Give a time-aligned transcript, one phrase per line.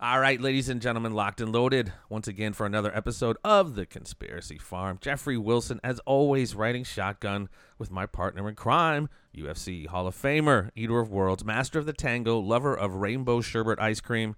[0.00, 3.84] All right, ladies and gentlemen, locked and loaded once again for another episode of The
[3.84, 4.98] Conspiracy Farm.
[5.00, 7.48] Jeffrey Wilson, as always, riding shotgun
[7.78, 11.92] with my partner in crime, UFC Hall of Famer, eater of worlds, master of the
[11.92, 14.36] tango, lover of rainbow sherbet ice cream,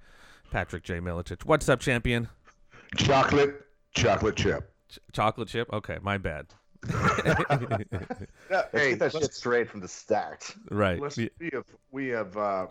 [0.51, 0.99] Patrick J.
[0.99, 1.45] Miletich.
[1.45, 2.29] What's up, champion?
[2.97, 4.73] Chocolate, chocolate chip.
[4.89, 5.71] Ch- chocolate chip?
[5.75, 6.47] Okay, my bad.
[6.91, 7.37] Yeah,
[8.51, 10.55] Let's hey, get that shit straight from the start.
[10.71, 10.99] right.
[10.99, 12.67] listen, we have we have uh,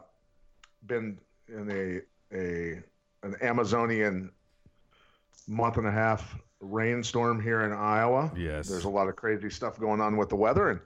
[0.87, 2.01] been in a
[2.33, 2.81] a
[3.23, 4.31] an Amazonian
[5.47, 8.31] month and a half rainstorm here in Iowa.
[8.37, 8.67] Yes.
[8.67, 10.79] There's a lot of crazy stuff going on with the weather and.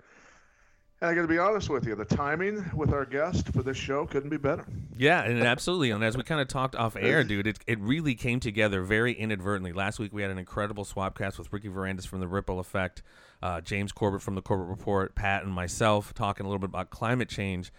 [1.02, 3.76] And I got to be honest with you, the timing with our guest for this
[3.76, 4.66] show couldn't be better.
[4.98, 5.92] Yeah, and absolutely.
[5.92, 9.12] And as we kind of talked off air, dude, it, it really came together very
[9.12, 9.74] inadvertently.
[9.74, 13.04] Last week we had an incredible swapcast with Ricky Varandas from the Ripple Effect,
[13.42, 16.90] uh, James Corbett from the Corbett Report, Pat and myself talking a little bit about
[16.90, 17.74] climate change.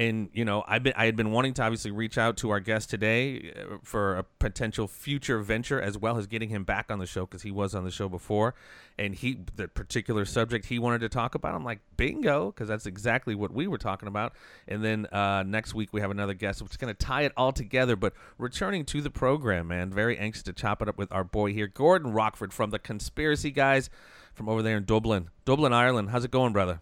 [0.00, 2.58] And you know, I've been I had been wanting to obviously reach out to our
[2.58, 6.98] guest today uh, for a potential future venture, as well as getting him back on
[6.98, 8.54] the show because he was on the show before,
[8.98, 11.54] and he the particular subject he wanted to talk about.
[11.54, 14.32] I'm like, bingo, because that's exactly what we were talking about.
[14.66, 17.32] And then uh, next week we have another guest, which is going to tie it
[17.36, 17.94] all together.
[17.94, 21.52] But returning to the program, man, very anxious to chop it up with our boy
[21.52, 23.90] here, Gordon Rockford from the Conspiracy Guys
[24.32, 26.08] from over there in Dublin, Dublin, Ireland.
[26.08, 26.80] How's it going, brother?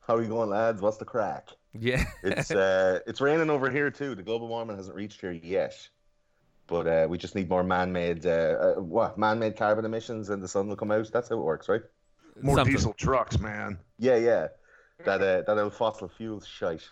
[0.00, 0.80] How are you going, lads?
[0.80, 1.50] What's the crack?
[1.80, 2.04] Yeah.
[2.22, 4.14] It's uh, it's raining over here too.
[4.14, 5.88] The global warming hasn't reached here yet,
[6.66, 10.48] but uh, we just need more man-made uh, uh, what man-made carbon emissions, and the
[10.48, 11.10] sun will come out.
[11.12, 11.82] That's how it works, right?
[12.42, 12.74] More Something.
[12.74, 13.78] diesel trucks, man.
[13.98, 14.48] Yeah, yeah.
[15.04, 16.88] That uh, that old fossil fuels shite.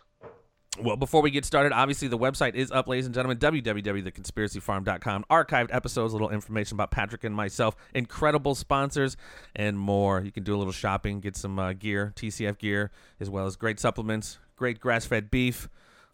[0.80, 5.24] Well, before we get started, obviously the website is up, ladies and gentlemen, www.theconspiracyfarm.com.
[5.30, 9.16] Archived episodes, a little information about Patrick and myself, incredible sponsors,
[9.54, 10.20] and more.
[10.20, 12.90] You can do a little shopping, get some uh, gear, TCF gear,
[13.20, 15.68] as well as great supplements, great grass-fed beef,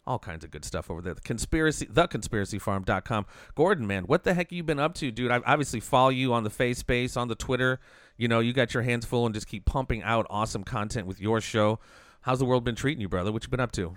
[0.07, 1.15] all kinds of good stuff over there.
[1.15, 3.27] The conspiracy, theconspiracyfarm.com.
[3.55, 5.31] Gordon, man, what the heck you been up to, dude?
[5.31, 7.81] I obviously follow you on the face space, on the Twitter.
[8.19, 11.19] You know, you got your hands full and just keep pumping out awesome content with
[11.19, 11.79] your show.
[12.23, 13.33] How's the world been treating you, brother?
[13.33, 13.97] What you been up to?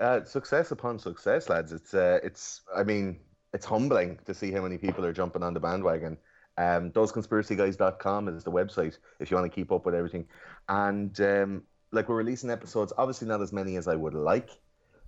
[0.00, 1.72] Uh, success upon success, lads.
[1.72, 3.18] It's uh, it's I mean,
[3.52, 6.16] it's humbling to see how many people are jumping on the bandwagon.
[6.56, 10.26] Um, thoseconspiracyguys.com is the website if you want to keep up with everything.
[10.68, 14.50] And um, like we're releasing episodes, obviously not as many as I would like.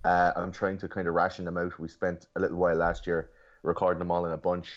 [0.03, 1.77] Uh, I'm trying to kind of ration them out.
[1.77, 3.29] We spent a little while last year
[3.63, 4.69] recording them all in a bunch.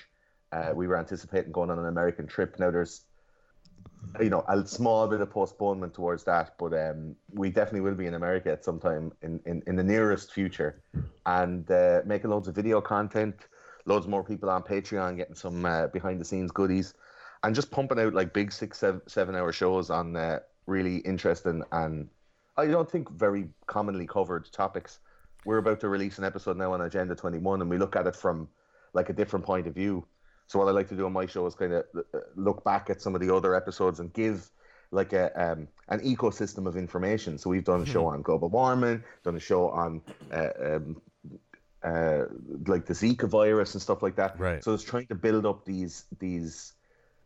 [0.53, 2.59] Uh, we were anticipating going on an American trip.
[2.59, 3.03] Now there's
[4.21, 8.07] you know a small bit of postponement towards that but um we definitely will be
[8.07, 10.83] in america at some time in in, in the nearest future.
[11.27, 13.35] And uh, making loads of video content
[13.87, 16.95] loads more people on patreon getting some uh, behind the scenes goodies
[17.43, 21.63] and just pumping out like big six seven, seven hour shows on uh, really interesting
[21.73, 22.09] and
[22.57, 25.01] i don't think very commonly covered topics.
[25.47, 28.17] We're about to release an episode now on agenda 21 and we look at it
[28.17, 28.49] from
[28.93, 30.07] like a different point of view
[30.47, 31.85] so what I like to do on my show is kind of
[32.37, 34.51] look back at some of the other episodes and give
[34.91, 37.39] like a um, an ecosystem of information.
[37.39, 40.01] So we've done a show on global warming, done a show on
[40.33, 41.03] uh, um,
[41.83, 42.25] uh,
[42.67, 44.39] like the Zika virus and stuff like that.
[44.39, 44.63] Right.
[44.63, 46.75] So it's trying to build up these these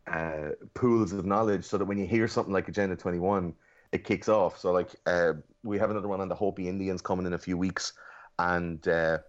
[0.07, 3.53] uh, pools of knowledge so that when you hear something like Agenda Twenty One,
[3.91, 4.57] it kicks off.
[4.57, 7.57] So like uh, we have another one on the Hopi Indians coming in a few
[7.57, 7.93] weeks,
[8.37, 9.19] and uh,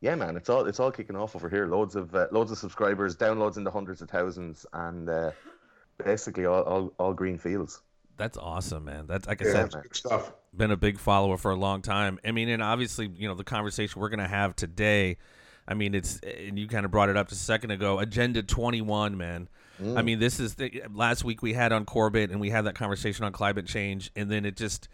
[0.00, 1.66] yeah, man, it's all it's all kicking off over here.
[1.66, 5.30] Loads of uh, loads of subscribers, downloads in the hundreds of thousands, and uh,
[5.98, 7.80] basically all, all all green fields.
[8.16, 9.06] That's awesome, man.
[9.06, 10.32] That's like I Yeah, said, stuff.
[10.54, 12.18] been a big follower for a long time.
[12.24, 15.16] I mean, and obviously, you know, the conversation we're gonna have today.
[15.68, 17.98] I mean, it's and you kind of brought it up just a second ago.
[17.98, 19.48] Agenda Twenty One, man.
[19.96, 22.74] I mean, this is the last week we had on Corbett, and we had that
[22.74, 24.88] conversation on climate change, and then it just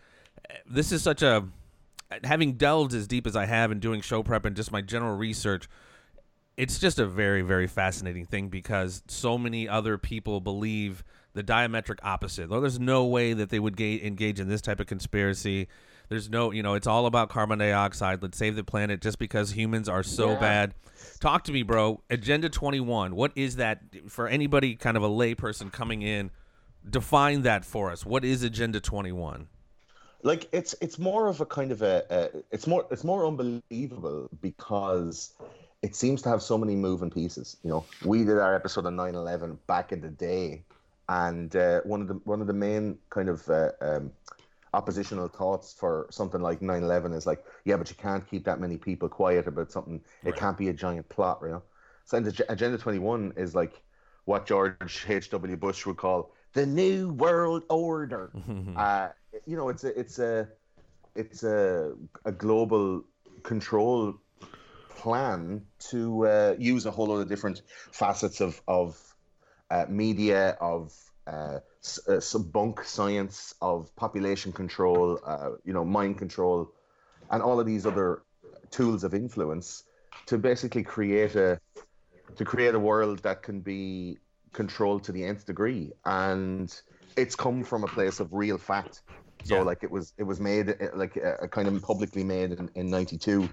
[0.64, 1.44] this is such a
[2.24, 5.16] having delved as deep as I have in doing show prep and just my general
[5.16, 5.68] research.
[6.56, 11.04] It's just a very, very fascinating thing because so many other people believe
[11.34, 12.48] the diametric opposite.
[12.48, 15.68] Though there's no way that they would ga- engage in this type of conspiracy.
[16.08, 18.22] There's no, you know, it's all about carbon dioxide.
[18.22, 20.38] Let's save the planet just because humans are so Yeah.
[20.40, 20.74] bad.
[21.20, 22.00] Talk to me, bro.
[22.08, 23.14] Agenda 21.
[23.16, 26.30] What is that for anybody kind of a layperson coming in?
[26.88, 28.06] Define that for us.
[28.06, 29.48] What is Agenda 21?
[30.22, 34.28] Like it's it's more of a kind of a, a it's more it's more unbelievable
[34.40, 35.34] because
[35.82, 37.58] it seems to have so many moving pieces.
[37.62, 40.62] You know, we did our episode on 9/11 back in the day,
[41.08, 44.10] and uh, one of the one of the main kind of uh, um,
[44.74, 48.76] oppositional thoughts for something like 9/11 is like, yeah, but you can't keep that many
[48.76, 50.00] people quiet about something.
[50.24, 51.62] It can't be a giant plot, you know.
[52.04, 53.82] So Agenda 21 is like
[54.26, 55.56] what George H.W.
[55.56, 58.30] Bush would call the new world order.
[58.76, 59.08] uh,
[59.46, 60.48] you know, it's a it's a
[61.14, 61.94] it's a
[62.24, 63.04] a global
[63.42, 64.14] control
[64.90, 67.62] plan to uh, use a whole lot of different
[67.92, 69.00] facets of of
[69.70, 70.94] uh, media, of
[71.26, 71.58] uh,
[72.08, 76.72] uh, bunk science, of population control, uh, you know, mind control,
[77.30, 78.22] and all of these other
[78.70, 79.84] tools of influence
[80.26, 81.60] to basically create a
[82.36, 84.18] to create a world that can be
[84.52, 85.92] controlled to the nth degree.
[86.04, 86.74] And
[87.16, 89.02] it's come from a place of real fact
[89.44, 89.62] so Yeah.
[89.62, 92.90] like it was it was made uh, like uh, kind of publicly made in, in
[92.90, 93.48] 92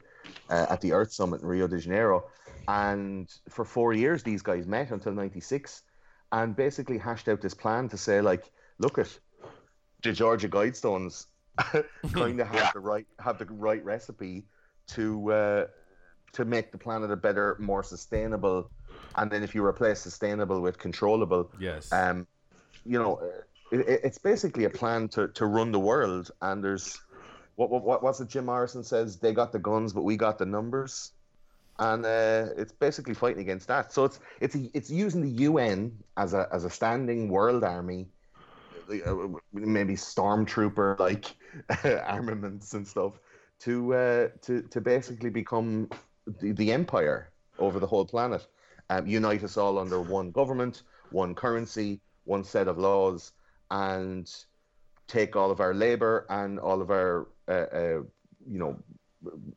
[0.49, 2.25] uh, at the earth summit in rio de janeiro
[2.67, 5.83] and for four years these guys met until 96
[6.31, 9.19] and basically hashed out this plan to say like look at
[10.03, 11.27] the georgia guidestones
[12.13, 14.45] kind of have the right have the right recipe
[14.87, 15.65] to uh,
[16.31, 18.71] to make the planet a better more sustainable
[19.15, 21.91] and then if you replace sustainable with controllable yes.
[21.93, 22.25] um,
[22.85, 23.41] you know, uh,
[23.73, 26.31] it, it's basically a plan to, to run the world.
[26.41, 26.99] And there's
[27.55, 28.29] what, what what what's it?
[28.29, 31.11] Jim Morrison says they got the guns, but we got the numbers,
[31.79, 33.91] and uh, it's basically fighting against that.
[33.93, 38.07] So it's it's it's using the UN as a as a standing world army,
[38.89, 39.15] uh,
[39.51, 41.35] maybe stormtrooper like
[42.07, 43.19] armaments and stuff
[43.61, 45.89] to uh, to to basically become
[46.39, 48.47] the, the empire over the whole planet.
[48.89, 53.31] Um, unite us all under one government, one currency, one set of laws,
[53.73, 54.31] and
[55.07, 58.01] take all of our labor and all of our, uh, uh,
[58.47, 58.77] you know,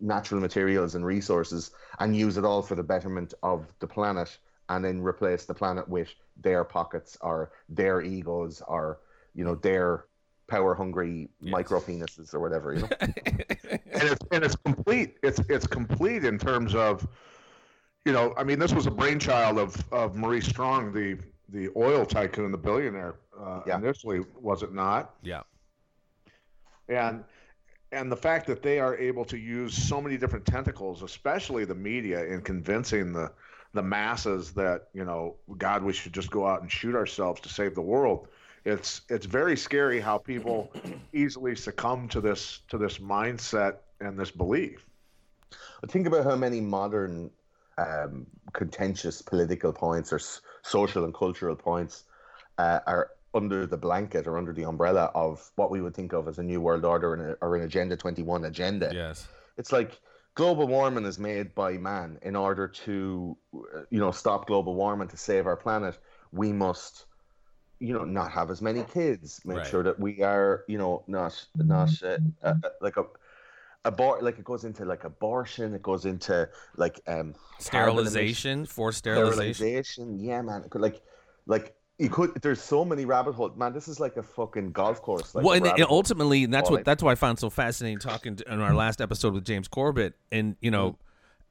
[0.00, 1.70] natural materials and resources
[2.00, 5.86] and use it all for the betterment of the planet, and then replace the planet
[5.88, 6.08] with
[6.42, 8.98] their pockets or their egos or,
[9.34, 10.06] you know, their
[10.48, 11.52] power hungry Yes.
[11.52, 12.72] micro penises or whatever.
[12.74, 12.88] You know.
[13.00, 15.18] and it's and it's complete.
[15.22, 17.06] It's it's complete in terms of,
[18.04, 21.18] you know, I mean, this was a brainchild of of Maurice Strong, the
[21.48, 23.16] the oil tycoon, the billionaire.
[23.38, 23.76] Uh, Yeah.
[23.78, 25.16] Initially, was it not?
[25.22, 25.42] yeah.
[26.88, 27.24] and
[27.92, 31.74] and the fact that they are able to use so many different tentacles, especially the
[31.74, 33.32] media, in convincing the
[33.74, 37.48] the masses that you know, God, we should just go out and shoot ourselves to
[37.48, 38.28] save the world.
[38.64, 40.72] It's it's very scary how people
[41.12, 44.86] easily succumb to this to this mindset and this belief.
[45.80, 47.30] But think about how many modern
[47.78, 52.04] um, contentious political points or s- social and cultural points
[52.58, 56.26] uh, are under the blanket or under the umbrella of what we would think of
[56.26, 58.90] as a new world order and a, or an Agenda 21 agenda.
[58.92, 59.28] Yes.
[59.58, 60.00] It's like
[60.34, 63.36] global warming is made by man in order to,
[63.90, 65.98] you know, stop global warming to save our planet.
[66.32, 67.06] We must,
[67.78, 69.40] you know, not have as many kids.
[69.44, 69.66] Make Right.
[69.66, 73.04] sure that we are, you know, not not uh, uh, like a
[73.84, 75.74] abort like it goes into like abortion.
[75.74, 79.54] It goes into like um Sterilization, forced sterilization.
[79.54, 80.18] sterilization.
[80.18, 80.64] Yeah, man.
[80.74, 81.00] Like
[81.46, 81.74] like.
[81.98, 82.34] You could.
[82.42, 83.72] There's so many rabbit holes, man.
[83.72, 85.34] This is like a fucking golf course.
[85.34, 87.98] Like well, and, and ultimately, and that's what I- that's why I found so fascinating
[87.98, 90.98] talking to, in our last episode with James Corbett, and you know,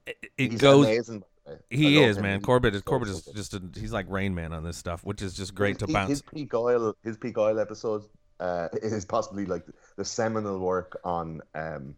[0.05, 0.51] it, it.
[0.51, 0.85] He's goes.
[0.85, 1.19] amazing.
[1.19, 1.59] by the way.
[1.71, 2.23] I He is him.
[2.23, 2.41] man.
[2.41, 5.33] Corbett is Corbett is just a, he's like Rain Man on this stuff, which is
[5.33, 6.09] just great to bounce.
[6.09, 8.03] His peak oil, his peak oil episode,
[8.39, 9.63] uh, is possibly like
[9.97, 11.95] the seminal work on um,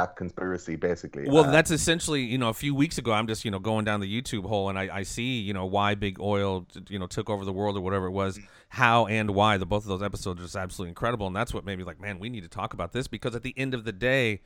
[0.00, 1.28] that conspiracy, basically.
[1.28, 3.84] Well, Uh, that's essentially, you know, a few weeks ago, I'm just, you know, going
[3.84, 7.06] down the YouTube hole and I, I see, you know, why big oil, you know,
[7.06, 8.44] took over the world or whatever it was, Mm.
[8.70, 9.58] how and why.
[9.58, 12.00] The both of those episodes are just absolutely incredible, and that's what made me like,
[12.00, 14.40] man, we need to talk about this because at the end of the day,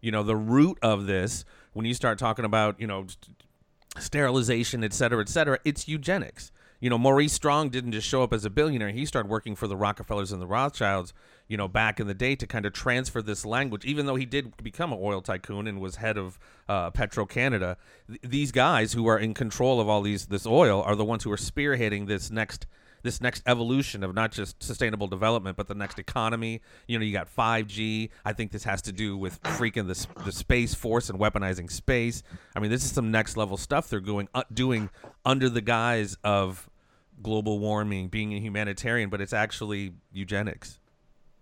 [0.00, 3.06] you know, the root of this, when you start talking about, you know,
[3.98, 6.50] sterilization, et cetera, et cetera, it's eugenics.
[6.80, 8.90] You know, Maurice Strong didn't just show up as a billionaire.
[8.90, 11.14] He started working for the Rockefellers and the Rothschilds,
[11.48, 14.26] you know, back in the day to kind of transfer this language, even though he
[14.26, 16.38] did become an oil tycoon and was head of
[16.68, 17.76] uh, Petro Canada.
[18.08, 21.24] Th- these guys who are in control of all these this oil are the ones
[21.24, 22.66] who are spearheading this next
[23.04, 26.62] this next evolution of not just sustainable development, but the next economy.
[26.88, 28.10] You know, you got 5G.
[28.24, 32.22] I think this has to do with freaking the, the space force and weaponizing space.
[32.56, 34.90] I mean, this is some next level stuff they're going uh, doing
[35.24, 36.68] under the guise of
[37.22, 40.78] global warming, being a humanitarian, but it's actually eugenics.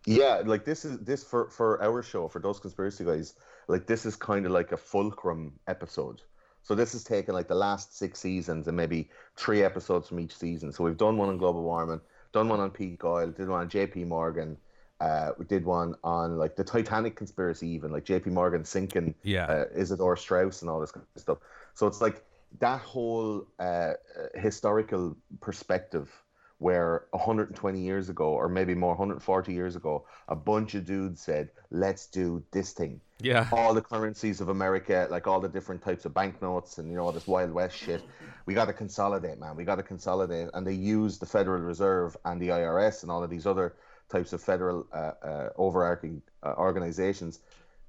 [0.06, 3.34] yeah, like this is this for for our show for those conspiracy guys.
[3.68, 6.22] Like this is kind of like a fulcrum episode.
[6.62, 10.36] So this is taking like the last six seasons and maybe three episodes from each
[10.36, 10.72] season.
[10.72, 12.00] So we've done one on global warming,
[12.32, 14.04] done one on peak oil, did one on J.P.
[14.04, 14.56] Morgan,
[15.00, 18.30] Uh, we did one on like the Titanic conspiracy, even like J.P.
[18.30, 19.46] Morgan sinking Yeah.
[19.46, 21.38] uh, Isidor Straus and all this kind of stuff.
[21.74, 22.24] So it's like
[22.60, 23.94] that whole uh,
[24.34, 26.21] historical perspective
[26.62, 31.50] where 120 years ago, or maybe more, 140 years ago, a bunch of dudes said,
[31.70, 33.48] "Let's do this thing." Yeah.
[33.52, 37.04] all the currencies of America, like all the different types of banknotes and you know
[37.04, 38.02] all this Wild West shit.
[38.46, 39.56] We got to consolidate, man.
[39.56, 43.22] We got to consolidate, and they use the Federal Reserve and the IRS and all
[43.22, 43.74] of these other
[44.08, 47.40] types of federal uh, uh, overarching uh, organizations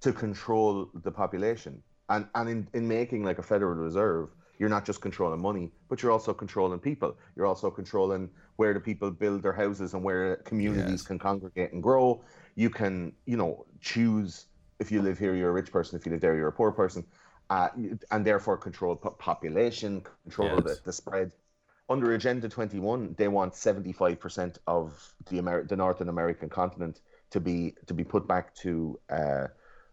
[0.01, 1.83] to control the population.
[2.09, 4.29] And and in, in making like a Federal Reserve,
[4.59, 7.17] you're not just controlling money, but you're also controlling people.
[7.35, 11.01] You're also controlling where the people build their houses and where communities Yes.
[11.01, 12.23] can congregate and grow.
[12.55, 14.47] You can, you know, choose
[14.79, 15.97] if you live here, you're a rich person.
[15.97, 17.05] If you live there, you're a poor person,
[17.49, 17.69] uh,
[18.11, 21.31] and therefore control po- population, control the, the spread.
[21.89, 27.75] Under Agenda 21, they want 75% of the Amer- the Northern American continent to be
[27.87, 29.47] to be put back to uh,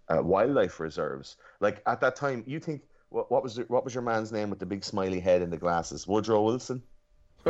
[0.09, 1.37] uh, wildlife reserves.
[1.61, 4.51] Like at that time, you think what, what was your, what was your man's name
[4.51, 6.07] with the big smiley head and the glasses?
[6.07, 6.83] Woodrow Wilson.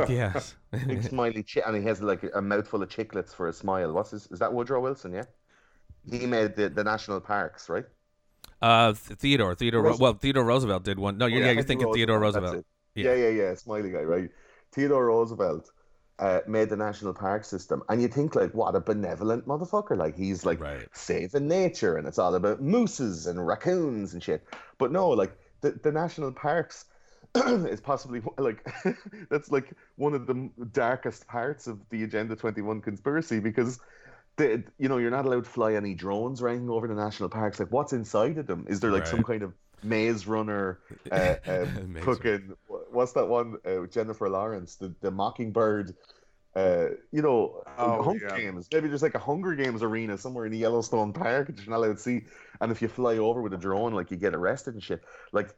[0.08, 0.54] yes.
[0.86, 3.92] Big smiley, chi- and he has like a mouthful of chiclets for a smile.
[3.92, 4.26] What's his?
[4.30, 5.12] Is that Woodrow Wilson?
[5.12, 5.24] Yeah.
[6.08, 7.84] He made the, the national parks, right?
[8.62, 9.54] uh, Theodore.
[9.56, 9.82] Theodore.
[9.82, 10.00] Roosevelt.
[10.00, 11.18] well, Theodore Roosevelt did one.
[11.18, 12.64] No, you're, yeah, you're Teddy thinking Theodore Roosevelt.
[12.94, 13.14] Yeah.
[13.14, 13.14] Yeah.
[13.14, 14.30] yeah, yeah, Smiley guy, right?
[14.72, 15.70] Theodore Roosevelt
[16.20, 19.96] uh, made the national park system, and you think like, what a benevolent motherfucker!
[19.96, 20.86] Like he's like Right.
[20.92, 24.44] saving nature, and it's all about mooses and raccoons and shit.
[24.78, 26.86] But no, like the the national parks
[27.34, 28.66] is possibly like
[29.30, 33.78] that's like one of the darkest parts of the Agenda Twenty One conspiracy because.
[34.36, 37.28] The, you know, you're not allowed to fly any drones or anything over the national
[37.28, 37.60] parks.
[37.60, 38.64] Like, what's inside of them?
[38.70, 39.52] Is there like some kind of
[39.82, 40.78] maze runner
[41.12, 42.54] uh, um, fucking
[42.90, 45.94] what's that one uh, Jennifer Lawrence the the Mockingbird
[46.56, 48.36] uh you know Oh, Hunger yeah.
[48.36, 51.70] Games maybe there's like a Hunger Games arena somewhere in the Yellowstone Park that you're
[51.70, 52.22] not allowed to see.
[52.60, 55.02] And if you fly over with a drone like you get arrested and shit.
[55.32, 55.54] Like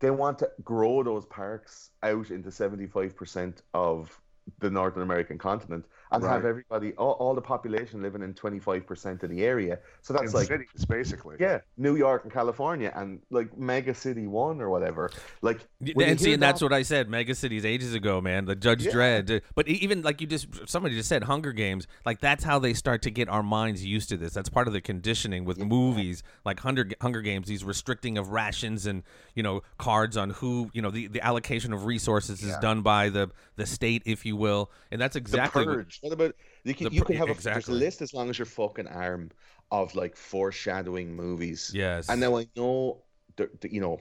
[0.00, 4.20] they want to grow those parks out into 75% of
[4.58, 5.86] the Northern American continent
[6.22, 10.32] and have everybody all, all the population living in 25% of the area so that's
[10.32, 11.36] in like cities, basically.
[11.40, 15.10] yeah, New York and California, and like Mega City One or whatever.
[15.42, 17.08] Like, Y- when you and see, and that's what I said.
[17.08, 18.44] Mega cities ages ago, man.
[18.44, 18.92] The Judge Yeah.
[18.92, 21.86] Dredd, uh, but even like you just somebody just said, Hunger Games.
[22.04, 24.32] Like that's how they start to get our minds used to this.
[24.32, 27.48] That's part of the conditioning with movies like Hunger Hunger Games.
[27.48, 29.02] These restricting of rations and
[29.34, 33.08] you know cards on who you know the, the allocation of resources is done by
[33.08, 36.00] the the state, if you will, and that's exactly what, purge.
[36.04, 36.34] What about
[36.64, 36.74] you?
[36.74, 37.74] Can, The you can have a, exactly.
[37.74, 39.30] a list as long as your fucking arm
[39.70, 41.70] of like foreshadowing movies.
[41.74, 42.10] yes.
[42.10, 42.98] And now I know,
[43.36, 44.00] that, that, you know,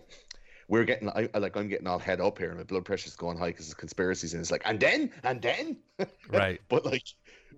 [0.67, 3.37] we're getting I, like I'm getting all head up here, and my blood pressure's going
[3.37, 5.77] high because of conspiracies, and it's like, and then, and then,
[6.29, 6.59] Right.
[6.67, 7.03] but like,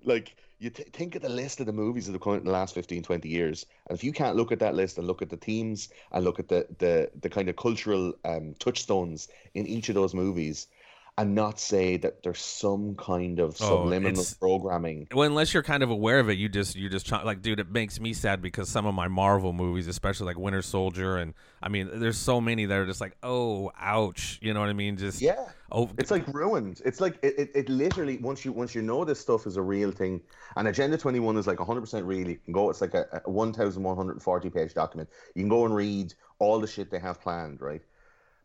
[0.03, 2.45] like you th- think of the list of the movies that have come out in
[2.45, 5.23] the last 15, 20 years, and if you can't look at that list and look
[5.23, 9.65] at the themes and look at the the the kind of cultural um, touchstones in
[9.65, 10.67] each of those movies.
[11.17, 15.07] And not say that there's some kind of Oh, subliminal programming.
[15.13, 17.61] Well, unless you're kind of aware of it, you just you just ch- like, dude,
[17.61, 21.33] it makes me sad because some of my Marvel movies, especially like Winter Soldier, and
[21.63, 24.73] I mean, there's so many that are just like, oh, ouch, you know what I
[24.73, 24.97] mean?
[24.97, 25.45] Just Yeah.
[25.71, 26.81] oh, It's like ruined.
[26.83, 29.61] It's like it, it, it literally once you once you know this stuff is a
[29.61, 30.19] real thing,
[30.57, 32.27] and Agenda Twenty One is like hundred percent real.
[32.27, 32.69] You can go.
[32.69, 35.07] It's like a, a one thousand one hundred forty page document.
[35.33, 37.81] You can go and read all the shit they have planned, right?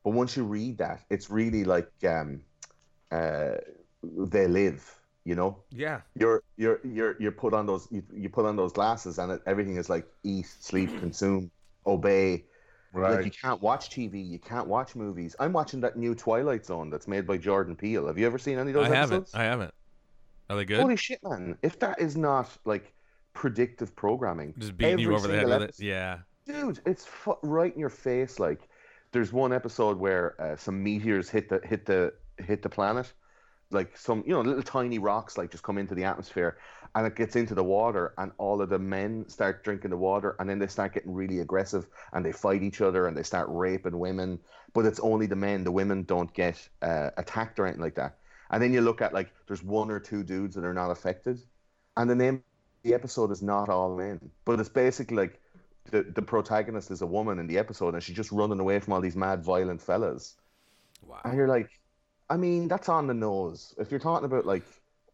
[0.04, 2.42] But once you read that, it's really like um,
[3.11, 3.52] uh,
[4.02, 4.97] they live.
[5.25, 8.73] You know, yeah, you're you're you're you're put on those you, you put on those
[8.73, 11.50] glasses, and it, everything is like eat, sleep, consume,
[11.87, 12.45] obey.
[12.93, 13.17] Right.
[13.17, 15.37] Like you can't watch TV, you can't watch movies.
[15.38, 18.07] I'm watching that new Twilight Zone that's made by Jordan Peele.
[18.07, 19.31] Have you ever seen any of those I haven't.
[19.35, 19.73] I haven't.
[20.49, 20.81] Are they good?
[20.81, 21.57] Holy shit, man!
[21.62, 22.93] If that is not like
[23.35, 25.79] predictive programming, just beating you over the head with it.
[25.79, 28.40] Yeah, dude, it's fu- right in your face.
[28.40, 28.69] Like,
[29.12, 32.12] there's one episode where uh, some meteors hit the hit the
[32.44, 33.12] hit the planet,
[33.70, 36.59] like some you know little tiny rocks like just come into the atmosphere,
[36.94, 40.37] and it gets into the water, and all of the men start drinking the water,
[40.38, 43.49] and then they start getting really aggressive, and they fight each other, and they start
[43.50, 44.38] raping women.
[44.73, 48.18] But it's only the men; the women don't get uh, attacked or anything like that.
[48.50, 51.40] And then you look at like there's one or two dudes that are not affected,
[51.97, 52.42] and the name of
[52.82, 55.40] the episode is not all men, but it's basically like
[55.90, 58.92] the, the protagonist is a woman in the episode and she's just running away from
[58.92, 60.37] all these mad violent fellas.
[61.02, 61.20] wow.
[61.25, 61.70] And you're like,
[62.30, 63.75] I mean, that's on the nose.
[63.78, 64.62] If you're talking about like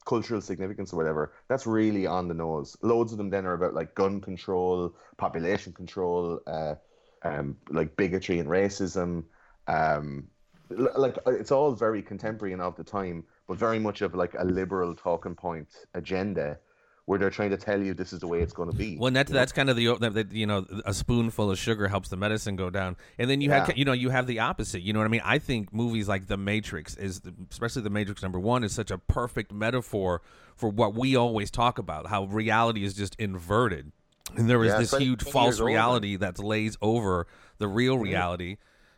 [0.04, 2.76] cultural significance or whatever, that's really on the nose.
[2.82, 6.74] Loads of them then are about like gun control, population control, uh,
[7.22, 9.24] um, like bigotry and racism.
[9.66, 10.28] Um,
[10.68, 14.44] like it's all very contemporary and of the time, but very much of like a
[14.44, 16.58] liberal talking point agenda,
[17.06, 18.96] where they're trying to tell you this is the way it's going to be.
[18.98, 22.16] Well, that's that's kind of the, the, you know a spoonful of sugar helps the
[22.16, 23.64] medicine go down, and then you Yeah.
[23.66, 24.82] have you know you have the opposite.
[24.82, 25.22] You know what I mean?
[25.24, 28.98] I think movies like The Matrix is especially The Matrix number one is such a
[28.98, 30.20] perfect metaphor
[30.56, 33.92] for what we always talk about how reality is just inverted,
[34.36, 38.04] and there is Yeah, this huge false reality that lays over the real mm-hmm.
[38.04, 38.56] reality.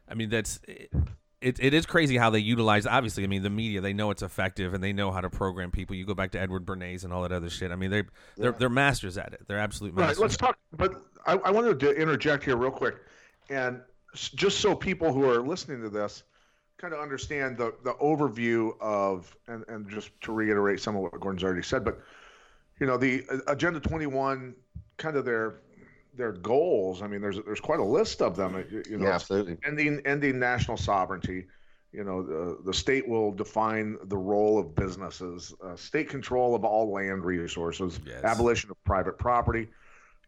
[0.08, 0.60] I mean that's.
[0.66, 0.86] Eh,
[1.40, 4.23] It, it is crazy how they utilize obviously i mean the media they know it's
[4.23, 7.12] effective and they know how to program people you go back to edward bernays and
[7.12, 8.02] all that other shit i mean they
[8.37, 10.16] they're, they're masters at it they're absolute Right.
[10.18, 10.57] Let's talk.
[10.76, 12.97] But I, I wanted to interject here real quick,
[13.50, 13.80] and
[14.14, 16.23] just so people who are listening to this
[16.76, 21.12] kind of understand the the overview of, and and just to reiterate some of what
[21.21, 22.00] Gordon's already said, but
[22.80, 24.54] you know the uh, Agenda 21,
[24.97, 25.61] kind of their
[26.18, 27.00] their goals.
[27.00, 28.64] I mean, there's there's quite a list of them.
[28.90, 29.56] You, know, yeah, absolutely.
[29.64, 31.46] ending ending national sovereignty.
[31.92, 36.62] You know, the, the state will define the role of businesses, uh, state control of
[36.64, 38.25] all land resources, Yes.
[38.25, 39.68] abolition of private property.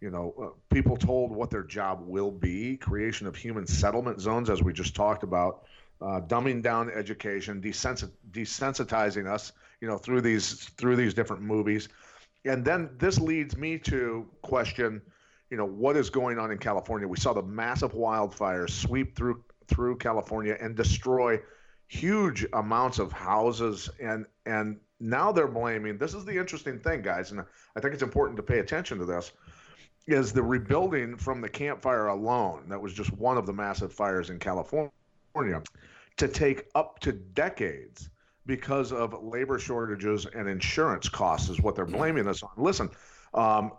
[0.00, 4.49] You know, uh, people told what their job will be, creation of human settlement zones,
[4.49, 5.64] as we just talked about,
[6.00, 9.52] uh, dumbing down education, desensit- desensitizing us.
[9.82, 11.88] You know, through these through these different movies,
[12.44, 15.02] and then this leads me to question
[15.50, 17.07] you know what is going on in California.
[17.07, 21.40] We saw the massive wildfires sweep through through California and destroy
[21.88, 27.33] huge amounts of houses and and now they're blaming this is the interesting thing guys
[27.33, 27.40] and
[27.75, 29.33] I think it's important to pay attention to this
[30.07, 34.30] is the rebuilding from the campfire alone that was just one of the massive fires
[34.30, 34.92] in California
[36.16, 38.09] to take up to decades
[38.47, 42.50] because of labor shortages and insurance costs is what they're blaming us on.
[42.57, 42.90] Listen,
[43.35, 43.73] um,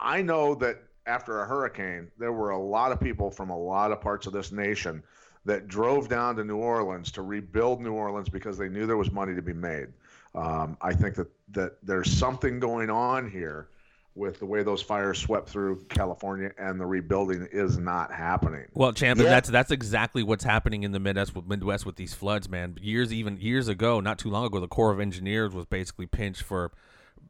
[0.00, 3.92] I know that after a hurricane, there were a lot of people from a lot
[3.92, 5.02] of parts of this nation
[5.44, 9.12] that drove down to New Orleans to rebuild New Orleans because they knew there was
[9.12, 9.88] money to be made.
[10.34, 13.68] Um, I think that that there's something going on here
[14.16, 18.64] with the way those fires swept through California and the rebuilding is not happening.
[18.72, 19.26] Well, champ, Yeah.
[19.26, 22.76] that's that's exactly what's happening in the Midwest with Midwest with these floods, man.
[22.82, 26.42] Years even years ago, not too long ago, the Corps of Engineers was basically pinched
[26.42, 26.72] for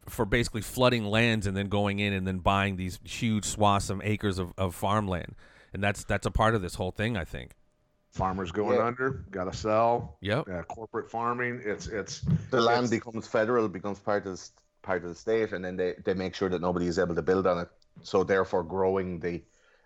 [0.09, 4.01] for basically flooding lands and then going in and then buying these huge swaths of
[4.05, 5.35] acres of, of farmland.
[5.73, 7.53] And that's that's a part of this whole thing, I think.
[8.13, 8.87] Farmers going Yeah.
[8.87, 10.17] under, got to sell.
[10.23, 10.49] Yep.
[10.49, 14.49] Uh, corporate farming, it's it's The land it's- becomes federal, becomes part of the,
[14.83, 17.23] part of the state, and then they, they make sure that nobody is able to
[17.23, 17.69] build on it.
[18.03, 19.43] So therefore, growing the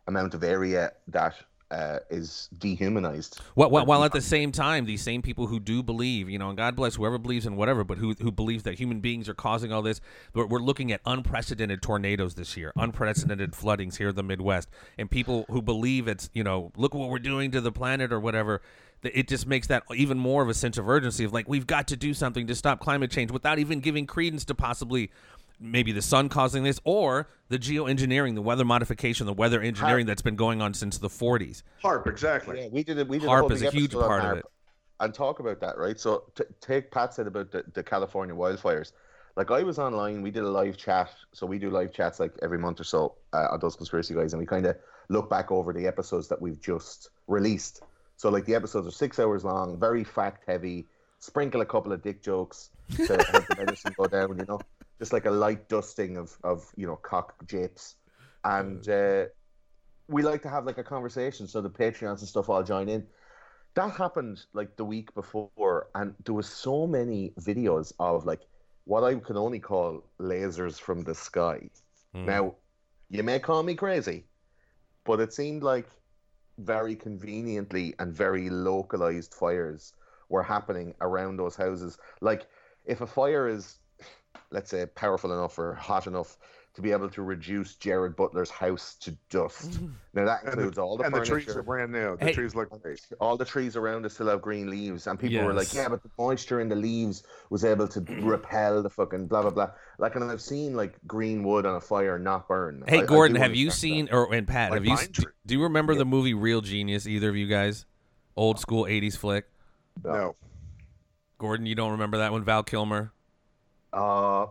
[0.06, 1.35] amount of area that
[1.70, 3.40] uh, is dehumanized.
[3.54, 6.48] While, while, while at the same time, these same people who do believe, you know,
[6.48, 9.35] and God bless whoever believes in whatever, but who who believes that human beings are
[9.35, 10.00] causing all this,
[10.35, 15.11] we're, we're looking at unprecedented tornadoes this year, unprecedented floodings here in the Midwest, and
[15.11, 18.62] people who believe it's, you know, look what we're doing to the planet or whatever.
[19.02, 21.88] It just makes that even more of a sense of urgency of like we've got
[21.88, 25.11] to do something to stop climate change without even giving credence to possibly
[25.60, 30.22] maybe the sun causing this or the geoengineering, the weather modification, the weather engineering that's
[30.22, 31.62] been going on since the 40s.
[31.84, 32.62] HAARP exactly.
[32.62, 33.06] Yeah, we did it.
[33.06, 34.44] We did a HAARP whole is a huge part of it.
[35.00, 35.98] And talk about that, right?
[35.98, 38.92] So t- take Pat said about the, the California wildfires.
[39.36, 41.10] Like I was online, we did a live chat.
[41.32, 44.32] So we do live chats like every month or so uh, on those conspiracy guys,
[44.32, 44.76] and we kind of
[45.08, 47.82] look back over the episodes that we've just released.
[48.16, 50.86] So like the episodes are six hours long, very fact heavy.
[51.20, 54.60] Sprinkle a couple of dick jokes to help the medicine go down, you know,
[55.00, 57.96] just like a light dusting of of you know cock japes,
[58.44, 59.24] and uh,
[60.06, 63.04] we like to have like a conversation so the Patreons and stuff all join in.
[63.74, 68.42] That happened like the week before, and there was so many videos of like
[68.84, 71.70] what I can only call lasers from the sky.
[72.14, 72.26] Mm.
[72.26, 72.54] Now,
[73.08, 74.24] you may call me crazy,
[75.04, 75.88] but it seemed like
[76.58, 79.94] very conveniently and very localized fires
[80.28, 81.98] were happening around those houses.
[82.20, 82.46] Like,
[82.84, 83.78] if a fire is,
[84.50, 86.36] let's say, powerful enough or hot enough
[86.72, 89.90] to be able to reduce Jared Butler's house to dust, mm.
[90.14, 92.16] now that And includes all the and the trees are brand new.
[92.16, 92.32] The Hey.
[92.32, 93.00] trees look great.
[93.18, 96.00] all the trees around it still have green leaves, and people were like, "Yeah, but
[96.04, 100.14] the moisture in the leaves was able to repel the fucking blah blah blah." Like,
[100.14, 102.84] and I've seen like green wood on a fire not burn.
[102.86, 105.22] Hey I Gordon, do have you understand seen or and Pat, Like have you do,
[105.24, 105.32] Tree.
[105.46, 107.84] do you remember the movie Real Genius either of you guys?
[108.36, 109.46] Old school 80s flick.
[110.04, 110.36] No.
[111.38, 113.12] Gordon, you don't remember that one Val Kilmer?
[113.92, 114.46] Uh,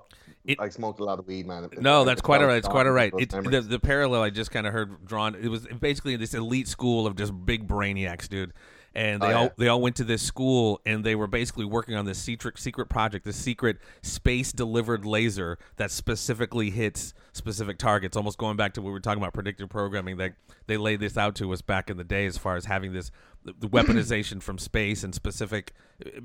[0.45, 1.69] It- I smoked a lot of weed, man.
[1.80, 2.58] No, that's it quite all right.
[2.58, 3.10] It's quite all right.
[3.13, 3.45] strong, right.
[3.45, 5.36] those It, the, the parallel I just kind of heard drawn.
[5.36, 8.54] It was basically this elite school of just big brainiacs, dude.
[8.99, 11.63] And oh, they Oh, all they all went to this school, and they were basically
[11.63, 17.77] working on this secret secret project, this secret space delivered laser that specifically hits specific
[17.77, 18.17] targets.
[18.17, 20.17] Almost going back to what we were talking about predictive programming.
[20.17, 20.33] That
[20.67, 23.09] they laid this out to us back in the day, as far as having this
[23.45, 25.73] the, weaponization from space and specific,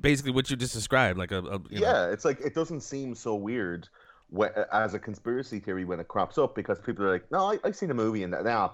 [0.01, 2.81] basically what you just described, like a, a you know, yeah, it's like it doesn't
[2.81, 3.89] seem so weird
[4.73, 7.77] as a conspiracy theory when it crops up because people are like, no, I, have
[7.77, 8.45] seen a movie and that.
[8.45, 8.71] Nah,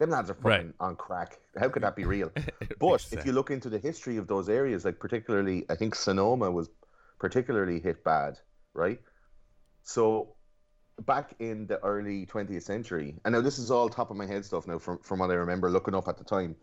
[0.00, 0.74] them lads are fucking right.
[0.80, 1.38] on crack.
[1.58, 2.32] How could that be real?
[2.80, 6.50] but if you look into the history of those areas, like particularly, I think Sonoma
[6.50, 6.70] was
[7.18, 8.38] particularly hit bad,
[8.72, 8.98] right?
[9.82, 10.34] So
[11.02, 14.44] back in the early 20th century, and now this is all top of my head
[14.44, 16.56] stuff now from, from what I remember looking up at the time,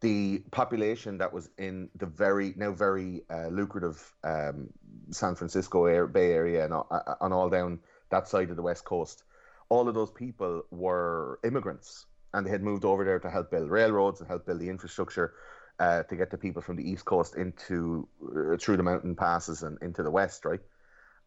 [0.00, 4.68] the population that was in the very, now very uh, lucrative um,
[5.10, 8.84] San Francisco air, Bay Area and uh, on all down that side of the West
[8.84, 9.24] Coast,
[9.70, 13.70] all of those people were immigrants and they had moved over there to help build
[13.70, 15.32] railroads and help build the infrastructure
[15.78, 19.62] uh, to get the people from the East Coast into uh, through the mountain passes
[19.62, 20.60] and into the West, right?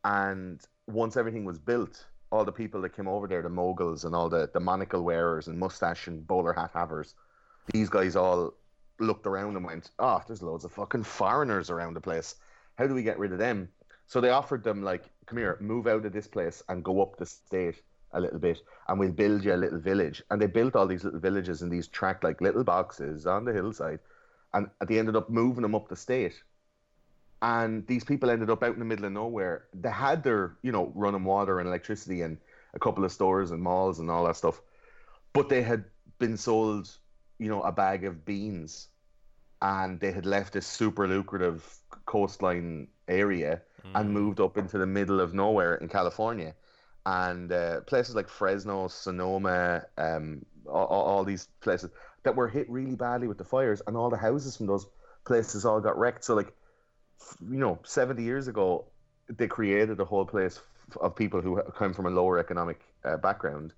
[0.03, 4.13] And once everything was built, all the people that came over there, the moguls and
[4.13, 7.15] all the, the monocle wearers and mustache and bowler hat havers,
[7.73, 8.53] these guys all
[8.99, 12.35] looked around and went, oh, there's loads of fucking foreigners around the place.
[12.77, 13.69] How do we get rid of them?
[14.05, 17.17] So they offered them, like, come here, move out of this place and go up
[17.17, 17.81] the state
[18.13, 20.23] a little bit and we'll build you a little village.
[20.29, 23.53] And they built all these little villages in these track like little boxes on the
[23.53, 23.99] hillside.
[24.53, 26.41] And they ended up moving them up the state
[27.41, 29.65] and these people ended up out in the middle of nowhere.
[29.73, 32.37] They had their, you know, running water and electricity and
[32.73, 34.61] a couple of stores and malls and all that stuff,
[35.33, 35.85] but they had
[36.19, 36.89] been sold,
[37.37, 38.89] you know, a bag of beans,
[39.61, 41.63] and they had left this super lucrative
[42.05, 43.91] coastline area mm.
[43.95, 46.53] and moved up into the middle of nowhere in California,
[47.09, 51.91] and uh, places like Fresno, Sonoma, um, all, all these places
[52.23, 54.85] that were hit really badly with the fires, and all the houses from those
[55.25, 56.23] places all got wrecked.
[56.23, 56.53] So like
[57.41, 58.85] you know, 70 years ago,
[59.29, 60.59] they created a whole place
[60.99, 63.73] of people who come from a lower economic uh, background.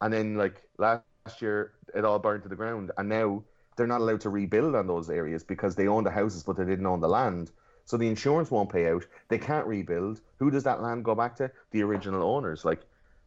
[0.00, 1.04] And then, like, last
[1.40, 2.92] year, it all burned to the ground.
[2.98, 3.44] And now
[3.76, 6.64] they're not allowed to rebuild on those areas because they own the houses, but they
[6.64, 7.50] didn't own the land.
[7.84, 9.04] So the insurance won't pay out.
[9.28, 10.20] They can't rebuild.
[10.38, 11.50] Who does that land go back to?
[11.72, 12.64] The original owners.
[12.64, 12.80] Like,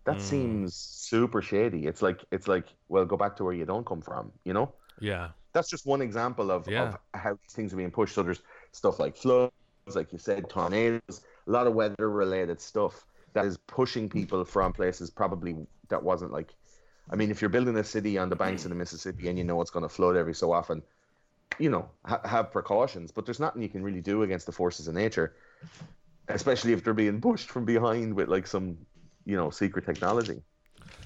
[0.06, 0.22] that mm.
[0.22, 1.88] seems super shady.
[1.88, 4.72] It's like, it's like, well, go back to where you don't come from, you know?
[5.00, 5.30] Yeah.
[5.54, 6.90] That's just one example of, yeah.
[6.90, 8.16] of how these things are being pushed.
[8.16, 8.42] So there's
[8.72, 9.52] stuff like floods,
[9.94, 14.74] like you said, tornadoes, a lot of weather related stuff that is pushing people from
[14.74, 15.56] places probably
[15.90, 16.54] that wasn't like.
[17.12, 19.44] I mean, if you're building a city on the banks of the Mississippi and you
[19.44, 20.82] know it's going to flood every so often,
[21.60, 23.12] you know, ha- have precautions.
[23.12, 25.36] But there's nothing you can really do against the forces of nature,
[26.28, 28.78] especially if they're being pushed from behind with like some,
[29.26, 30.42] you know, secret technology.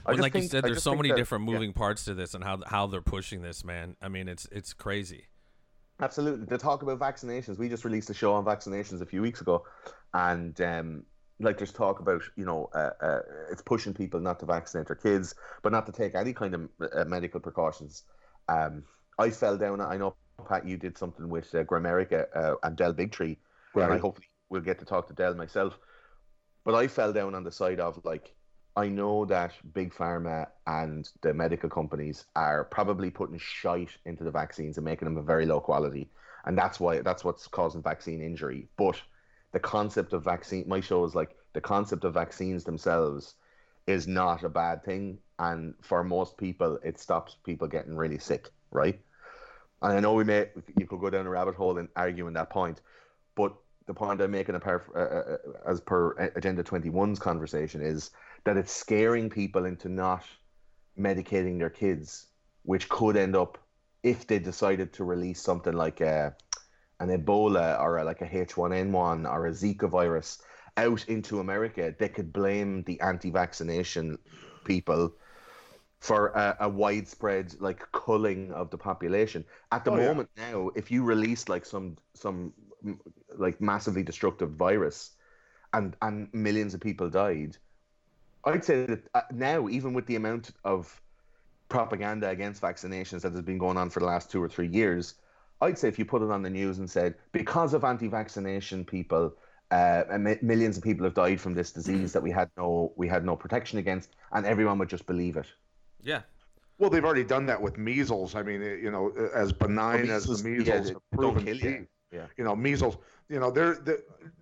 [0.05, 1.77] Well, like think, you said, there's so many that, different moving yeah.
[1.77, 3.95] parts to this and how how they're pushing this, man.
[4.01, 5.27] I mean, it's it's crazy.
[6.01, 6.45] Absolutely.
[6.47, 9.65] To talk about vaccinations, we just released a show on vaccinations a few weeks ago,
[10.13, 11.03] and um,
[11.39, 13.19] like there's talk about you know uh, uh,
[13.51, 16.69] it's pushing people not to vaccinate their kids, but not to take any kind of
[16.93, 18.03] uh, medical precautions.
[18.47, 18.83] Um,
[19.17, 19.81] I fell down.
[19.81, 20.15] I know
[20.47, 23.38] Pat, you did something with uh, Grimerica uh, and Del Bigtree,
[23.73, 23.86] right.
[23.86, 25.78] and I hopefully will get to talk to Del myself.
[26.65, 28.34] But I fell down on the side of like
[28.75, 34.32] I know that big pharma and the medical companies are probably putting shite into the
[34.32, 36.10] vaccines and making them of very low quality,
[36.45, 38.67] and that's why that's what's causing vaccine injury.
[38.78, 39.02] But
[39.52, 43.36] the concept of vaccine, my show is like the concept of vaccines themselves
[43.88, 48.49] is not a bad thing, and for most people, it stops people getting really sick,
[48.71, 48.99] right?
[49.81, 52.49] And I know we may you could go down a rabbit hole in arguing that
[52.49, 52.81] point,
[53.35, 53.55] but
[53.87, 58.11] the point I'm making apart, uh, uh, as per Agenda 21's conversation is
[58.43, 60.23] that it's scaring people into not
[60.97, 62.27] medicating their kids,
[62.63, 63.57] which could end up
[64.03, 66.35] if they decided to release something like a,
[66.99, 70.41] an Ebola or a, like a H1N1 or a Zika virus
[70.77, 74.17] out into America, they could blame the anti-vaccination
[74.65, 75.13] people
[75.99, 79.43] for a, a, widespread like culling of the population.
[79.71, 80.51] At the oh, moment yeah.
[80.51, 82.53] now, if you release like some some
[83.38, 85.12] like massively destructive virus,
[85.73, 87.57] and and millions of people died,
[88.45, 91.01] I'd say that uh, now, even with the amount of
[91.67, 95.15] propaganda against vaccinations that has been going on for the last two or three years,
[95.62, 99.35] I'd say if you put it on the news and said, because of anti-vaccination people,
[99.69, 100.03] uh,
[100.41, 103.35] millions of people have died from this disease that we had no we had no
[103.35, 105.47] protection against, and everyone would just believe it.
[106.01, 106.21] Yeah.
[106.77, 108.35] Well, they've already done that with measles.
[108.35, 111.88] I mean, you know, as benign well, measles, as the measles yeah, proven to be.
[112.12, 112.25] Yeah.
[112.38, 112.97] You know, measles.
[113.27, 113.99] You know, they're, they're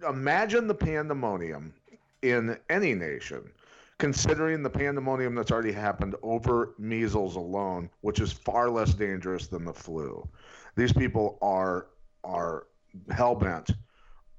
[0.08, 1.74] imagine the pandemonium
[2.22, 3.52] in any nation
[3.98, 9.66] considering the pandemonium that's already happened over measles alone, which is far less dangerous than
[9.66, 10.28] the flu.
[10.76, 11.88] These people are
[12.24, 12.68] are
[13.10, 13.72] hell bent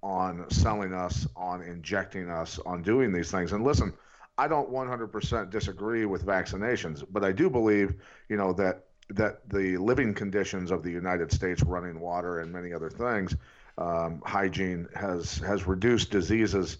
[0.02, 3.52] on selling us, on injecting us, on doing these things.
[3.52, 3.92] And listen,
[4.38, 7.94] I don't 100% disagree with vaccinations, but I do believe,
[8.28, 12.74] you know, that that the living conditions of the United States, running water and many
[12.74, 13.34] other things,
[13.78, 16.78] um, hygiene has has reduced diseases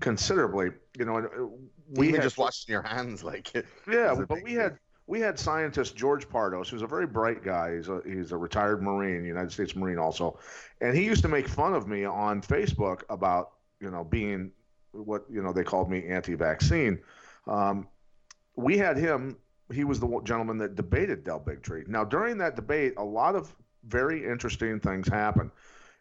[0.00, 0.70] considerably.
[0.98, 1.46] You know, uh,
[1.88, 3.52] We had, just washing your hands, like
[3.90, 7.76] yeah, but we had we had scientist George Pardos, who's a very bright guy.
[7.76, 10.38] He's a he's a retired Marine, United States Marine also,
[10.80, 14.52] and he used to make fun of me on Facebook about you know being
[14.92, 16.98] what you know they called me anti-vaccine.
[17.46, 17.88] Um,
[18.56, 19.36] we had him.
[19.72, 21.88] He was the gentleman that debated Del Bigtree.
[21.88, 25.50] Now during that debate, a lot of very interesting things happened.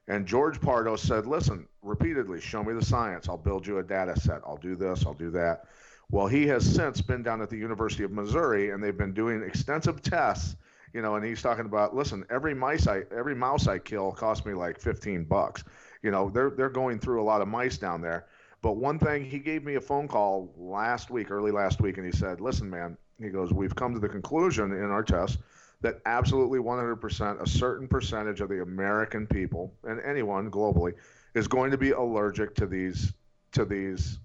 [0.08, 3.28] And George Pardo said, "Listen, repeatedly, show me the science.
[3.28, 4.42] I'll build you a data set.
[4.46, 5.06] I'll do this.
[5.06, 5.66] I'll do that."
[6.10, 9.44] Well, he has since been down at the University of Missouri, and they've been doing
[9.44, 10.56] extensive tests.
[10.94, 14.46] You know, and he's talking about, listen, every mice I, every mouse I kill costs
[14.46, 15.66] me like 15 bucks.
[16.02, 18.28] You know, they're they're going through a lot of mice down there.
[18.62, 22.06] But one thing, he gave me a phone call last week, early last week, and
[22.06, 25.40] he said, "Listen, man," he goes, "We've come to the conclusion in our test
[25.82, 30.94] that absolutely 100%, a certain percentage of the American people and anyone globally
[31.36, 33.14] is going to be allergic to these
[33.52, 34.20] to these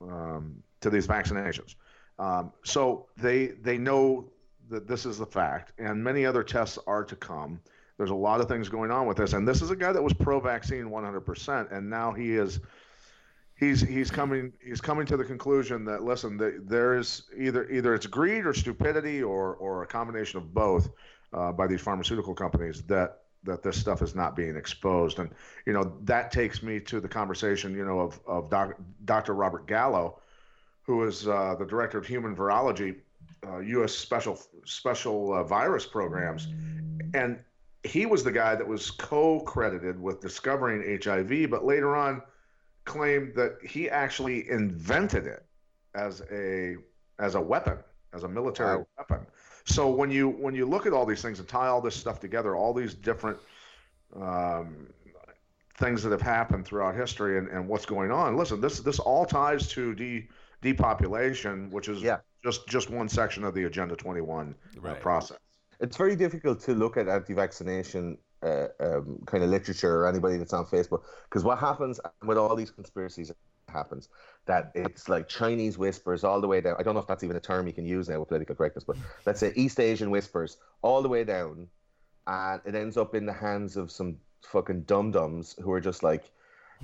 [0.00, 1.74] um, to these vaccinations.
[2.18, 4.30] Um, so they they know
[4.68, 7.60] that this is the fact, and many other tests are to come.
[7.96, 10.02] There's a lot of things going on with this, and this is a guy that
[10.02, 12.60] was pro-vaccine 100%, and now he is
[13.60, 17.94] he's he's coming he's coming to the conclusion that listen that there is either either
[17.94, 20.88] it's greed or stupidity or or a combination of both
[21.32, 25.30] uh, by these pharmaceutical companies that that this stuff is not being exposed and
[25.66, 29.34] you know that takes me to the conversation you know of of doc, Dr.
[29.34, 30.18] Robert Gallo
[30.82, 32.96] who is uh, the director of human virology
[33.46, 36.48] uh, US special special uh, virus programs
[37.14, 37.38] and
[37.82, 42.22] he was the guy that was co-credited with discovering HIV but later on
[42.84, 45.44] claimed that he actually invented it
[45.94, 46.76] as a
[47.18, 47.78] as a weapon,
[48.14, 48.86] as a military Wow.
[48.98, 49.26] weapon.
[49.66, 52.18] So when you when you look at all these things and tie all this stuff
[52.20, 53.38] together, all these different
[54.16, 54.88] um,
[55.76, 59.24] things that have happened throughout history and, and what's going on, listen, this this all
[59.24, 60.28] ties to de
[60.62, 62.18] depopulation, which is Yeah.
[62.42, 65.38] just just one section of the Agenda 21 uh, process.
[65.80, 70.52] it's very difficult to look at anti-vaccination uh, um, kind of literature or anybody that's
[70.52, 73.30] on Facebook because what happens with all these conspiracies
[73.70, 74.08] happens
[74.46, 76.76] that it's like Chinese whispers all the way down.
[76.78, 78.84] I don't know if that's even a term you can use now with political correctness,
[78.84, 81.68] but let's say East Asian whispers all the way down,
[82.26, 86.02] and it ends up in the hands of some fucking dum dums who are just
[86.02, 86.30] like,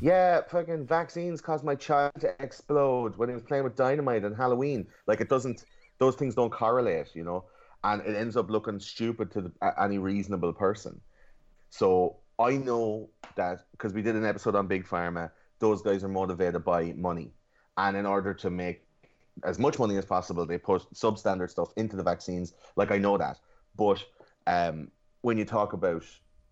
[0.01, 4.35] yeah, fucking vaccines caused my child to explode when he was playing with dynamite on
[4.35, 4.87] Halloween.
[5.07, 5.65] Like it doesn't;
[5.99, 7.45] those things don't correlate, you know.
[7.83, 11.01] And it ends up looking stupid to the, any reasonable person.
[11.71, 16.09] So I know that because we did an episode on Big Pharma, those guys are
[16.09, 17.33] motivated by money,
[17.77, 18.83] and in order to make
[19.45, 22.55] as much money as possible, they put substandard stuff into the vaccines.
[22.77, 23.39] Like I know that,
[23.77, 24.03] but
[24.47, 24.91] um,
[25.23, 26.05] when you talk about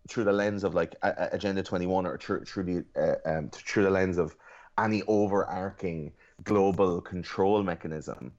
[0.07, 2.85] through the lens of like Agenda Twenty One or through, through the
[3.25, 4.35] uh, um, through the lens of
[4.77, 6.11] any overarching
[6.43, 8.31] global control mechanism,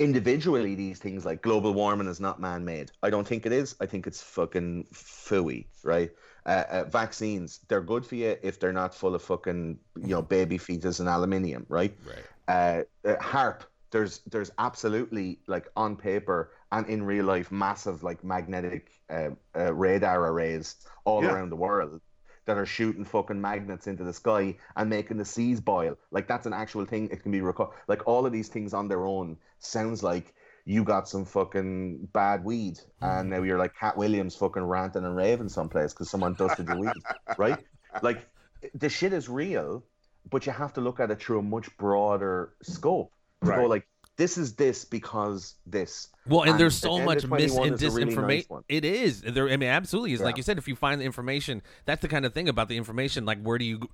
[0.00, 2.92] individually these things like global warming is not man-made.
[3.04, 3.76] I don't think it is.
[3.80, 6.12] I think it's fucking fooey, right?
[6.46, 10.22] Uh, uh, vaccines, they're good for you if they're not full of fucking you know
[10.22, 11.96] baby fetus and aluminium, right?
[11.98, 12.26] Right.
[12.48, 18.24] uh, uh, HAARP there's there's absolutely like on paper and in real life massive like
[18.24, 21.28] magnetic uh, uh, radar arrays all Yeah.
[21.28, 22.00] around the world
[22.46, 25.96] that are shooting fucking magnets into the sky and making the seas boil.
[26.10, 27.08] Like that's an actual thing.
[27.10, 30.84] It can be recorded like all of these things on their own sounds like you
[30.84, 33.20] got some fucking bad weed mm.
[33.20, 36.78] and now you're like Katt Williams fucking ranting and raving someplace because someone dusted your
[36.78, 36.92] weed
[37.38, 37.58] right?
[38.02, 38.26] Like
[38.74, 39.82] the shit is real
[40.30, 43.12] but you have to look at it through a much broader scope
[43.44, 43.86] to go like
[44.20, 48.14] this is this because this Well, and, there's so much mis and is a really
[48.14, 49.22] nice it is.
[49.22, 50.20] There, I mean, absolutely is.
[50.20, 52.76] Like you said, if you find the information, that's the kind of thing about the
[52.76, 53.24] information.
[53.24, 53.88] Like, where do you,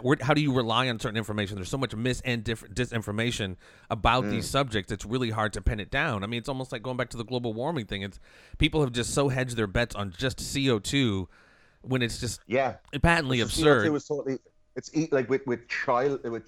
[0.00, 1.56] where, how do you rely on certain information?
[1.56, 3.56] There's so much mis and diff- disinformation
[3.90, 4.30] about Mm.
[4.30, 4.90] these subjects.
[4.90, 6.24] It's really hard to pin it down.
[6.24, 8.00] I mean, it's almost like going back to the global warming thing.
[8.00, 8.18] It's
[8.56, 11.26] people have just so hedged their bets on just CO2
[11.82, 13.94] when it's just yeah patently Because CO2 absurd.
[13.96, 14.38] is totally
[14.76, 16.44] it's like with with child with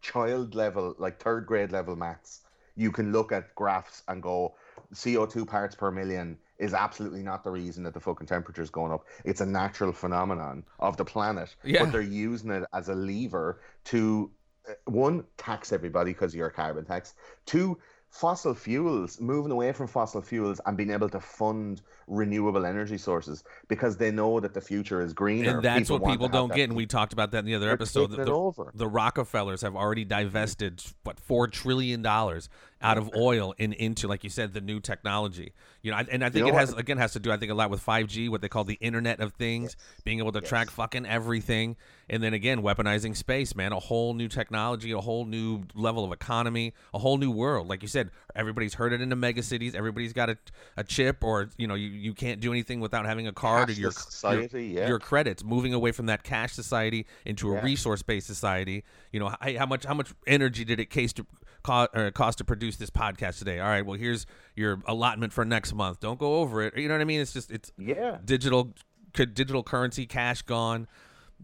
[0.00, 2.40] child level like third grade level maths
[2.76, 4.54] you can look at graphs and go
[4.94, 8.92] CO2 parts per million is absolutely not the reason that the fucking temperature is going
[8.92, 9.04] up.
[9.24, 11.84] It's a natural phenomenon of the planet, Yeah.
[11.84, 14.30] but they're using it as a lever to
[14.68, 17.14] uh, one tax everybody because of your carbon tax.
[17.46, 17.78] Two,
[18.10, 23.44] fossil fuels, moving away from fossil fuels and being able to fund renewable energy sources
[23.68, 25.56] because they know that the future is greener.
[25.56, 26.64] and that's what people don't get.
[26.68, 28.10] And we talked about that in the other They're episode.
[28.10, 32.48] The, the Rockefellers have already divested what four trillion dollars
[32.80, 35.52] out of oil and into, like you said, the new technology.
[35.82, 36.80] You know, and I think know it has what?
[36.80, 38.78] again has to do, I think, a lot with five G, what they call the
[38.80, 41.76] Internet of Things, being able to track fucking everything.
[42.10, 46.12] and then again weaponizing space, man, a whole new technology, a whole new level of
[46.12, 47.68] economy, a whole new world.
[47.68, 49.74] Like you said, everybody's heard it in the mega cities.
[49.74, 50.38] Everybody's got a,
[50.76, 53.72] a chip, or you know, you, you can't do anything without having a card or
[53.72, 54.88] your, society, your, yeah.
[54.88, 55.44] your credits.
[55.44, 57.64] Moving away from that cash society into a Yeah.
[57.64, 58.84] resource based society.
[59.12, 61.26] You know, how, how much how much energy did it cost to
[61.62, 63.60] cost, or cost to produce this podcast today?
[63.60, 66.00] All right, well here's your allotment for next month.
[66.00, 66.76] Don't go over it.
[66.76, 67.20] You know what I mean?
[67.20, 68.18] It's just it's Yeah.
[68.24, 68.74] digital
[69.14, 70.86] digital currency, cash gone.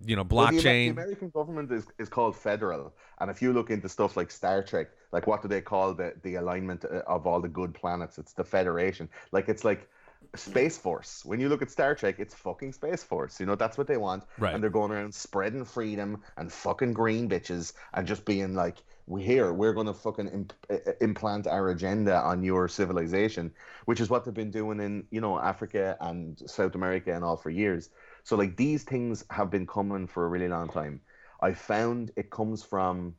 [0.05, 0.89] You know, Well, the the.
[0.89, 4.89] American government is, is called federal, and if you look into stuff like Star Trek,
[5.13, 8.19] like what do they call the the alignment uh, of all the good planets?
[8.19, 9.09] It's the Federation.
[9.31, 9.89] Like it's like
[10.37, 11.25] Space Force.
[11.25, 13.39] When you look at Star Trek, it's fucking Space Force.
[13.41, 14.55] You know that's what they want, Right.
[14.55, 19.23] and they're going around spreading freedom and fucking green bitches and just being like, "We
[19.23, 20.53] here, we're gonna fucking imp-
[21.01, 23.53] implant our agenda on your civilization,"
[23.85, 27.37] which is what they've been doing in you know Africa and South America and all
[27.37, 27.91] for years.
[28.23, 31.01] So like these things have been coming for a really long time.
[31.41, 33.15] I found it comes from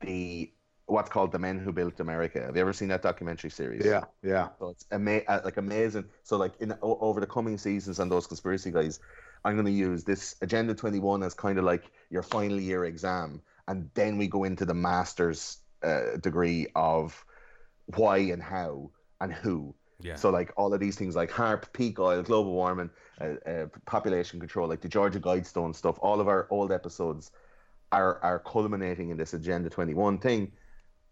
[0.00, 0.52] the
[0.86, 2.40] what's called the men who built America.
[2.40, 3.84] Have you ever seen that documentary series?
[3.84, 4.48] Yeah, yeah.
[4.58, 6.04] So it's ama- uh, like amazing.
[6.22, 9.00] So like in over the coming seasons on those conspiracy guys,
[9.44, 13.42] I'm going to use this Agenda 21 as kind of like your final year exam,
[13.68, 17.24] and then we go into the master's uh, degree of
[17.96, 19.74] why and how and who.
[20.00, 20.14] Yeah.
[20.16, 24.38] So like all of these things like HAARP, peak oil, global warming, uh, uh, population
[24.38, 27.32] control, like the Georgia Guidestone stuff, all of our old episodes
[27.92, 30.52] are are culminating in this Agenda 21 thing.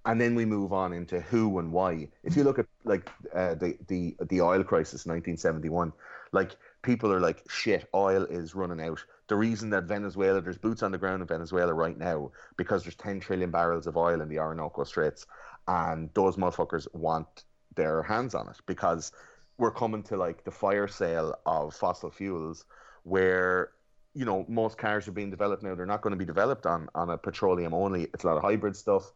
[0.06, 2.08] And then we move on into who and why.
[2.22, 5.92] If you look at like uh, the the the oil crisis, 1971,
[6.32, 9.02] like people are like, shit, oil is running out.
[9.28, 12.96] The reason that Venezuela, there's boots on the ground in Venezuela right now because there's
[12.96, 15.26] 10 trillion barrels of oil in the Orinoco Straits,
[15.66, 19.10] and those motherfuckers want their hands on it because
[19.56, 22.66] we're coming to like the fire sale of fossil fuels,
[23.04, 23.70] where
[24.14, 25.74] you know most cars are being developed now.
[25.74, 28.04] They're not going to be developed on on a petroleum only.
[28.12, 29.12] It's a lot of hybrid stuff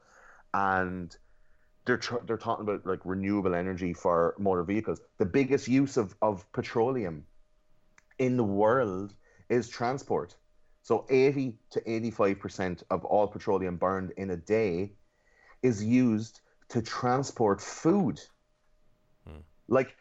[0.55, 1.17] and
[1.85, 5.01] they're tr- they're talking about like renewable energy for motor vehicles.
[5.19, 7.25] The biggest use of of petroleum
[8.19, 9.15] in the world
[9.49, 10.37] is transport.
[10.83, 14.93] So 80 to 85 percent of all petroleum burned in a day
[15.63, 18.21] is used to transport food.
[19.69, 19.95] Like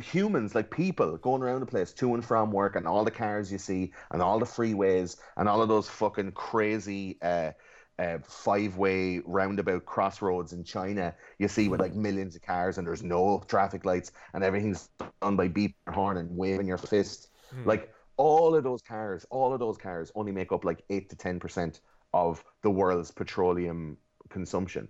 [0.00, 3.50] humans, like people going around the place to and from work, and all the cars
[3.50, 7.52] you see, and all the freeways, and all of those fucking crazy uh,
[8.00, 11.14] uh, five-way roundabout crossroads in China.
[11.38, 14.88] You see with like millions of cars, and there's no traffic lights, and everything's
[15.20, 17.28] done by beeping your horn and waving your fist.
[17.66, 21.16] Like all of those cars, all of those cars only make up like eight to
[21.16, 21.80] ten percent
[22.14, 23.96] of the world's petroleum
[24.30, 24.88] consumption.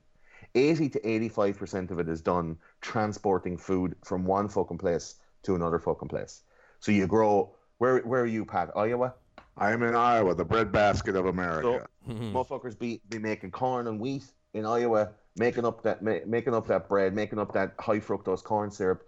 [0.55, 5.79] 80 to 85% of it is done transporting food from one fucking place to another
[5.79, 6.43] fucking place.
[6.81, 8.71] So you grow, where, where are you, Pat?
[8.75, 9.15] Iowa?
[9.61, 11.87] I am in Iowa, the breadbasket of America.
[12.07, 12.33] So America.
[12.39, 16.67] motherfuckers be, be making corn and wheat in Iowa, making up that ma- making up
[16.69, 19.07] that bread, making up that high fructose corn syrup,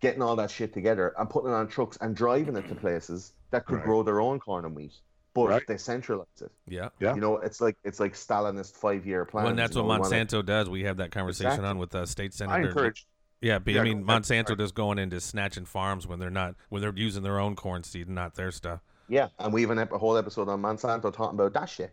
[0.00, 3.34] getting all that shit together and putting it on trucks and driving it to places
[3.50, 3.84] that could Right.
[3.84, 4.94] grow their own corn and wheat.
[5.34, 5.66] But Right.
[5.68, 6.50] they centralize it.
[6.66, 6.88] yeah.
[6.98, 7.14] Yeah.
[7.14, 9.44] You know, it's like it's like Stalinist five year plan.
[9.44, 10.68] Well, and that's what Monsanto does.
[10.70, 11.68] We have that conversation Exactly.
[11.68, 12.58] on with uh, state senator.
[12.58, 13.06] I encourage.
[13.42, 14.04] Yeah, but Yeah, I mean.
[14.04, 17.82] Monsanto just going into snatching farms when they're not when they're using their own corn
[17.84, 18.80] seed, and not their stuff.
[19.10, 21.92] Yeah, and we even have a whole episode on Monsanto talking about that shit.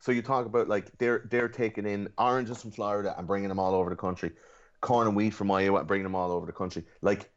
[0.00, 3.58] So you talk about like they're they're taking in oranges from Florida and bringing them
[3.58, 4.32] all over the country,
[4.80, 6.84] corn and wheat from Iowa and bringing them all over the country.
[7.02, 7.30] Like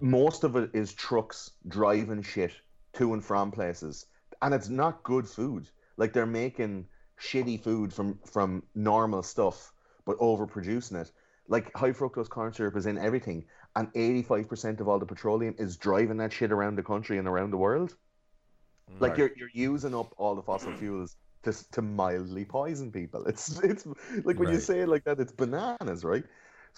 [0.00, 2.52] most of it is trucks driving shit
[2.92, 4.06] to and from places,
[4.40, 5.68] and it's not good food.
[5.96, 6.86] Like they're making
[7.20, 9.72] shitty food from from normal stuff,
[10.04, 11.10] but overproducing it.
[11.48, 15.06] Like high fructose corn syrup is in everything, and eighty five percent of all the
[15.06, 17.96] petroleum is driving that shit around the country and around the world.
[19.00, 19.18] Like Right.
[19.18, 23.24] you're you're using up all the fossil fuels to to mildly poison people.
[23.28, 23.86] It's it's
[24.24, 26.24] like when you say it like that, it's bananas, right?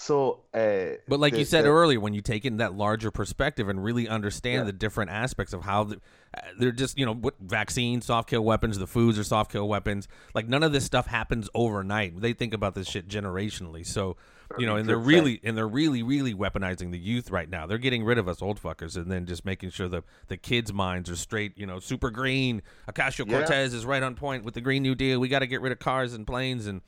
[0.01, 3.11] So, uh, But like the- you said the- earlier, when you take in that larger
[3.11, 4.65] perspective and really understand Yeah.
[4.65, 5.97] the different aspects of how the,
[6.37, 9.67] uh, they're just, you know, what vaccines, soft kill weapons, the foods are soft kill
[9.69, 10.07] weapons.
[10.35, 12.21] Like none of this stuff happens overnight.
[12.21, 13.85] They think about this shit generationally.
[13.85, 14.17] So,
[14.59, 17.67] you know, and they're really and they're really really weaponizing the youth right now.
[17.67, 20.73] They're getting rid of us old fuckers and then just making sure the the kids'
[20.73, 22.63] minds are straight, you know, super green.
[22.91, 23.39] Ocasio Yeah.
[23.39, 25.19] Cortez is right on point with the Green New Deal.
[25.21, 26.81] We got to get rid of cars and planes and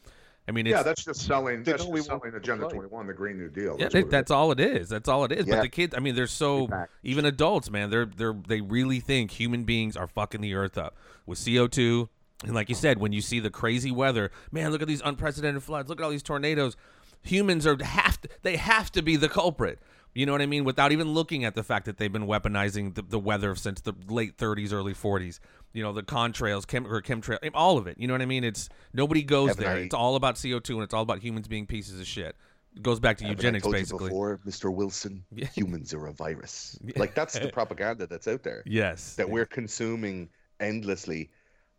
[0.49, 1.63] I mean, it's, Yeah, that's just selling.
[1.63, 3.77] That's just selling Agenda 21, the Green New Deal.
[3.79, 4.89] Yeah, That's it that's all it is.
[4.89, 5.47] That's all it is.
[5.47, 7.11] But the kids, I mean, they're so Exactly.
[7.11, 7.91] even adults, man.
[7.91, 12.09] They're they're they really think human beings are fucking the earth up with CO two.
[12.43, 15.63] And like you said, when you see the crazy weather, man, look at these unprecedented
[15.63, 15.91] floods.
[15.91, 16.75] Look at all these tornadoes.
[17.23, 19.79] Humans are have to, they have to be the culprit.
[20.15, 20.65] You know what I mean?
[20.65, 23.93] Without even looking at the fact that they've been weaponizing the, the weather since the
[24.09, 25.39] late 30s, early 40s.
[25.73, 27.97] you know the contrails, chem or chemtrail, eh, all of it.
[27.99, 28.43] You know what I mean?
[28.43, 29.75] It's nobody goes Haven't there.
[29.75, 32.35] I- It's all about CO two and it's all about humans being pieces of shit.
[32.75, 34.09] It goes back to eugenics, told you basically.
[34.11, 34.73] before, Mr.
[34.75, 35.47] Wilson, Yeah.
[35.47, 36.77] humans are a virus.
[36.97, 39.15] Like that's the propaganda that's out there Yes.
[39.15, 41.31] that we're consuming endlessly.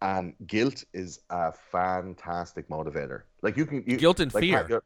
[0.02, 3.24] And guilt is a fantastic motivator.
[3.42, 4.82] Like you can you, Guilt and like, fear.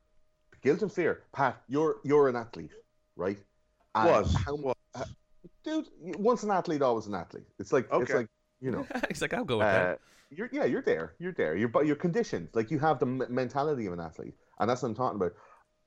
[0.65, 1.23] Pat, you're- guilt and fear.
[1.31, 2.71] Pat, you're you're an athlete,
[3.15, 3.37] right?
[3.95, 4.33] And Was.
[4.33, 5.03] how mu- uh,
[5.63, 5.87] dude?
[6.01, 7.45] Once an athlete, always an athlete.
[7.59, 8.13] It's like it's Okay.
[8.15, 8.27] like
[8.61, 8.85] you know.
[9.09, 9.99] He's like, I'll go with Uh, that.
[10.31, 11.13] you're yeah, you're there.
[11.19, 11.55] You're there.
[11.55, 12.49] You're but you're conditioned.
[12.53, 15.33] Like you have the m- mentality of an athlete, and that's what I'm talking about.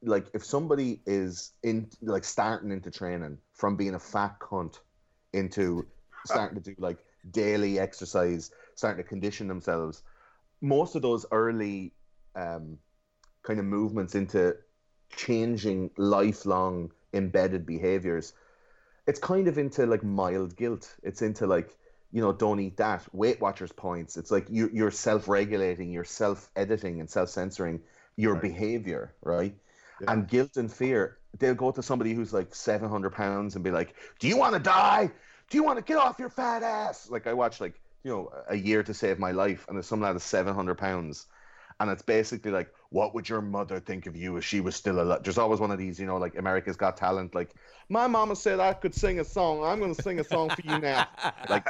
[0.02, 4.78] Like if somebody is in like starting into training from being a fat cunt
[5.32, 5.86] into
[6.24, 6.98] starting to do like
[7.32, 10.02] daily exercise, starting to condition themselves,
[10.60, 11.92] most of those early
[12.36, 12.78] um,
[13.42, 14.56] kind of movements into
[15.16, 18.32] changing lifelong embedded behaviors
[19.06, 20.94] it's kind of into like mild guilt.
[21.02, 21.76] It's into like
[22.12, 23.06] you know don't eat that.
[23.14, 24.16] Weight watchers points.
[24.16, 27.80] It's like you, you're self-regulating you're self-editing and self-censoring
[28.16, 28.42] your Right.
[28.42, 29.54] behavior right?
[30.00, 30.08] Yeah.
[30.08, 33.94] and guilt and fear they'll go to somebody who's like 700 pounds and be like
[34.18, 35.10] do you want to die?
[35.50, 37.08] Do you want to get off your fat ass?
[37.10, 40.00] Like i watched like you know a year to save my life and there's some
[40.00, 41.26] lad is 700 pounds
[41.80, 45.00] and it's basically like what would your mother think of you if she was still
[45.00, 45.22] alive?
[45.22, 47.50] There's always one of these you know like america's got talent like
[47.88, 49.64] my mama said i could sing a song.
[49.64, 51.06] I'm going to sing a song for you now.
[51.48, 51.66] Like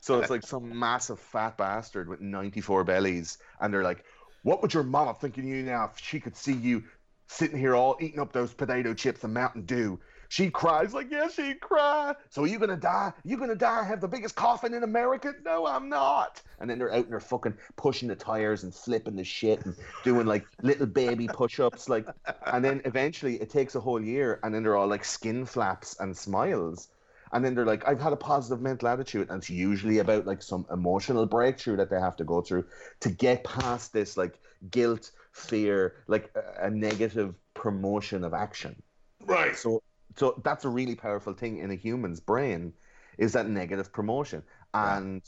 [0.00, 4.04] so it's like some massive fat bastard with 94 bellies and they're like
[4.42, 6.84] what would your mama think of you now if she could see you
[7.28, 9.98] sitting here all eating up those potato chips and mountain dew
[10.32, 13.12] she'd cry it's like yeah she'd cry so are you gonna die?
[13.22, 15.34] You gonna die have the biggest coffin in america?
[15.44, 16.40] No i'm not.
[16.58, 19.76] And then they're out and they're fucking pushing the tires and flipping the shit and
[20.04, 22.06] doing like little baby push-ups like
[22.46, 26.00] and then eventually it takes a whole year and then they're all like skin flaps
[26.00, 26.88] and smiles.
[27.34, 30.42] And then they're like i've had a positive mental attitude and it's usually about like
[30.42, 32.64] some emotional breakthrough that they have to go through
[33.00, 34.38] to get past this like
[34.70, 38.82] guilt fear like a, a negative promotion of action.
[39.24, 39.54] Right.
[39.56, 39.82] so
[40.16, 42.72] so that's a really powerful thing in a human's brain
[43.18, 44.42] is that negative promotion
[44.74, 45.22] and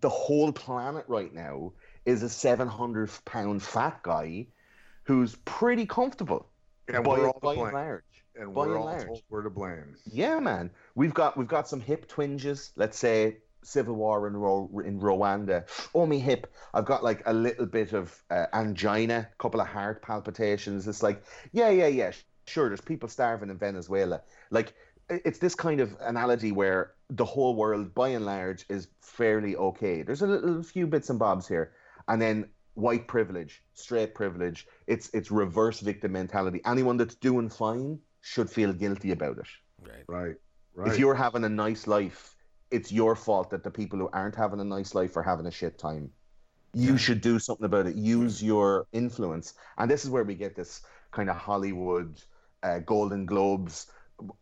[0.00, 1.72] the whole planet right now
[2.04, 4.46] is a 700 pound fat guy
[5.04, 6.50] who's pretty comfortable
[6.92, 7.72] And by, we're all by to and blame.
[7.72, 8.04] large
[8.36, 9.22] And by we're and all large.
[9.28, 9.96] we're to blame.
[10.04, 10.70] yeah, man.
[10.94, 12.72] We've got we've got some hip twinges.
[12.76, 15.66] Let's say civil war in Ro- in Rwanda.
[15.94, 16.52] Oh, me hip.
[16.74, 20.86] I've got like a little bit of uh, angina, a couple of heart palpitations.
[20.88, 21.22] It's like,
[21.52, 22.12] yeah, yeah, yeah.
[22.46, 24.22] Sure, there's people starving in Venezuela.
[24.50, 24.74] Like,
[25.08, 30.02] it's this kind of analogy where the whole world, by and large, is fairly okay.
[30.02, 31.72] There's a little few bits and bobs here,
[32.08, 34.66] and then white privilege, straight privilege.
[34.86, 36.60] It's it's reverse victim mentality.
[36.64, 39.46] Anyone that's doing fine should feel guilty about it.
[39.82, 40.04] Right.
[40.08, 40.36] Right.
[40.74, 40.92] Right.
[40.92, 42.34] If you're having a nice life,
[42.70, 45.50] it's your fault that the people who aren't having a nice life are having a
[45.50, 46.10] shit time.
[46.76, 47.94] You should do something about it.
[47.94, 49.54] Use your influence.
[49.78, 50.80] And this is where we get this
[51.12, 52.20] kind of Hollywood,
[52.64, 53.86] uh, Golden Globes,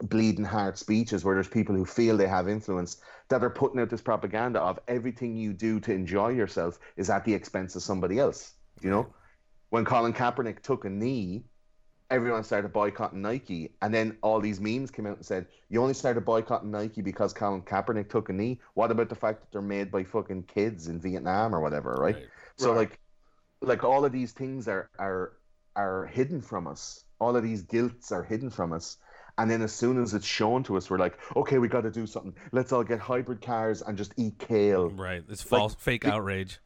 [0.03, 2.99] bleeding heart speeches where there's people who feel they have influence
[3.29, 7.25] that are putting out this propaganda of everything you do to enjoy yourself is at
[7.25, 8.55] the expense of somebody else.
[8.83, 9.15] You know?
[9.71, 11.45] When Colin Kaepernick took a knee,
[12.11, 15.95] everyone started boycotting Nike, and then all these memes came out and said, "You only
[15.95, 18.61] started boycotting Nike because Colin Kaepernick took a knee.
[18.75, 22.17] What about the fact that they're made by fucking kids in Vietnam or whatever, right?"
[22.17, 22.29] Right.
[22.59, 22.77] So Right.
[22.77, 23.01] like,
[23.63, 25.33] like all of these things are are
[25.77, 27.05] are hidden from us.
[27.19, 28.97] All of these guilts are hidden from us.
[29.39, 31.91] And then as soon as it's shown to us, we're like, okay, we got to
[31.91, 32.35] do something.
[32.53, 34.91] Let's all get hybrid cars and just eat kale.
[34.91, 35.23] Right.
[35.29, 36.59] It's Like, false, fake the- outrage.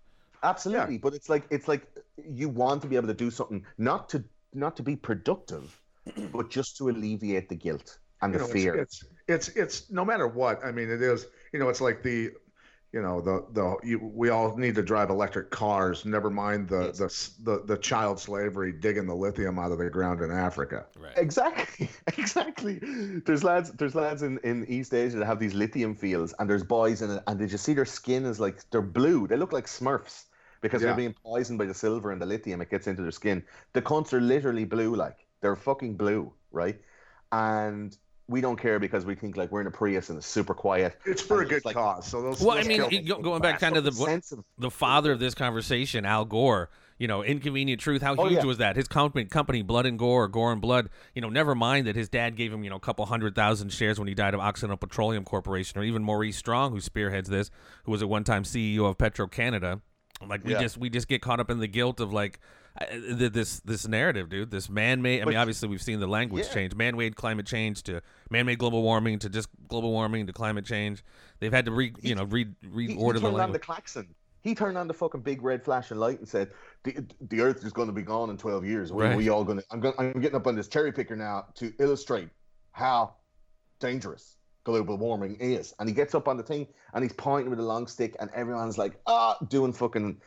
[0.43, 1.87] Absolutely, but it's like it's like
[2.29, 4.23] you want to be able to do something not to
[4.55, 5.81] not to be productive,
[6.33, 8.75] but just to alleviate the guilt and you the know, fear.
[8.75, 10.65] It's, it's it's it's no matter what.
[10.65, 11.27] I mean, it is.
[11.53, 12.31] You know, it's like the,
[12.97, 16.05] you know, the the you, we all need to drive electric cars.
[16.05, 16.99] Never mind the Yes.
[17.01, 17.09] the
[17.49, 20.87] the the child slavery digging the lithium out of the ground in Africa.
[21.05, 21.19] Right.
[21.27, 21.89] Exactly,
[22.19, 22.79] exactly.
[23.27, 26.65] There's lads, there's lads in, in East Asia that have these lithium fields, and there's
[26.65, 29.27] boys in it, and did you see their skin is like they're blue.
[29.27, 30.25] They look like Smurfs
[30.61, 30.87] because Yeah.
[30.87, 32.61] they're being poisoned by the silver and the lithium.
[32.61, 33.45] It gets into their skin.
[33.75, 36.81] The cunts are literally blue, like they're fucking blue, right?
[37.33, 37.97] And
[38.29, 40.99] we don't care because we think like we're in a Prius and it's super quiet.
[41.05, 42.07] It's for a good like- cause.
[42.07, 42.41] So those.
[42.43, 45.13] Well, I mean, kill- it- go- going back kind of the sense of the father
[45.13, 46.71] of this conversation, Al Gore.
[46.99, 48.01] You know, inconvenient truth.
[48.01, 48.45] How Oh, huge yeah.
[48.47, 48.75] was that?
[48.75, 50.89] His company, company, Blood and Gore, Gore and Blood.
[51.15, 53.69] You know, never mind that his dad gave him you know a couple hundred thousand
[53.71, 57.51] shares when he died of Occidental Petroleum Corporation, or even Maurice Strong, who spearheads this,
[57.85, 59.83] who was at one time CEO of Petro Canada.
[60.27, 60.63] Like we Yeah.
[60.63, 62.41] just we just get caught up in the guilt of like th-
[62.91, 64.51] this this narrative, dude.
[64.51, 65.23] This man-made.
[65.23, 66.55] I mean, obviously we've seen the language Yeah.
[66.55, 66.75] change.
[66.75, 71.05] Man-made climate change to man-made global warming to just global warming to climate change.
[71.41, 74.15] They've had to re you know re He, he reorder the turned on the klaxon.
[74.43, 76.51] He turned on the fucking big red flashing light and said,
[76.85, 78.93] "The, the Earth is going to be gone in twelve years.
[78.93, 79.17] We, Right.
[79.17, 79.65] we all going to.
[79.71, 79.95] I'm going.
[79.99, 82.29] I'm getting up on this cherry picker now to illustrate
[82.73, 83.15] how
[83.81, 87.59] dangerous global warming is." And he gets up on the thing and he's pointing with
[87.59, 90.21] a long stick, and everyone's like, "Ah," doing fucking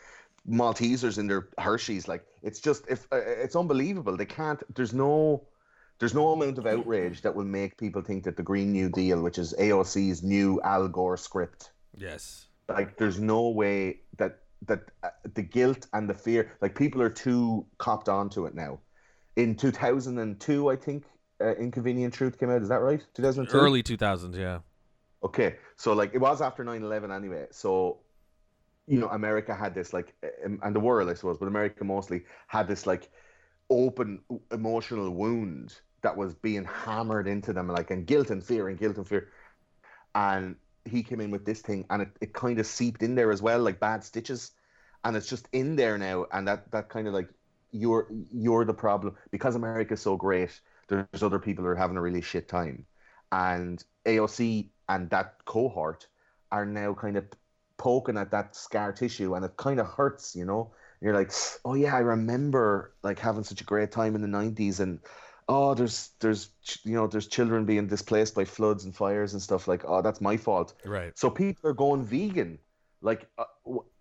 [0.48, 2.08] Maltesers in their Hershey's.
[2.08, 4.16] Like it's just if uh, it's unbelievable.
[4.18, 4.62] They can't.
[4.76, 5.48] There's no.
[6.00, 9.22] There's no amount of outrage that will make people think that the Green New Deal,
[9.22, 12.48] which is AOC's new Al Gore script, Yes.
[12.70, 17.10] like there's no way that that uh, the guilt and the fear like people are
[17.10, 18.78] too copped onto it now
[19.38, 21.06] in 2002 i think
[21.42, 24.60] uh, inconvenient truth came out is that right 2002 Early 2000s, yeah.
[25.24, 28.00] okay so like it was after 9-11 anyway so
[28.90, 30.14] you know america had this like
[30.44, 33.10] and the world i suppose but america mostly had this like
[33.70, 34.20] open
[34.52, 38.98] emotional wound that was being hammered into them like and guilt and fear and guilt
[38.98, 39.30] and fear.
[40.16, 43.32] And he came in with this thing and it, it kind of seeped in there
[43.32, 44.52] as well like bad stitches.
[45.04, 47.30] And it's just in there now and that that kind of like
[47.72, 49.16] you're you're the problem.
[49.32, 52.86] Because america's so great there's other people who are having a really shit time.
[53.32, 56.08] And aoc and that cohort
[56.52, 57.26] are now kind of
[57.80, 60.72] poking at that scar tissue and it kind of hurts you know?
[61.02, 61.32] You're like
[61.66, 65.00] oh yeah i remember like having such a great time in the 90s and
[65.48, 66.50] oh there's there's
[66.84, 70.22] you know there's children being displaced by floods and fires and stuff like oh that's
[70.22, 70.74] my fault.
[70.86, 71.18] Right.
[71.18, 72.60] so people are going vegan.
[73.02, 73.46] Like uh,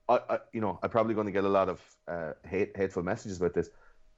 [0.09, 1.79] I, I- you know i'm probably going to get a lot of
[2.15, 3.71] uh, hate, hateful messages about this.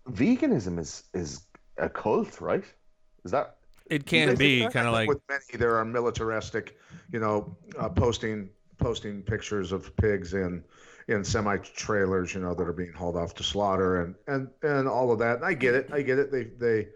[0.09, 1.31] Veganism is is
[1.77, 2.65] a cult right?
[3.27, 3.57] Is that
[3.91, 5.59] It can be kind of like with many.
[5.63, 6.77] There are militaristic,
[7.13, 7.37] you know,
[7.79, 8.49] uh, posting
[8.81, 10.65] posting pictures of pigs in
[11.09, 14.89] in semi trailers, you know, that are being hauled off to slaughter and and and
[14.89, 15.37] all of that.
[15.37, 15.91] And I get it.
[15.93, 16.33] I get it.
[16.33, 16.89] They they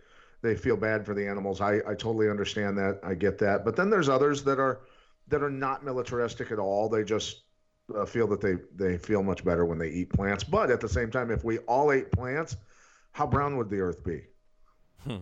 [0.43, 1.61] they feel bad for the animals.
[1.61, 3.01] I I totally understand that.
[3.03, 3.64] I get that.
[3.64, 4.80] But then there's others that are
[5.28, 6.89] that are not militaristic at all.
[6.89, 7.43] They just
[7.95, 10.45] uh, feel that they they feel much better when they eat plants.
[10.45, 12.57] But at the same time, if we all ate plants,
[13.12, 14.22] how brown would the earth be?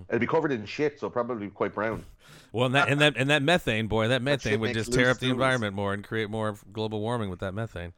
[0.09, 2.05] It'd be covered in shit so probably quite brown
[2.53, 5.07] well, and that and that and that methane, boy, that methane shit would just tear
[5.07, 7.93] loose up the environment more and create more global warming with that methane.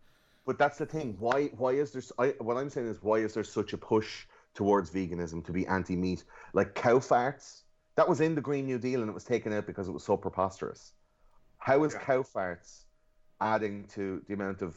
[0.47, 1.17] But that's the thing.
[1.19, 1.47] Why?
[1.57, 2.01] Why is there?
[2.03, 5.53] s- I, what I'm saying is, why is there such a push towards veganism to
[5.53, 6.25] be anti-meat?
[6.53, 7.63] Like cow farts,
[7.97, 10.05] that was in the Green New Deal and it was taken out because it was
[10.05, 10.93] so preposterous.
[11.59, 12.01] How is Yeah.
[12.01, 12.85] cow farts
[13.41, 14.77] adding to the amount of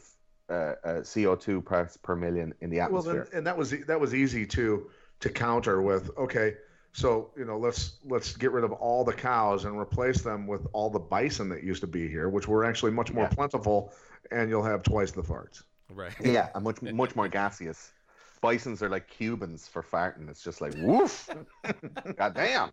[0.50, 3.28] uh, uh, CO2 parts per million in the Well, atmosphere?
[3.30, 4.90] then, and that was that was easy to
[5.20, 6.54] to counter with okay,
[6.98, 10.66] so you know let's let's get rid of all the cows and replace them with
[10.72, 13.36] all the bison that used to be here, which were actually much more Yeah.
[13.38, 13.92] plentiful,
[14.32, 15.62] and you'll have twice the farts.
[15.94, 16.12] Right.
[16.24, 17.92] yeah, and much much more gaseous.
[18.40, 20.28] Bisons are like Cubans for farting.
[20.28, 21.28] It's just like woof.
[22.16, 22.70] God damn.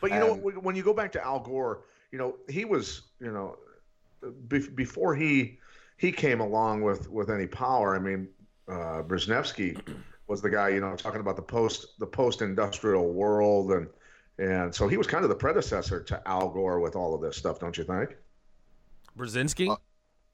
[0.00, 1.82] But you know, Um, when when you go back to Al Gore,
[2.12, 3.56] you know, he was, you know,
[4.48, 5.58] be, before he
[5.96, 7.96] he came along with with any power.
[7.96, 8.28] I mean,
[8.68, 9.80] uh, Brzezinski
[10.26, 13.88] was the guy, you know, talking about the post the post industrial world, and
[14.38, 17.36] and so he was kind of the predecessor to Al Gore with all of this
[17.36, 18.16] stuff, don't you think?
[19.16, 19.70] Brzezinski?
[19.70, 19.76] Uh,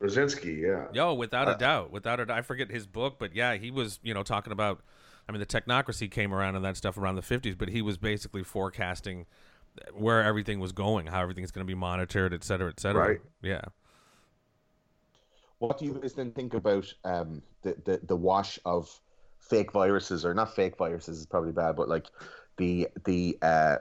[0.00, 0.86] Brzezinski, yeah.
[0.92, 2.38] Yo, without a Uh, doubt, without a doubt.
[2.38, 4.82] I forget his book, but yeah, he was, you know, talking about.
[5.28, 7.98] I mean, the technocracy came around and that stuff around the '50s, but he was
[7.98, 9.26] basically forecasting
[9.92, 13.08] where everything was going, how everything's going to be monitored, et cetera, et cetera.
[13.08, 13.20] Right.
[13.42, 13.60] Yeah.
[15.58, 18.98] What do you guys then think about um, the, the the wash of
[19.40, 22.06] fake viruses, or not fake viruses is probably bad, but like
[22.56, 23.76] the the uh,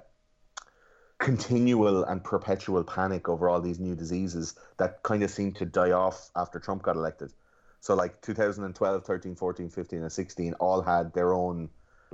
[1.20, 5.92] continual and perpetual panic over all these new diseases that kind of seemed to die
[5.92, 7.34] off after Trump got elected.
[7.82, 11.70] So like 2012, 13, 14, 15, and 16 all had their own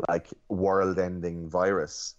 [0.09, 2.15] like world-ending virus.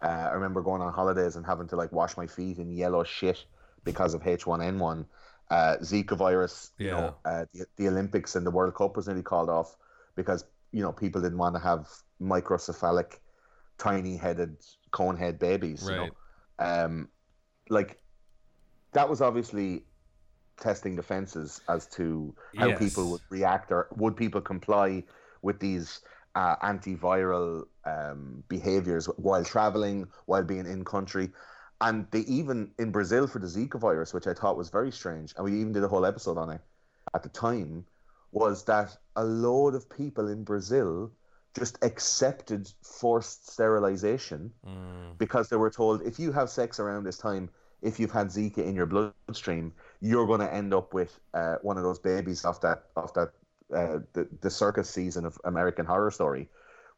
[0.00, 3.04] Uh, I remember going on holidays and having to like wash my feet in yellow
[3.04, 3.44] shit
[3.84, 5.06] because of H1N1.
[5.50, 9.22] Uh, Zika virus, you know, uh, the, the Olympics and the World Cup was nearly
[9.22, 9.76] called off
[10.14, 11.88] because you know people didn't want to have
[12.20, 13.20] microcephalic,
[13.78, 15.88] tiny-headed cone-head babies.
[15.88, 15.96] You Right.
[15.96, 16.16] know,
[16.58, 17.10] um,
[17.70, 18.02] like
[18.92, 19.84] that was obviously
[20.58, 22.78] testing defenses as to how Yes.
[22.78, 25.04] people would react or would people comply
[25.42, 26.00] with these
[26.34, 31.30] uh, antiviral um, behaviors while traveling, while being in country.
[31.80, 35.34] And they even in Brazil for the Zika virus, which I thought was very strange,
[35.36, 36.60] and we even did a whole episode on it
[37.14, 37.86] at the time,
[38.32, 41.10] was that a load of people in Brazil
[41.54, 45.18] just accepted forced sterilization Mm.
[45.18, 47.48] because they were told if you have sex around this time,
[47.82, 51.76] if you've had Zika in your bloodstream, you're going to end up with uh, one
[51.76, 53.30] of those babies off that off that
[53.74, 56.48] uh, the the circus season of American Horror Story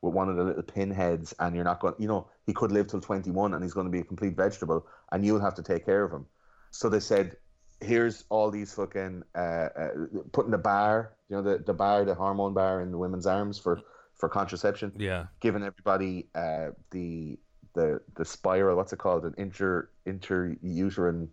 [0.03, 1.95] with one of the little pinheads, and you're not going.
[1.99, 4.87] You know, he could live till 21, and he's going to be a complete vegetable,
[5.13, 6.27] and you'll have to take care of him.
[6.71, 7.37] So they said,
[7.81, 9.89] here's all these fucking uh, uh,
[10.33, 13.59] putting the bar, you know, the the bar, the hormone bar in the women's arms
[13.59, 13.81] for
[14.15, 14.93] for contraception.
[14.97, 15.27] Yeah.
[15.41, 17.39] Giving everybody uh, the
[17.75, 21.29] the the spiral, what's it called, an inter interuterine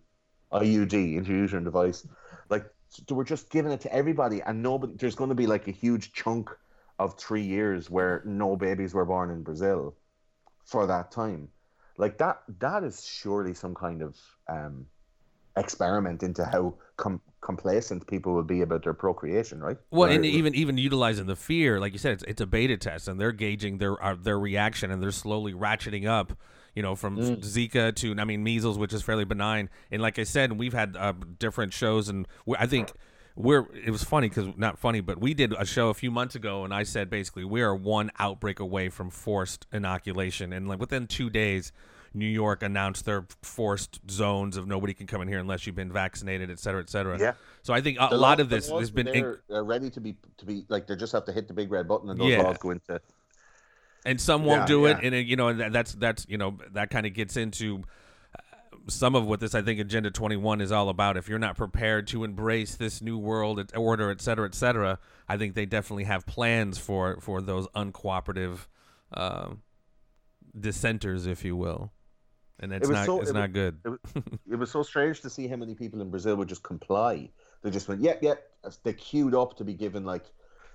[0.52, 2.08] IUD, interuterine device.
[2.50, 2.66] Like
[3.10, 4.94] we're just giving it to everybody, and nobody.
[4.96, 6.50] There's going to be like a huge chunk
[7.00, 9.96] of three years where no babies were born in Brazil
[10.66, 11.50] for that time.
[11.98, 12.42] Like that.
[12.60, 14.16] That is surely some kind of
[14.48, 14.86] um,
[15.58, 19.78] experiment into how com- complacent people will be about their procreation, right?
[19.92, 23.08] Well, and even even utilizing the fear, like you said, it's, it's a beta test,
[23.08, 26.34] and they're gauging their uh, their reaction, and they're slowly ratcheting up.
[26.76, 27.38] You know, from mm.
[27.40, 29.70] Zika to I mean measles, which is fairly benign.
[29.92, 32.28] And like I said, we've had uh, different shows, and
[32.58, 32.92] I think
[33.36, 36.36] we're it was funny because not funny, but we did a show a few months
[36.36, 40.80] ago, and I said basically we are one outbreak away from forced inoculation, and like
[40.80, 41.72] within two days
[42.14, 45.92] New York announced their forced zones of nobody can come in here unless you've been
[45.92, 47.20] vaccinated, et cetera, et cetera.
[47.20, 47.34] Yeah.
[47.64, 50.00] So I think a the lot laws, of this has been they're, they're ready to
[50.00, 52.30] be to be like they just have to hit the big red button and those
[52.30, 52.42] yeah.
[52.42, 53.02] laws go into.
[54.06, 55.10] And some won't yeah, do it, yeah.
[55.10, 57.84] and you know, and that's that's you know that kind of gets into
[58.34, 61.18] uh, some of what this I think Agenda 21 is all about.
[61.18, 65.36] If you're not prepared to embrace this new world order, et cetera, et cetera, I
[65.36, 68.68] think they definitely have plans for for those uncooperative
[69.14, 69.50] uh,
[70.58, 71.92] dissenters, if you will
[72.60, 73.80] and it's it not so, it's it not was, good.
[73.86, 74.00] It was,
[74.52, 77.30] it was, so strange to see how many people in Brazil would just comply.
[77.62, 78.36] They just went, yeah, yeah.
[78.84, 80.26] They queued up to be given like,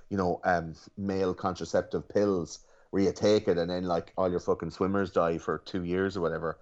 [0.09, 2.61] you know, um, male contraceptive pills
[2.91, 6.17] where you take it and then like all your fucking swimmers die for two years
[6.17, 6.59] or whatever.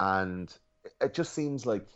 [0.00, 0.52] And
[1.00, 1.86] it just seems like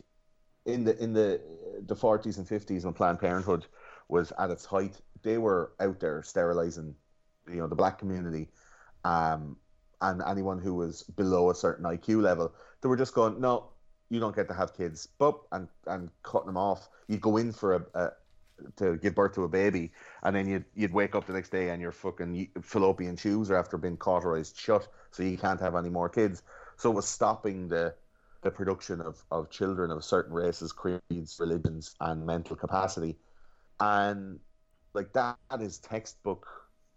[0.65, 1.41] in the in the
[1.85, 3.65] the forties and fifties when Planned Parenthood
[4.07, 6.95] was at its height, they were out there sterilizing,
[7.49, 8.49] you know, the black community.
[9.03, 9.57] Um,
[10.01, 13.69] and anyone who was below a certain IQ level, they were just going, no,
[14.09, 16.89] you don't get to have kids, but and and cutting them off.
[17.07, 18.11] You'd go in for a, a
[18.77, 19.91] to give birth to a baby,
[20.23, 23.57] and then you'd you'd wake up the next day and your fucking fallopian tubes are
[23.57, 26.43] after being cauterized shut, so you can't have any more kids.
[26.77, 27.93] So it was stopping the
[28.43, 33.17] the production of, of children of certain races, creeds, religions, and mental capacity,
[33.79, 34.39] and
[34.93, 36.47] like that is textbook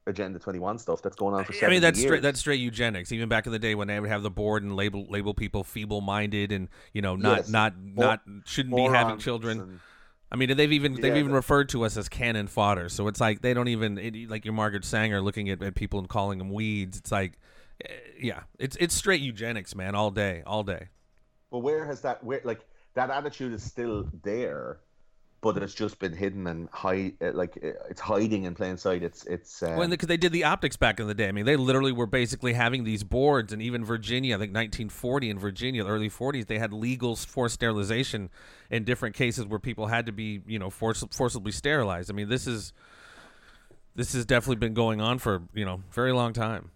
[0.06, 2.08] Agenda 21 stuff that's going on for I mean, that's years.
[2.08, 3.12] straight that's straight eugenics.
[3.12, 5.62] Even back in the day when they would have the board and label label people
[5.62, 7.48] feeble-minded and, you know, not yes.
[7.48, 9.60] not not shouldn't be having children.
[9.60, 9.80] And,
[10.32, 12.88] I mean, they've even they've even referred to us as cannon fodder.
[12.88, 15.98] So it's like they don't even it, like your Margaret Sanger looking at, at people
[15.98, 16.98] and calling them weeds.
[16.98, 17.38] It's like
[17.84, 20.88] eh, yeah, it's it's straight eugenics, man, all day, all day.
[21.50, 22.60] Well, where has that where like
[22.94, 24.78] that attitude is still there
[25.42, 29.02] but it's just been hidden and hide uh, like uh, it's hiding in plain sight.
[29.02, 29.76] It's it's um...
[29.76, 31.28] well, because they did the optics back in the day.
[31.28, 35.30] I mean, they literally were basically having these boards, and even Virginia, I think 1940
[35.30, 38.30] in Virginia, the early 40s, they had legal forced sterilization
[38.70, 42.10] in different cases where people had to be you know force, forcibly sterilized.
[42.10, 42.72] I mean, this is
[43.94, 46.70] this has definitely been going on for you know very long time.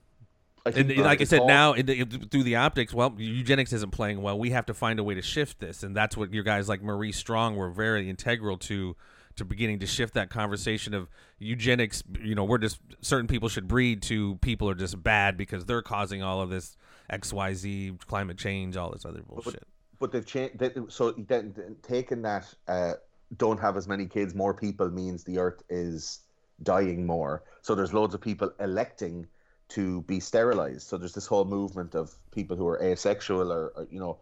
[0.67, 4.39] And, like I said, now the, through the optics, well, eugenics isn't playing well.
[4.39, 6.83] We have to find a way to shift this, and that's what your guys like
[6.83, 8.97] Maurice Strong were very integral to
[9.37, 11.09] to beginning to shift that conversation of
[11.39, 12.03] eugenics.
[12.19, 15.83] You know, we're just certain people should breed to people are just bad because they're
[15.83, 16.79] causing all of this
[17.11, 19.65] X Y Z climate change, all this other bullshit.
[19.99, 20.59] But, but they've changed.
[20.59, 22.93] They, so then, taking that, uh,
[23.37, 26.21] don't have as many kids, more people means the Earth is
[26.63, 27.43] dying more.
[27.61, 29.27] So there's loads of people electing
[29.75, 30.83] to be sterilized.
[30.83, 34.19] So there's this whole movement of people who are asexual or, or you know,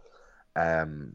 [0.57, 1.15] um,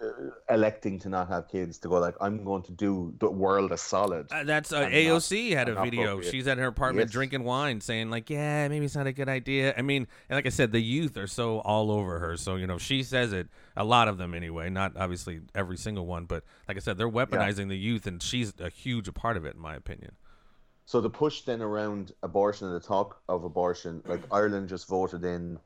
[0.00, 3.72] uh, electing to not have kids to go like I'm going to do the world
[3.72, 4.30] a solid.
[4.30, 6.20] Uh, that's uh, AOC not, had a video.
[6.20, 7.12] She's at her apartment yes.
[7.12, 10.46] drinking wine, saying like, "Yeah, maybe it's not a good idea." I mean, and like
[10.46, 12.36] I said, the youth are so all over her.
[12.36, 13.48] So you know, she says it.
[13.76, 14.70] A lot of them, anyway.
[14.70, 17.66] Not obviously every single one, but like I said, they're weaponizing yeah.
[17.66, 20.12] the youth, and she's a huge part of it, in my opinion.
[20.92, 25.24] So the push then around abortion and the talk of abortion, like Ireland just voted
[25.24, 25.58] in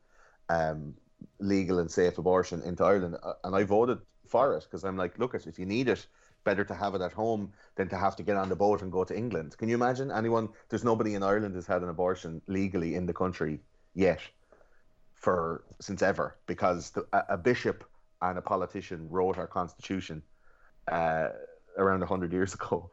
[0.49, 0.95] um,
[1.41, 3.99] legal and safe abortion into Ireland, uh, and I voted
[4.29, 6.07] for it because I'm like, look, if you need it,
[6.45, 8.93] better to have it at home than to have to get on the boat and
[8.93, 9.59] go to England.
[9.59, 10.49] Can you imagine anyone?
[10.69, 13.59] There's nobody in Ireland has had an abortion legally in the country
[13.95, 14.21] yet,
[15.15, 17.83] for since ever, because the, a, a, bishop
[18.23, 20.23] and a politician wrote our constitution
[20.87, 21.31] uh,
[21.79, 22.89] around hundred years ago.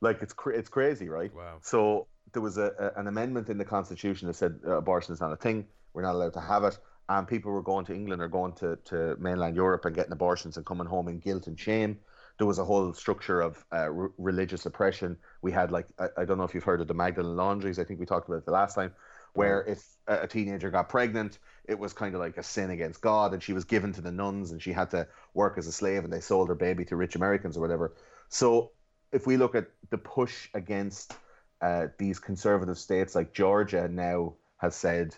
[0.00, 1.34] Like it's cra- it's crazy, right?
[1.34, 1.58] Wow.
[1.62, 5.20] So there was a, a, an amendment in the constitution that said uh, abortion is
[5.20, 5.66] not a thing.
[5.94, 6.78] We're not allowed to have it.
[7.08, 10.56] And people were going to England or going to, to mainland Europe and getting abortions
[10.56, 11.98] and coming home in guilt and shame.
[12.38, 15.16] there was a whole structure of uh, r- religious oppression.
[15.40, 17.78] We had like I, I, don't know if you've heard of the Magdalene laundries.
[17.78, 18.92] I think we talked about it the last time,
[19.34, 23.32] where if a teenager got pregnant, it was kind of like a sin against God,
[23.32, 26.04] and she was given to the nuns, and she had to work as a slave,
[26.04, 27.94] and they sold her baby to rich Americans or whatever.
[28.28, 28.72] So
[29.12, 31.16] if we look at the push against
[31.62, 35.14] uh, these conservative states like Georgia now has said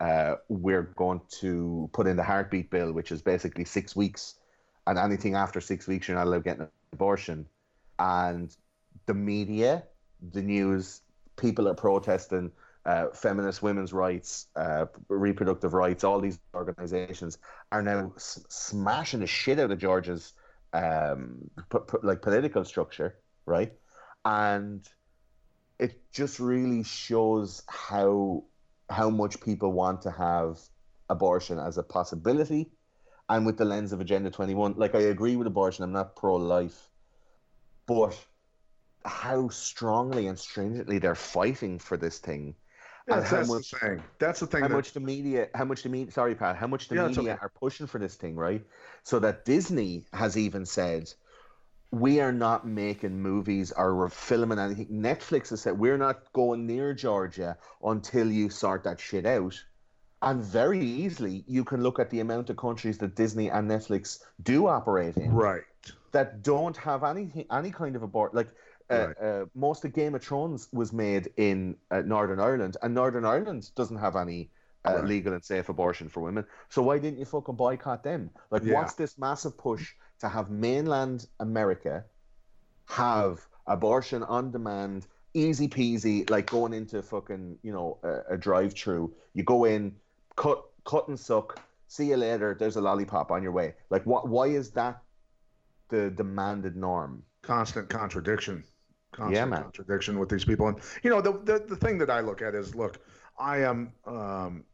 [0.00, 4.36] uh, we're going to put in the heartbeat bill, which is basically six weeks,
[4.86, 7.46] and anything after six weeks, you're not allowed to get an abortion.
[7.98, 8.54] And
[9.06, 9.84] the media,
[10.32, 11.02] the news,
[11.36, 12.50] people are protesting.
[12.86, 17.36] Uh, feminist women's rights, uh, reproductive rights, all these organizations
[17.70, 20.32] are now s- smashing the shit out of Georgia's
[20.72, 23.16] um, p- p- like political structure,
[23.46, 23.72] right?
[24.24, 24.86] And
[25.80, 28.44] it just really shows how
[28.90, 30.58] how much people want to have
[31.08, 32.70] abortion as a possibility
[33.28, 36.90] and with the lens of agenda 21 like i agree with abortion i'm not pro-life
[37.86, 38.16] but
[39.04, 42.54] how strongly and stringently they're fighting for this thing
[43.08, 44.74] yeah, that's much, the thing that's the thing how that...
[44.74, 47.38] much the media how much the media sorry pat how much the yeah, media okay.
[47.40, 48.64] are pushing for this thing right
[49.02, 51.10] so that disney has even said
[51.92, 54.86] we are not making movies or we're filming anything.
[54.86, 59.62] Netflix has said we're not going near Georgia until you sort that shit out.
[60.22, 64.20] And very easily, you can look at the amount of countries that Disney and Netflix
[64.42, 65.62] do operate in, right?
[66.12, 68.34] That don't have anything, any kind of a abort.
[68.34, 68.48] Like
[68.90, 69.16] uh, right.
[69.20, 73.70] uh, most of Game of Thrones was made in uh, Northern Ireland, and Northern Ireland
[73.74, 74.50] doesn't have any
[74.86, 75.04] uh, right.
[75.04, 76.44] legal and safe abortion for women.
[76.68, 78.30] So why didn't you fucking boycott them?
[78.50, 78.74] Like, yeah.
[78.74, 82.04] what's this massive push to have mainland America
[82.86, 88.74] have abortion on demand, easy peasy, like going into fucking, you know, a, a drive
[88.74, 89.12] through.
[89.34, 89.94] You go in,
[90.36, 91.60] cut, cut and suck.
[91.88, 92.56] See you later.
[92.58, 93.74] There's a lollipop on your way.
[93.90, 94.28] Like, what?
[94.28, 95.02] Why is that
[95.88, 97.22] the demanded norm?
[97.42, 98.62] Constant contradiction.
[99.12, 99.62] Constant yeah, man.
[99.62, 100.68] contradiction with these people.
[100.68, 103.00] And you know, the, the the thing that I look at is, look,
[103.38, 104.64] I am um,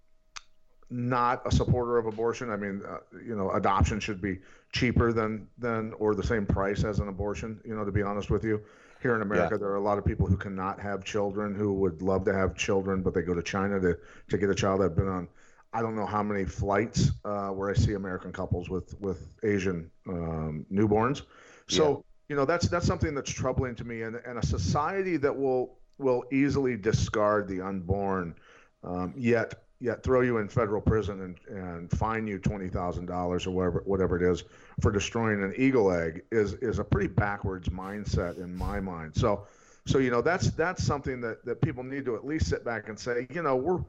[0.90, 2.50] not a supporter of abortion.
[2.50, 4.38] I mean, uh, you know, adoption should be
[4.72, 7.60] cheaper than than or the same price as an abortion.
[7.64, 8.60] You know, to be honest with you,
[9.02, 9.58] here in America, yeah.
[9.58, 12.56] there are a lot of people who cannot have children who would love to have
[12.56, 14.82] children, but they go to China to to get a child.
[14.82, 15.28] I've been on.
[15.72, 19.90] I don't know how many flights uh, where I see American couples with with Asian
[20.08, 21.22] um, newborns.
[21.68, 21.96] So yeah.
[22.28, 25.78] you know that's that's something that's troubling to me, and and a society that will
[25.98, 28.34] will easily discard the unborn,
[28.84, 33.46] um, yet yet throw you in federal prison and, and fine you twenty thousand dollars
[33.46, 34.44] or whatever whatever it is
[34.80, 39.14] for destroying an eagle egg is is a pretty backwards mindset in my mind.
[39.14, 39.46] So
[39.86, 42.88] so you know that's that's something that, that people need to at least sit back
[42.88, 43.80] and say, you know, we're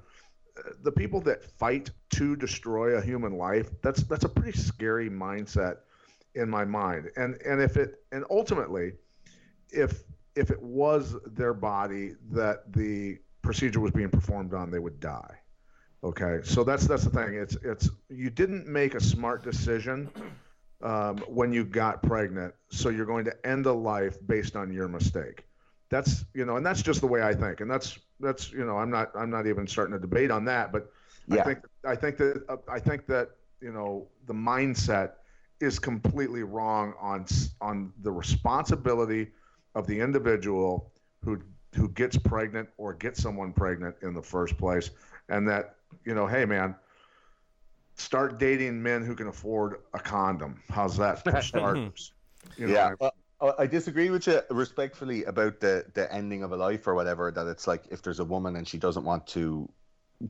[0.83, 5.77] the people that fight to destroy a human life, that's that's a pretty scary mindset
[6.35, 7.09] in my mind.
[7.15, 8.93] And and if it and ultimately
[9.69, 10.03] if
[10.35, 15.37] if it was their body that the procedure was being performed on, they would die
[16.03, 17.35] Okay, so that's that's the thing.
[17.35, 20.09] It's it's you didn't make a smart decision
[20.81, 24.87] um, when you got pregnant, so you're going to end a life based on your
[24.87, 25.43] mistake.
[25.89, 28.77] That's you know, and that's just the way I think, and that's that's you know,
[28.77, 30.91] I'm not I'm not even starting to debate on that, but
[31.27, 31.41] yeah.
[31.41, 35.13] I think I think that uh, I think that you know the mindset
[35.59, 37.25] is completely wrong on
[37.59, 39.31] on the responsibility
[39.73, 40.91] of the individual
[41.23, 41.41] who
[41.77, 44.89] who gets pregnant or gets someone pregnant in the first place,
[45.29, 46.75] and that you know, hey man,
[47.95, 50.61] start dating men who can afford a condom.
[50.69, 52.11] How's that for starters?
[52.57, 52.93] You know, yeah.
[52.99, 56.95] Well, uh, I disagree with you respectfully about the the ending of a life or
[56.95, 57.31] whatever.
[57.31, 59.69] That it's like if there's a woman and she doesn't want to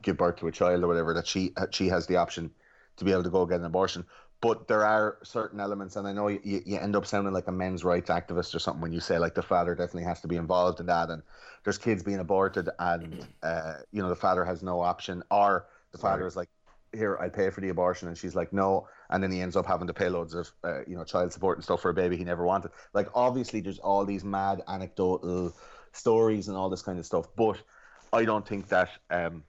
[0.02, 2.52] give birth to a child or whatever, that she she has the option
[2.98, 4.06] to be able to go get an abortion.
[4.39, 7.51] But there are certain elements, and I know you, you end up sounding like a
[7.51, 10.35] men's rights activist or something when you say like the father definitely has to be
[10.35, 11.23] involved in that, and
[11.63, 15.97] there's kids being aborted, and uh, you know the father has no option, or the
[15.97, 16.49] father is like,
[16.93, 19.65] here I pay for the abortion, and she's like, no, and then he ends up
[19.65, 22.15] having to pay loads of uh, you know child support and stuff for a baby
[22.15, 22.71] he never wanted.
[22.93, 25.55] Like obviously, there's all these mad anecdotal
[25.93, 27.57] stories and all this kind of stuff, but
[28.13, 29.43] I don't think that um,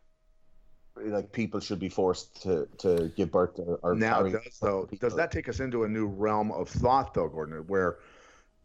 [1.05, 5.15] like people should be forced to to give birth to or now does though does
[5.15, 7.99] that take us into a new realm of thought though gordon where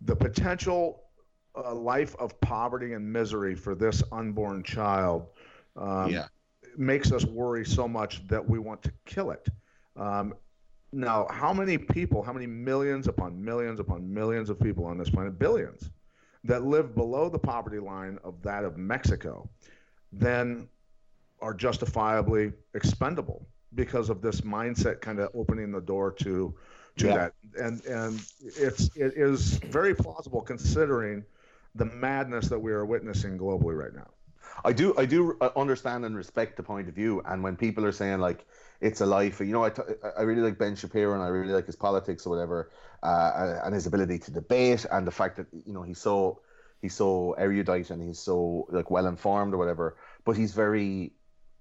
[0.01, 1.03] the potential
[1.55, 5.27] uh, life of poverty and misery for this unborn child
[5.75, 6.25] um, yeah.
[6.77, 9.47] makes us worry so much that we want to kill it
[9.95, 10.33] um,
[10.91, 15.09] now how many people how many millions upon millions upon millions of people on this
[15.09, 15.89] planet billions
[16.43, 19.47] that live below the poverty line of that of mexico
[20.11, 20.67] then
[21.43, 26.55] are justifiably expendable because of this mindset kind of opening the door to
[26.97, 27.13] to Yeah.
[27.13, 31.25] that, and and it's it is very plausible considering
[31.75, 34.09] the madness that we are witnessing globally right now.
[34.63, 37.85] I do I do uh, understand and respect the point of view, and when people
[37.85, 38.45] are saying like
[38.81, 39.81] it's a life, you know, I, t-
[40.17, 42.71] I really like Ben Shapiro and I really like his politics or whatever,
[43.01, 46.41] uh, and his ability to debate and the fact that you know he's so
[46.81, 51.13] he's so erudite and he's so like well informed or whatever, but he's very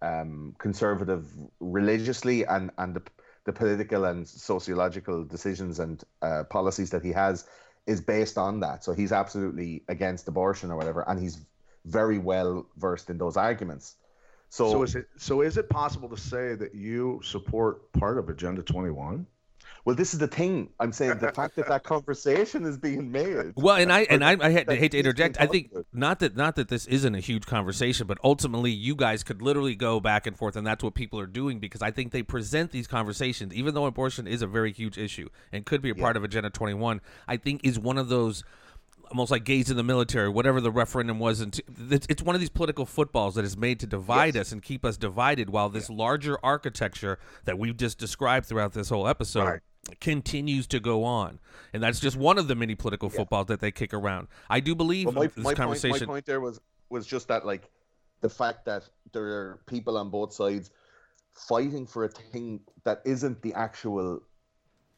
[0.03, 1.24] um, conservative
[1.61, 3.03] religiously and and the,
[3.44, 7.46] the political and sociological decisions and uh, policies that he has
[7.86, 8.84] is based on that.
[8.84, 11.40] So he's absolutely against abortion or whatever, and he's
[11.84, 13.96] very well versed in those arguments.
[14.48, 18.28] So, So is it so is it possible to say that you support part of
[18.28, 19.26] Agenda 21?
[19.85, 20.70] Well, this is the thing.
[20.78, 23.53] I'm saying the fact that that conversation is being made.
[23.57, 25.41] Well, and I and I, I hate to interject.
[25.41, 29.24] I think not that not that this isn't a huge conversation, but ultimately you guys
[29.24, 32.12] could literally go back and forth, and that's what people are doing because I think
[32.12, 35.91] they present these conversations, even though abortion is a very huge issue and could be
[35.91, 37.01] a part of Agenda 21.
[37.26, 38.45] I think is one of those
[39.11, 41.41] almost like gays in the military, whatever the referendum was.
[41.41, 41.61] And
[41.91, 44.97] it's, one of these political footballs that is made to divide us and keep us
[44.97, 49.45] divided, while this larger architecture that we've just described throughout this whole episode.
[49.45, 49.61] Right.
[50.01, 51.41] Continues to go on,
[51.72, 54.28] and that's just one of the many political footballs that they kick around.
[54.49, 56.07] I do believe Well, my, this my, point, conversation.
[56.07, 57.68] my point there was was just that like
[58.20, 60.70] the fact that there are people on both sides
[61.35, 64.22] fighting for a thing that isn't the actual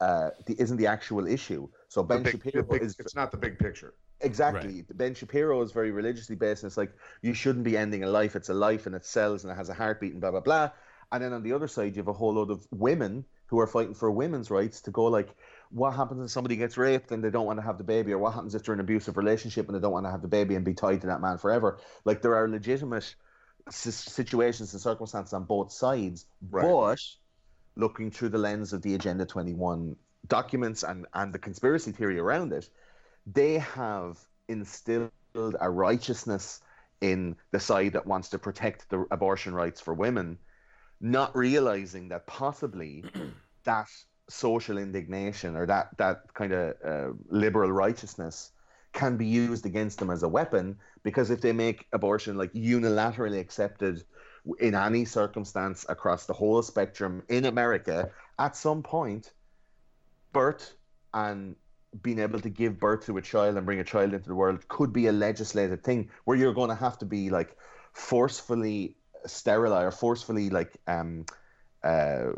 [0.01, 1.67] uh the isn't the actual issue.
[1.89, 3.95] So Ben big- Shapiro big- is it's not the big picture.
[4.21, 4.85] Exactly.
[4.95, 8.37] Ben Shapiro is very religiously based, and it's like you shouldn't be ending a life.
[8.37, 10.71] It's a life, and it sells, and it has a heartbeat, and blah blah blah.
[11.11, 13.67] And then on the other side, you have a whole load of women who are
[13.67, 15.35] fighting for women's rights to go like,
[15.71, 18.19] what happens if somebody gets raped and they don't want to have the baby, or
[18.19, 20.29] what happens if they're in an abusive relationship and they don't want to have the
[20.29, 21.79] baby and be tied to that man forever?
[22.05, 23.15] Like there are legitimate
[23.71, 26.65] situations and circumstances on both sides, Right.
[26.65, 27.01] but
[27.77, 29.97] looking through the lens of the Agenda 21
[30.29, 32.69] documents and, and the conspiracy theory around it,
[33.27, 34.19] they have
[34.49, 36.61] instilled a righteousness
[37.01, 40.39] in the side that wants to protect the abortion rights for women,
[41.05, 43.05] not realizing that possibly
[43.65, 43.89] that
[44.29, 48.53] social indignation or that, that kind of uh, liberal righteousness
[48.95, 53.39] can be used against them as a weapon because if they make abortion like unilaterally
[53.39, 54.03] accepted
[54.61, 59.33] in any circumstance across the whole spectrum in America, at some point,
[60.33, 60.75] birth
[61.13, 61.55] and
[62.03, 64.67] being able to give birth to a child and bring a child into the world
[64.69, 67.57] could be a legislated thing where you're going to have to be like
[67.93, 68.97] forcefully
[69.27, 71.25] sterilized or forcefully like um
[71.83, 72.33] uh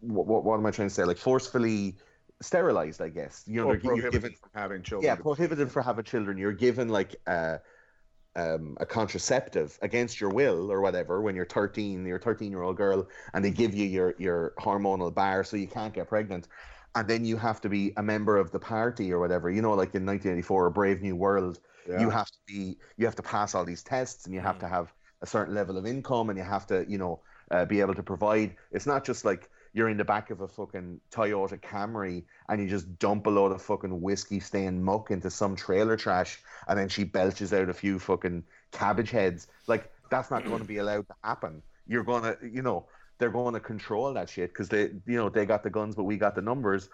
[0.00, 1.04] what, what, what am I trying to say?
[1.04, 1.98] Like forcefully
[2.42, 3.44] sterilized I guess.
[3.46, 5.04] You know Or prohibited given from having children.
[5.06, 6.38] yeah prohibited for having children.
[6.38, 7.58] You're given like uh
[8.36, 12.62] um, a contraceptive against your will or whatever when you're 13 you're a 13 year
[12.62, 16.46] old girl and they give you your your hormonal bar so you can't get pregnant.
[16.94, 19.50] And then you have to be a member of the party or whatever.
[19.50, 22.00] You know like in 1984 a brave new world Yeah.
[22.00, 24.68] you have to be you have to pass all these tests and you have to
[24.68, 27.94] have a certain level of income and you have to you know uh, be able
[27.94, 32.24] to provide it's not just like you're in the back of a fucking Toyota Camry
[32.48, 36.40] and you just dump a load of fucking whiskey stained muck into some trailer trash
[36.68, 40.64] and then she belches out a few fucking cabbage heads like that's not going to
[40.64, 44.50] be allowed to happen you're going to you know they're going to control that shit
[44.50, 46.88] because they you know they got the guns but we got the numbers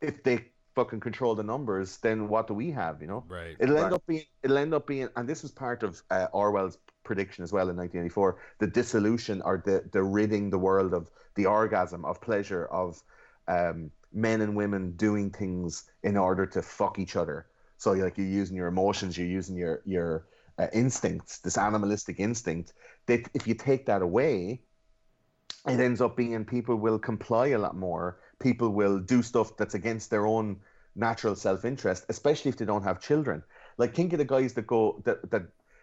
[0.00, 3.56] if they fucking control the numbers then what do we have you know Right.
[3.60, 3.92] It'll end Right.
[3.92, 4.24] up being.
[4.42, 7.76] It'll end up being, and this was part of uh, Orwell's prediction as well in
[7.76, 8.38] 1984.
[8.58, 13.02] The dissolution or the the ridding the world of the orgasm of pleasure of
[13.48, 17.46] um, men and women doing things in order to fuck each other.
[17.78, 20.26] So like you're using your emotions, you're using your your
[20.58, 22.74] uh, instincts, this animalistic instinct.
[23.06, 24.62] That if you take that away,
[25.66, 28.18] it ends up being people will comply a lot more.
[28.38, 30.60] People will do stuff that's against their own
[30.94, 33.42] natural self-interest, especially if they don't have children.
[33.78, 35.42] Like think of the guys that go that that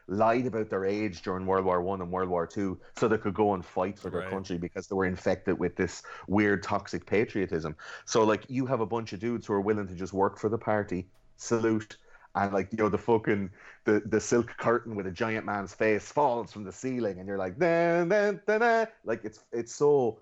[0.10, 3.34] lied about their age during World War One and World War Two, so they could
[3.34, 4.30] go and fight for their Right.
[4.30, 7.76] country because they were infected with this weird toxic patriotism.
[8.06, 10.50] So like you have a bunch of dudes who are willing to just work for
[10.50, 11.98] the party, salute,
[12.36, 13.52] and like you know the fucking
[13.86, 17.38] the the silk curtain with a giant man's face falls from the ceiling, and you're
[17.38, 18.88] like, dan, dan, dan, dan.
[19.06, 20.20] like it's it's so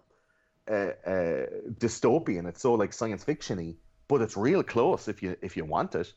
[0.69, 1.45] uh, uh,
[1.79, 2.47] dystopian.
[2.47, 3.77] It's so like science fictiony,
[4.07, 6.13] but it's real close if you if you want it.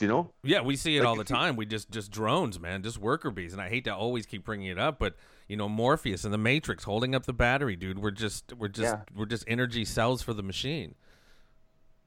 [0.00, 0.30] You know?
[0.44, 1.56] Yeah, we see it Like, all the time.
[1.56, 3.52] We just just drones, man, just worker bees.
[3.52, 5.16] And I hate to always keep bringing it up, but
[5.48, 7.98] you know, Morpheus and the Matrix holding up the battery, dude.
[7.98, 9.00] We're just we're just Yeah.
[9.16, 10.94] we're just energy cells for the machine.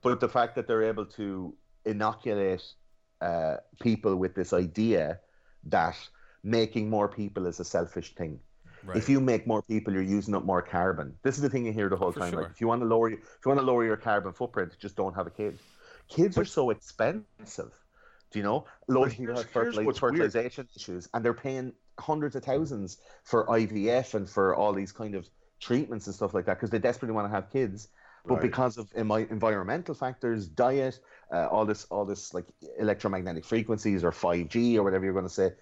[0.01, 1.53] But the fact that they're able to
[1.85, 2.63] inoculate
[3.19, 5.19] uh, people with this idea
[5.65, 5.95] that
[6.43, 8.39] making more people is a selfish thing.
[8.83, 8.97] Right.
[8.97, 11.15] If you make more people, you're using up more carbon.
[11.21, 12.31] This is the thing you hear the whole For time.
[12.31, 12.41] sure.
[12.43, 14.95] Like, if you want to lower, if you want to lower your carbon footprint, just
[14.95, 15.59] don't have a kid.
[16.11, 17.71] Kids are so expensive.
[18.31, 18.65] Do you know?
[18.87, 19.97] Loads of people have here's fertili- weird.
[19.97, 25.15] fertilization issues, and they're paying hundreds of thousands for IVF and for all these kind
[25.15, 25.27] of
[25.59, 27.89] treatments and stuff like that because they desperately want to have kids.
[28.25, 28.41] But Right.
[28.43, 30.99] because of environmental factors, diet,
[31.33, 32.45] uh, all this, all this like
[32.77, 35.53] electromagnetic frequencies or five G or whatever you're going to say,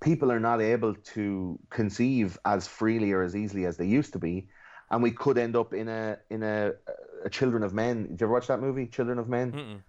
[0.00, 4.18] people are not able to conceive as freely or as easily as they used to
[4.18, 4.48] be,
[4.90, 6.72] and we could end up in a in a,
[7.24, 8.08] a Children of Men.
[8.08, 9.52] Did you ever watch that movie, Children of Men?
[9.52, 9.82] Mm-mm.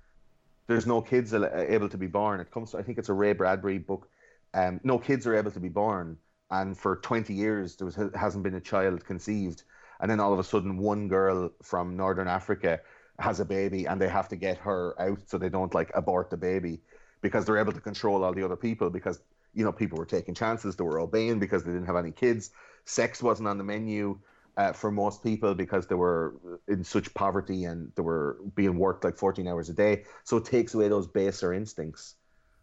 [0.71, 2.39] There's no kids able to be born.
[2.39, 4.07] It comes, to, I think it's a Ray Bradbury book.
[4.53, 6.17] Um, no kids are able to be born,
[6.49, 9.63] and for 20 years there was hasn't been a child conceived,
[9.99, 12.79] and then all of a sudden one girl from Northern Africa
[13.19, 16.29] has a baby, and they have to get her out so they don't like abort
[16.29, 16.79] the baby
[17.19, 19.19] because they're able to control all the other people because
[19.53, 22.51] you know people were taking chances, they were obeying because they didn't have any kids.
[22.85, 24.17] Sex wasn't on the menu
[24.57, 29.03] uh, for most people because they were in such poverty and they were being worked
[29.03, 30.05] like 14 hours a day.
[30.23, 32.15] So it takes away those baser instincts,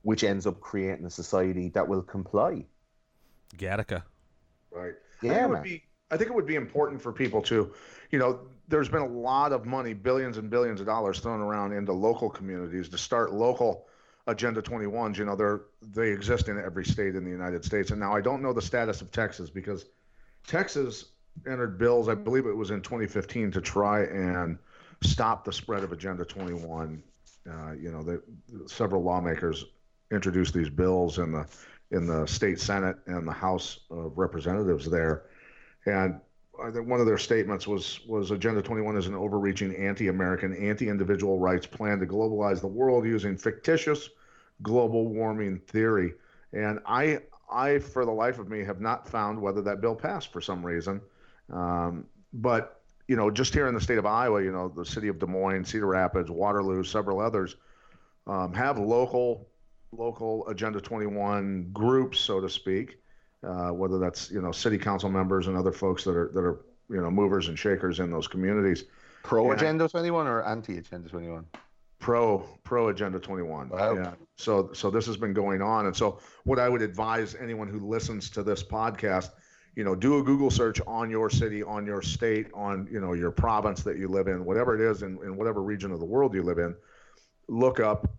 [0.02, 2.66] which ends up creating a society that will comply.
[3.56, 4.06] Gattaca.
[4.70, 4.94] Right.
[5.28, 5.82] I Yeah, think it would be.
[6.10, 7.74] I think it would be important for people to,
[8.10, 11.72] you know, there's been a lot of money, billions and billions of dollars thrown around
[11.72, 13.86] into local communities to start local
[14.26, 15.18] Agenda 21s.
[15.18, 18.20] You know, they're they exist in every state in the United States, and now I
[18.22, 19.84] don't know the status of Texas because
[20.46, 21.06] Texas
[21.46, 24.58] entered bills, I believe it was in 2015, to try and
[25.02, 27.02] stop the spread of Agenda 21.
[27.48, 28.22] Uh, you know, the,
[28.66, 29.64] several lawmakers
[30.10, 31.46] introduced these bills in the
[31.90, 35.22] in the state senate and the House of Representatives there,
[35.86, 36.20] and
[36.62, 41.38] I think one of their statements was was Agenda 21 is an overreaching anti-American, anti-individual
[41.38, 44.10] rights plan to globalize the world using fictitious
[44.62, 46.14] global warming theory.
[46.52, 47.20] And I
[47.50, 50.64] I for the life of me have not found whether that bill passed for some
[50.64, 51.00] reason.
[51.52, 55.08] Um, but you know, just here in the state of Iowa, you know, the city
[55.08, 57.56] of Des Moines, Cedar Rapids, Waterloo, several others
[58.26, 59.48] um, have local
[59.92, 62.98] local Agenda 21 groups, so to speak.
[63.42, 66.60] Uh, whether that's you know city council members and other folks that are that are
[66.90, 68.84] you know movers and shakers in those communities.
[69.22, 69.52] Pro.
[69.52, 71.46] Agenda 21 or anti Agenda 21?
[71.98, 73.94] pro pro agenda 21 Wow.
[73.94, 77.66] yeah so so this has been going on and so what i would advise anyone
[77.66, 79.30] who listens to this podcast
[79.78, 83.12] you know do a google search on your city on your state on you know
[83.12, 86.04] your province that you live in whatever it is in, in whatever region of the
[86.04, 86.74] world you live in
[87.46, 88.10] look up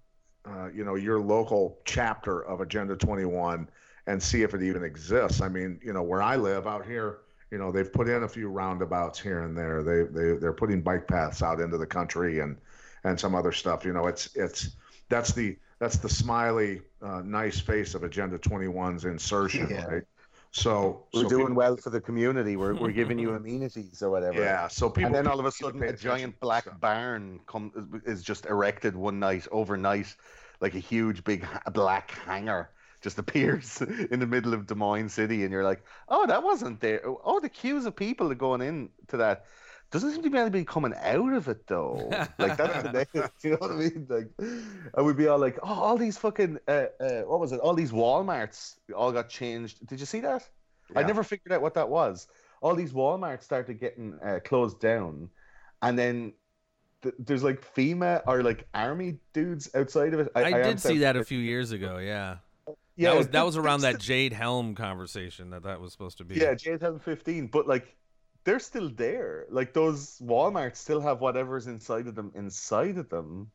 [0.45, 3.67] uh, you know your local chapter of agenda 21
[4.07, 7.19] and see if it even exists i mean you know where i live out here
[7.51, 10.81] you know they've put in a few roundabouts here and there they, they they're putting
[10.81, 12.55] bike paths out into the country and
[13.03, 13.85] and some other stuff.
[13.85, 14.71] You know, it's it's
[15.09, 19.85] that's the that's the smiley, uh, nice face of Agenda 21's insertion, Yeah.
[19.85, 20.03] right?
[20.51, 22.55] So We're so doing people- well for the community.
[22.55, 24.41] We're, we're giving you amenities or whatever.
[24.41, 24.67] Yeah.
[24.67, 26.79] So people and then all of a sudden, a giant black stuff.
[26.79, 30.15] barn come is just erected one night, overnight,
[30.59, 32.69] like a huge big black hangar
[33.01, 36.79] just appears in the middle of Des Moines City, and you're like, "Oh, that wasn't
[36.81, 39.45] there." Oh, the queues of people are going in to that.
[39.91, 42.09] Doesn't seem to be anybody coming out of it though.
[42.37, 43.13] Like that's the next,
[43.43, 44.05] you know what I mean?
[44.07, 47.59] Like, and we'd be all like, "Oh, all these fucking uh, uh, what was it?
[47.59, 50.47] All these WalMarts all got changed." Did you see that?
[50.95, 52.27] I never figured out what that was.
[52.61, 55.29] All these Walmarts started getting uh, closed down,
[55.81, 56.33] and then
[57.01, 60.31] th- there's like FEMA or like army dudes outside of it.
[60.35, 61.97] I, am did see that a few years ago.
[61.97, 62.37] Yeah.
[62.95, 66.25] Yeah, that was that was around that Jade Helm conversation that that was supposed to
[66.25, 66.35] be.
[66.35, 67.95] Yeah, J1015, but like
[68.49, 69.45] they're still there.
[69.51, 73.51] Like those Walmarts still have whatever's inside of them inside of them,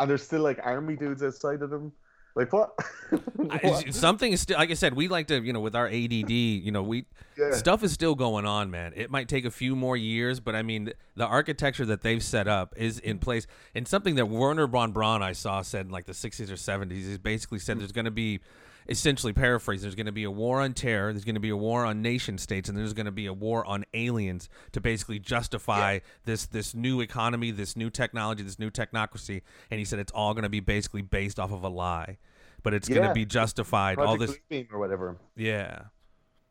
[0.00, 1.92] and there's still like army dudes outside of them.
[2.34, 2.74] Like what?
[3.50, 3.94] I- What?
[3.94, 4.94] something is still like I said.
[4.94, 6.32] We like to you know with our ADD.
[6.32, 7.04] You know we
[7.38, 7.52] Yeah.
[7.52, 8.94] stuff is still going on, man.
[8.96, 12.48] It might take a few more years, but I mean the architecture that they've set
[12.48, 13.46] up is in place.
[13.76, 17.08] And something that Wernher von Braun I saw said in like the 60s or 70s
[17.08, 17.78] is basically said hmm.
[17.78, 18.40] there's going to be
[18.88, 21.56] essentially paraphrase there's going to be a war on terror there's going to be a
[21.56, 25.18] war on nation states and there's going to be a war on aliens to basically
[25.18, 30.12] justify this this new economy this new technology this new technocracy and he said it's
[30.12, 32.18] all going to be basically based off of a lie
[32.62, 35.16] but it's going to be justified all this Bluebeam or whatever.
[35.36, 35.82] yeah Yeah,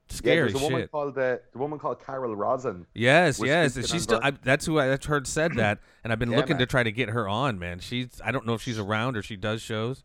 [0.10, 2.86] scary there's a woman shit called uh, the woman called Carol Rosin.
[2.94, 3.74] Yes, yes.
[3.90, 4.20] She's still.
[4.22, 6.84] I, that's who I, I've heard said that, and I've been Yeah, looking to try
[6.84, 7.60] to get her on.
[7.60, 8.22] Man, she's.
[8.24, 10.04] I don't know if she's around or she does shows.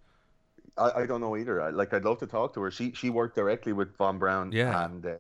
[0.81, 1.61] I, I don't know either.
[1.61, 2.71] I, like I'd love to talk to her.
[2.71, 4.51] She she worked directly with Von Braun.
[4.53, 4.85] Yeah.
[4.85, 5.15] And uh,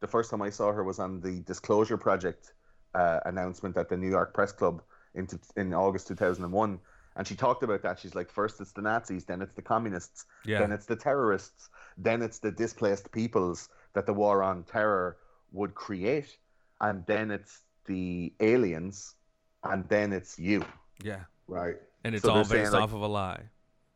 [0.00, 2.54] the first time I saw her was on the Disclosure Project
[2.94, 4.82] uh, announcement at the New York Press Club
[5.14, 6.78] in t- in August 2001.
[7.14, 7.98] And she talked about that.
[7.98, 10.60] She's like, first it's the Nazis, then it's the communists, Yeah.
[10.60, 15.18] then it's the terrorists, then it's the displaced peoples that the war on terror
[15.52, 16.38] would create,
[16.80, 19.14] and then it's the aliens,
[19.62, 20.64] and then it's you.
[21.04, 21.76] Yeah, Right.
[22.02, 23.42] and it's So all they're saying, based like- off of a lie.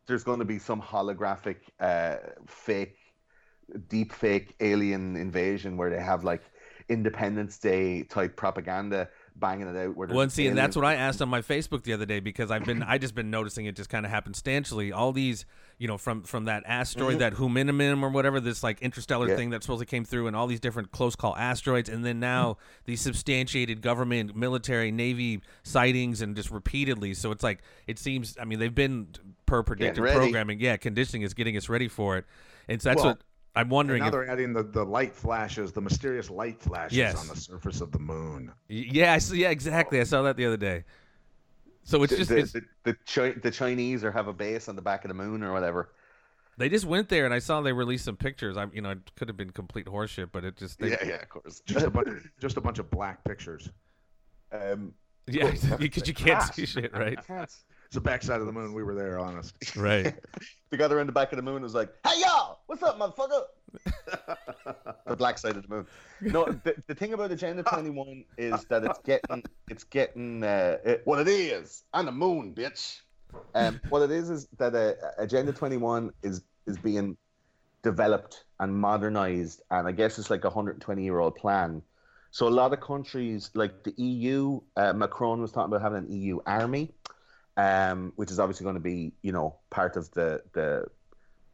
[0.07, 2.97] There's going to be some holographic, uh, fake,
[3.89, 6.41] deep fake alien invasion where they have like
[6.89, 9.09] Independence Day type propaganda
[9.39, 9.95] banging it out.
[9.95, 12.19] Where Well, and see, and that's what I asked on my Facebook the other day
[12.19, 14.93] because I've been, I just been noticing it just kind of happenstantially.
[14.95, 15.45] All these,
[15.77, 19.31] you know, from from that asteroid, that Huminimum or whatever, this like interstellar Mm-hmm.
[19.31, 19.35] Yeah.
[19.37, 22.57] thing that supposedly came through, and all these different close call asteroids, and then now
[22.85, 27.13] these substantiated government, military, navy sightings, and just repeatedly.
[27.13, 28.37] So it's like it seems.
[28.39, 29.07] I mean, they've been
[29.45, 30.17] per predicted ready.
[30.17, 30.59] programming.
[30.59, 32.25] Yeah, conditioning is getting us ready for it,
[32.67, 33.21] and so that's Well, what
[33.57, 34.01] I'm wondering.
[34.01, 37.15] now If, they're adding the, the light flashes, the mysterious light flashes Yes.
[37.19, 38.51] on the surface of the moon.
[38.67, 39.99] yeah, I, see- yeah, exactly.
[39.99, 40.83] I saw that the other day.
[41.83, 44.67] So it's the, just the, it's, the, the, Chi- the Chinese or have a base
[44.69, 45.89] on the back of the moon or whatever.
[46.59, 48.57] They just went there, and I saw they released some pictures.
[48.57, 51.21] I, you know, it could have been complete horseshit, but it just, they, yeah, yeah,
[51.21, 51.61] of course.
[51.65, 53.69] Just a bunch, just a bunch of black pictures.
[54.51, 54.93] um,
[55.27, 57.19] yeah, because you can't see shit, right?
[57.87, 58.73] It's the backside of the moon.
[58.73, 59.55] We were there, honest.
[59.77, 60.13] Right.
[60.71, 63.43] the guy around the back of the moon was like, "Hey y'all, what's up, motherfucker?"
[65.07, 65.87] the black side of the moon.
[66.19, 70.79] No, the, the thing about Agenda Twenty One is that it's getting, it's getting uh,
[70.83, 72.99] it, what it is on the moon, bitch.
[73.55, 77.15] Um, what it is is that uh, Agenda Twenty One is is being
[77.83, 81.81] developed and modernized, and I guess it's like a hundred and twenty year old plan.
[82.31, 86.11] So a lot of countries, like the EU, uh, Macron was talking about having an
[86.11, 86.93] EU army
[87.57, 90.85] um, which is obviously going to be, you know, part of the the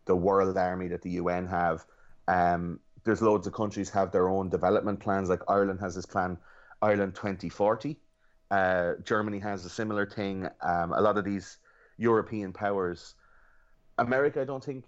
[0.06, 1.86] the world army that the UN have.
[2.28, 5.30] Um, there's loads of countries have their own development plans.
[5.30, 6.38] Like Ireland has this plan,
[6.82, 7.98] Ireland 2040.
[8.52, 10.48] Uh, Germany has a similar thing.
[10.62, 11.58] Um, a lot of these
[11.98, 13.16] European powers,
[13.98, 14.86] America, I don't think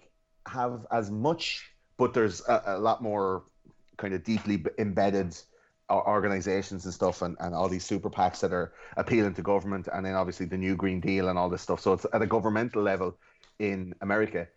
[0.47, 3.43] have as much, but there's a, a lot more
[3.97, 5.35] kind of deeply embedded
[5.89, 10.05] organizations and stuff and, and all these super PACs that are appealing to government and
[10.05, 11.79] then obviously the new Green Deal and all this stuff.
[11.79, 13.17] So it's at a governmental level
[13.59, 14.47] in America.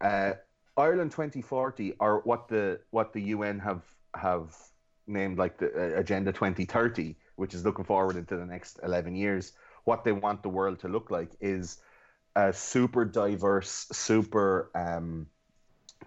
[0.00, 0.32] Uh,
[0.76, 3.82] Ireland 2040 or what the what the UN have
[4.14, 4.54] have
[5.06, 9.52] named like the uh, Agenda 2030, which is looking forward into the next 11 years.
[9.84, 11.78] What they want the world to look like is
[12.34, 15.26] a super diverse, super um,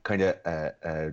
[0.03, 1.09] kind of uh, uh,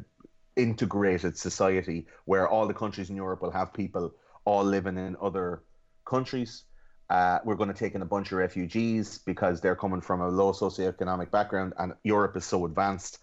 [0.56, 5.62] integrated society where all the countries in Europe will have people all living in other
[6.04, 6.64] countries.
[7.08, 10.28] Uh, we're going to take in a bunch of refugees because they're coming from a
[10.28, 13.18] low socioeconomic background, and Europe is so advanced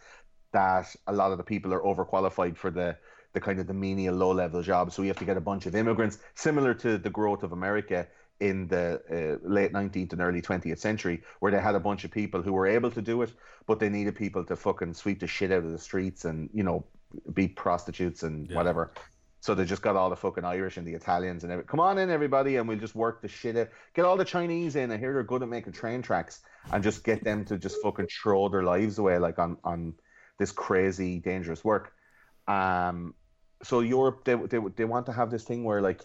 [0.53, 2.95] that a lot of the people are overqualified for the
[3.33, 4.93] the kind of the menial low level jobs.
[4.93, 8.07] So we have to get a bunch of immigrants, similar to the growth of America
[8.39, 12.11] in the uh, late 19th and early 20th century, where they had a bunch of
[12.11, 13.31] people who were able to do it,
[13.65, 16.63] but they needed people to fucking sweep the shit out of the streets and you
[16.63, 16.85] know
[17.33, 18.55] be prostitutes and Yeah.
[18.57, 18.91] whatever.
[19.39, 21.97] So they just got all the fucking Irish and the Italians and every, come on
[21.97, 23.67] in everybody and we'll just work the shit out.
[23.93, 24.89] Get all the Chinese in.
[24.89, 26.41] I hear they're good at making train tracks
[26.71, 29.95] and just get them to just fucking throw their lives away like on on
[30.39, 31.91] this crazy dangerous work.
[32.47, 33.13] Um,
[33.63, 36.01] so Europe they they they want to have this thing where like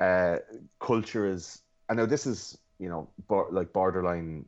[0.00, 0.38] uh
[0.80, 1.60] culture is.
[1.88, 4.44] I know this is you know bar, like borderline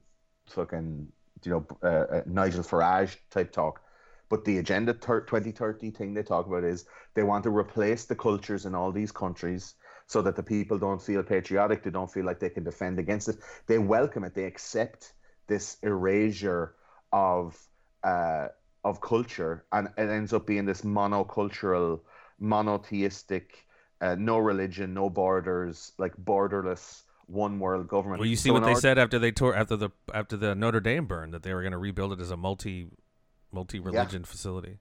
[0.48, 1.09] fucking
[1.44, 3.82] you know uh, uh, Nigel Farage type talk.
[4.31, 8.14] But the Agenda thir- 2030 thing they talk about is they want to replace the
[8.14, 9.74] cultures in all these countries
[10.07, 13.28] so that the people don't feel patriotic, they don't feel like they can defend against
[13.28, 13.37] it.
[13.66, 15.12] They welcome it, they accept
[15.49, 16.76] this erasure
[17.12, 17.59] of
[18.05, 18.49] uh,
[18.83, 22.01] of culture, and it ends up being this monocultural,
[22.39, 23.66] monotheistic,
[24.01, 28.20] uh, no religion, no borders, like borderless one world government.
[28.20, 30.55] Well, you see So what they order- said after they tore after the after the
[30.55, 32.89] Notre Dame burned that they were going to rebuild it as a multi
[33.53, 34.78] multi religion facility.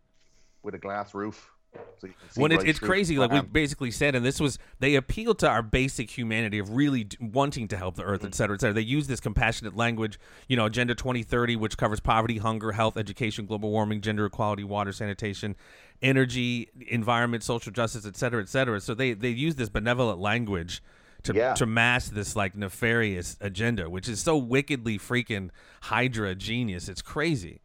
[0.63, 1.51] with a glass roof.
[1.99, 4.39] So you can see when it's, right it's crazy like we basically said and this
[4.39, 8.23] was they appealed to our basic humanity of really d- wanting to help the earth
[8.23, 8.33] et mm-hmm.
[8.33, 12.39] cetera et cetera they use this compassionate language you know agenda 2030 which covers poverty
[12.39, 15.55] hunger health education global warming gender equality water sanitation
[16.01, 20.81] energy environment social justice et cetera et cetera so they they use this benevolent language
[21.21, 21.53] to, Yeah.
[21.53, 25.51] to mask this like nefarious agenda which is so wickedly freaking
[25.81, 27.61] hydra genius it's crazy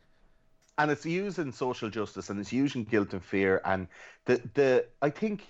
[0.78, 3.86] and it's used in social justice and it's used in guilt and fear and
[4.26, 5.46] the the i think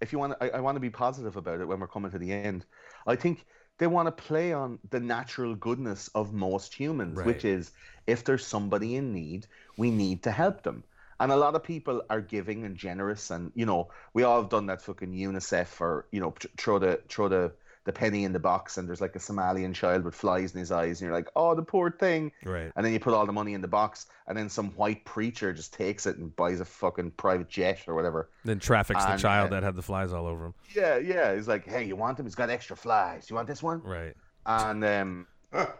[0.00, 2.18] if you want I, I want to be positive about it when we're coming to
[2.18, 2.64] the end
[3.06, 3.44] i think
[3.78, 7.26] they want to play on the natural goodness of most humans Right.
[7.26, 7.70] which is
[8.06, 9.46] if there's somebody in need
[9.76, 10.84] we need to help them
[11.18, 14.50] and a lot of people are giving and generous and you know we all have
[14.50, 17.52] done that fucking unicef or you know throw the throw the
[17.86, 20.72] the penny in the box, and there's like a Somalian child with flies in his
[20.72, 22.32] eyes, and you're like, oh, the poor thing.
[22.44, 22.70] Right.
[22.76, 25.52] And then you put all the money in the box, and then some white preacher
[25.52, 28.28] just takes it and buys a fucking private jet or whatever.
[28.44, 30.54] Then traffics the child uh, that had the flies all over him.
[30.74, 31.34] Yeah, yeah.
[31.34, 32.26] He's like, hey, you want him?
[32.26, 33.30] He's got extra flies.
[33.30, 33.80] You want this one?
[33.82, 34.14] Right.
[34.44, 35.26] and um,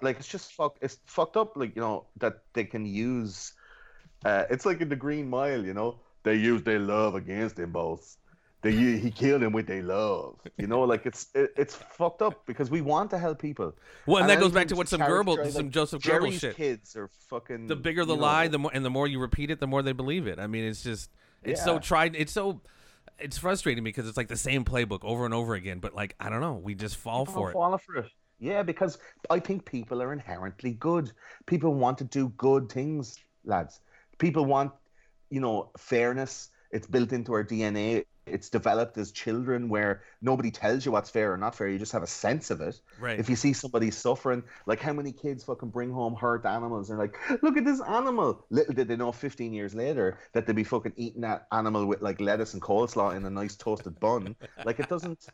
[0.01, 1.57] like it's just fuck, it's fucked up.
[1.57, 3.53] Like you know that they can use.
[4.25, 7.73] Uh, it's like in the Green Mile, you know, they use their love against them
[7.73, 8.17] both.
[8.67, 10.81] They he killed him with their love, you know.
[10.81, 13.73] Like it's it, it's fucked up because we want to help people.
[14.07, 16.57] Well, and, that goes back to what some Goebbels, like, some Joseph Goebbels shit.
[16.57, 17.69] kids are fucking.
[17.69, 19.83] The bigger the lie, know, the more and the more you repeat it, the more
[19.83, 20.41] they believe it.
[20.41, 21.11] I mean, it's just
[21.45, 21.79] it's so Yeah.
[21.79, 22.17] tried.
[22.17, 22.61] It's so
[23.21, 25.79] it's frustrating because it's like the same playbook over and over again.
[25.79, 27.53] But like I don't know, we just fall people for it.
[27.53, 28.11] fall for it.
[28.41, 28.99] Yeah, because
[29.31, 31.13] I think people are inherently good.
[31.47, 33.81] People want to do good things, lads.
[34.19, 34.73] People want,
[35.31, 36.51] you know, fairness.
[36.73, 38.05] It's built into our DNA.
[38.27, 41.69] It's developed as children where nobody tells you what's fair or not fair.
[41.69, 42.81] You just have a sense of it.
[42.99, 43.19] Right.
[43.19, 46.99] If you see somebody suffering, like how many kids fucking bring home hurt animals and
[46.99, 48.45] they're like, look at this animal.
[48.51, 52.03] Little did they know 15 years later that they'd be fucking eating that animal with
[52.03, 54.35] like lettuce and coleslaw in a nice toasted bun.
[54.65, 55.27] Like it doesn't.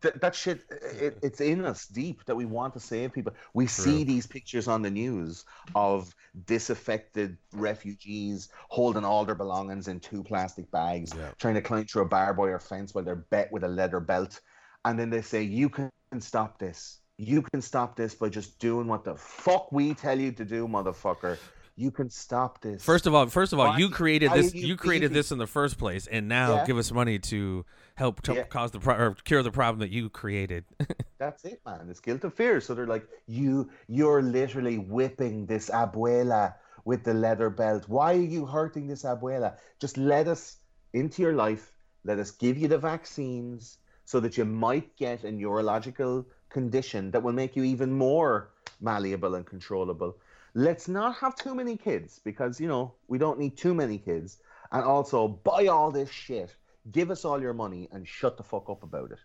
[0.00, 3.32] That, that shit, it, it's in us deep that we want to save people.
[3.52, 5.44] We see these pictures on the news
[5.74, 6.14] of
[6.46, 11.30] disaffected refugees holding all their belongings in two plastic bags, Yeah.
[11.38, 14.40] trying to climb through a barbed wire fence while they're bet with a leather belt.
[14.84, 17.00] And then they say, You can stop this.
[17.16, 20.68] You can stop this by just doing what the fuck we tell you to do,
[20.68, 21.36] motherfucker.
[21.78, 22.84] You can stop this.
[22.84, 24.52] First of all, first of all, Why- you created this.
[24.52, 26.66] You, you created this in the first place, and now Yeah.
[26.66, 27.64] give us money to
[27.94, 28.42] help to Yeah.
[28.44, 30.64] cause the pro- or cure the problem that you created.
[31.18, 31.86] That's it, man.
[31.88, 32.60] It's guilt of fear.
[32.60, 37.88] So they're like, you, you're literally whipping this abuela with the leather belt.
[37.88, 39.54] Why are you hurting this abuela?
[39.78, 40.56] Just let us
[40.94, 41.70] into your life.
[42.04, 47.22] Let us give you the vaccines so that you might get a neurological condition that
[47.22, 48.50] will make you even more
[48.80, 50.16] malleable and controllable.
[50.58, 54.38] Let's not have too many kids because, you know, we don't need too many kids.
[54.72, 56.56] And also, buy all this shit.
[56.90, 59.20] Give us all your money and shut the fuck up about it.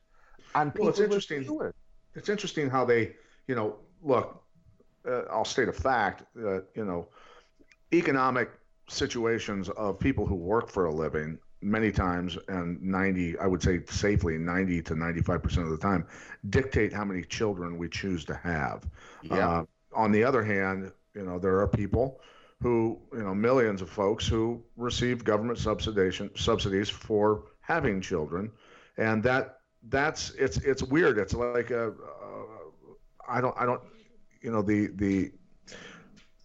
[0.54, 1.44] And people Well, it's will interesting.
[1.44, 1.76] do it.
[2.14, 3.16] it's interesting how they,
[3.48, 4.44] you know, look.
[5.10, 7.08] Uh, I'll state a fact that you know,
[7.94, 8.52] economic
[8.88, 13.80] situations of people who work for a living many times and 90 i would say
[13.90, 16.06] safely 90 to 95% of the time
[16.50, 18.86] dictate how many children we choose to have
[19.22, 19.50] Yeah.
[19.50, 19.66] uh,
[19.96, 22.20] on the other hand you know there are people
[22.62, 28.52] who you know millions of folks who receive government subsidization subsidies for having children.
[28.98, 29.58] And that
[29.90, 31.18] that's it's it's weird.
[31.18, 32.36] It's like a uh,
[33.22, 33.74] i don't i don't
[34.42, 35.32] you know the the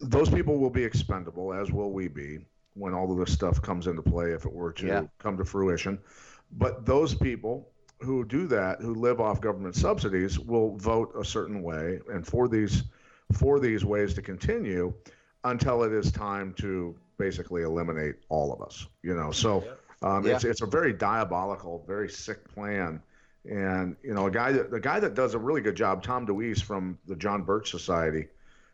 [0.01, 2.39] those people will be expendable as will we be
[2.73, 5.03] when all of this stuff comes into play if it were to Yeah.
[5.19, 5.99] come to fruition.
[6.51, 7.69] But those people
[8.01, 11.99] who do that who live off government subsidies will vote a certain way.
[12.11, 12.83] And for these
[13.33, 14.93] for these ways to continue
[15.43, 19.31] until it is time to basically eliminate all of us you know?
[19.31, 19.63] So
[20.01, 20.35] um, Yeah.
[20.35, 23.01] it's it's a very diabolical very sick plan.
[23.49, 26.27] And you know a guy that the guy that does a really good job tom
[26.27, 28.27] deweese from the john birch society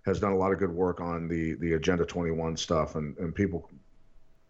[0.05, 3.33] has done a lot of good work on the the agenda 21 stuff and and
[3.35, 3.69] people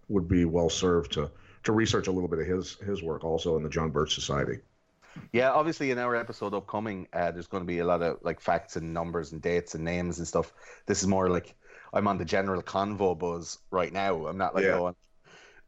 [0.08, 1.30] would be well served to
[1.64, 4.60] to research a little bit of his his work also in the john birch society
[5.32, 8.40] Yeah, obviously in our episode upcoming, uh, there's going to be a lot of like
[8.40, 10.54] facts and numbers and dates and names and stuff.
[10.88, 11.56] This is more like
[11.94, 14.28] I'm on the general convo buzz right now.
[14.28, 14.72] I'm not like Yeah.
[14.72, 14.96] going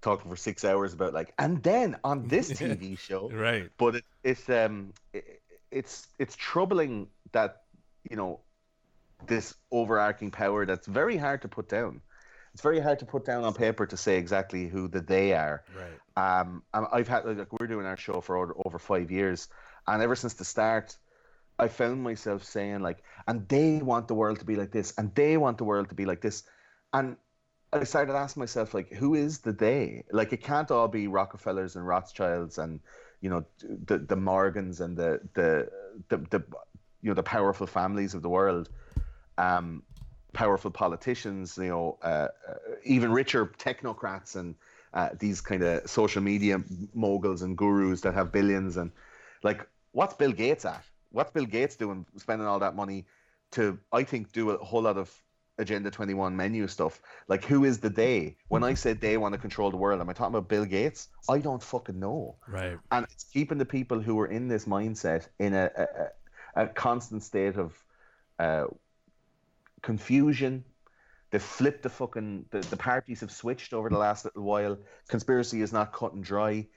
[0.01, 3.29] talking for six hours about like and then on this TV show.
[3.29, 3.69] right.
[3.77, 5.41] But it, it's um it,
[5.71, 7.63] it's it's troubling that
[8.09, 8.41] you know
[9.27, 12.01] this overarching power that's very hard to put down.
[12.57, 15.63] It's very hard to put down on paper to say exactly who the they are.
[15.77, 16.39] Right.
[16.39, 19.47] Um, and I've had like we're doing our show for over, over five years,
[19.85, 20.97] and ever since the start,
[21.59, 25.13] I found myself saying like, and they want the world to be like this, and
[25.13, 26.45] they want the world to be like this,
[26.93, 27.15] and
[27.71, 30.05] I started asking myself like, who is the they?
[30.11, 32.79] Like, it can't all be Rockefellers and Rothschilds and
[33.21, 33.45] you know
[33.85, 35.69] the the Morgans and the the
[36.09, 36.43] the, the
[37.03, 38.67] you know the powerful families of the world.
[39.37, 39.83] Um,
[40.37, 42.53] powerful politicians, you know, uh, uh,
[42.83, 44.53] even richer technocrats and
[44.93, 46.61] uh, these kind of social media
[46.93, 48.91] moguls and gurus that have billions and
[49.41, 50.83] like what's Bill Gates at?
[51.09, 53.07] What's Bill Gates doing spending all that money
[53.53, 55.11] to I think do a whole lot of
[55.57, 57.01] Agenda 21 menu stuff.
[57.27, 58.35] Like who is the they?
[58.47, 61.07] When I said they want to control the world, am I talking about Bill Gates?
[61.27, 62.35] I don't fucking know.
[62.47, 62.77] Right.
[62.91, 66.07] And it's keeping the people who are in this mindset in a, a, a
[66.57, 67.83] a constant state of
[68.39, 68.65] uh,
[69.81, 70.63] confusion.
[71.31, 74.77] They've flipped the fucking the, the parties have switched over the last little while.
[75.09, 76.67] Conspiracy is not cut and dry.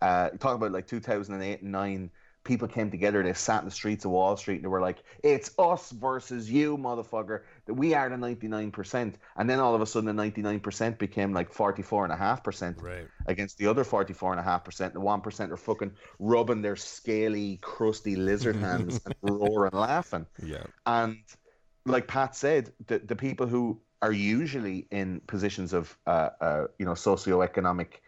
[0.00, 2.10] Uh, talking about like 2008 and nine,
[2.44, 3.22] people came together.
[3.22, 6.50] They sat in the streets of Wall Street and they were like, "It's us versus
[6.50, 7.42] you, motherfucker.
[7.66, 10.40] That we are the ninety nine percent." And then all of a sudden, the ninety
[10.40, 13.06] nine percent became like forty four and a half percent Right.
[13.26, 14.94] against the other forty four and a half percent.
[14.94, 20.24] The one percent are fucking rubbing their scaly, crusty lizard hands and roaring, laughing.
[20.42, 20.64] Yeah.
[20.86, 21.18] And
[21.86, 26.86] like Pat said, the the people who are usually in positions of uh, uh, you
[26.86, 28.00] know socioeconomic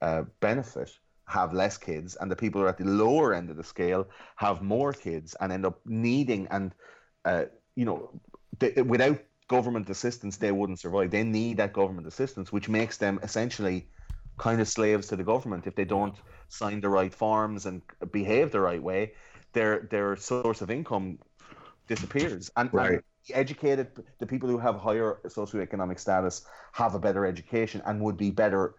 [0.00, 0.90] uh, benefit
[1.26, 4.06] have less kids, and the people who are at the lower end of the scale
[4.36, 6.74] have more kids and end up needing and
[7.24, 7.44] uh,
[7.74, 8.10] you know
[8.84, 9.18] without
[9.48, 11.10] government assistance they wouldn't survive.
[11.10, 13.88] They need that government assistance, which makes them essentially
[14.38, 16.16] kind of slaves to the government if they don't
[16.48, 19.12] sign the right forms and behave the right way.
[19.52, 21.18] Their their source of income
[21.94, 22.92] disappears, and, Right.
[22.94, 23.86] and the educated
[24.18, 26.34] the people who have higher socioeconomic status
[26.72, 28.74] have a better education and would be better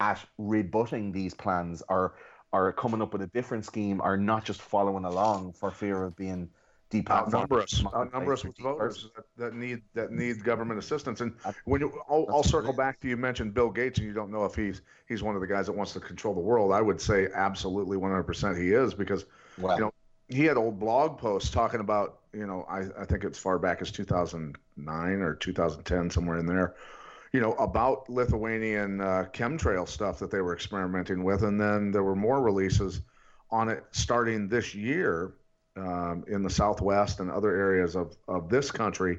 [0.00, 2.14] at rebutting these plans or
[2.52, 6.14] are coming up with a different scheme are not just following along for fear of
[6.16, 6.48] being
[6.90, 7.10] deplatformed.
[7.10, 11.20] outnumber us, demonetized outnumber us with voters that, that need that need government assistance.
[11.20, 12.84] And That's- when you, I'll, I'll circle great.
[12.84, 15.40] back to you mentioned Bill Gates, and you don't know if he's he's one of
[15.40, 16.72] the guys that wants to control the world.
[16.72, 19.24] I would say absolutely 100% he is because
[19.58, 19.92] Well, you know,
[20.28, 23.80] he had old blog posts talking about you know I, I think it's far back
[23.80, 26.74] as 2009 or 2010 somewhere in there
[27.36, 31.42] you know about lithuanian uh, chemtrail stuff that they were experimenting with.
[31.42, 33.02] And then there were more releases
[33.50, 35.34] on it starting this year
[35.76, 39.18] um, in the southwest and other areas of, of this country.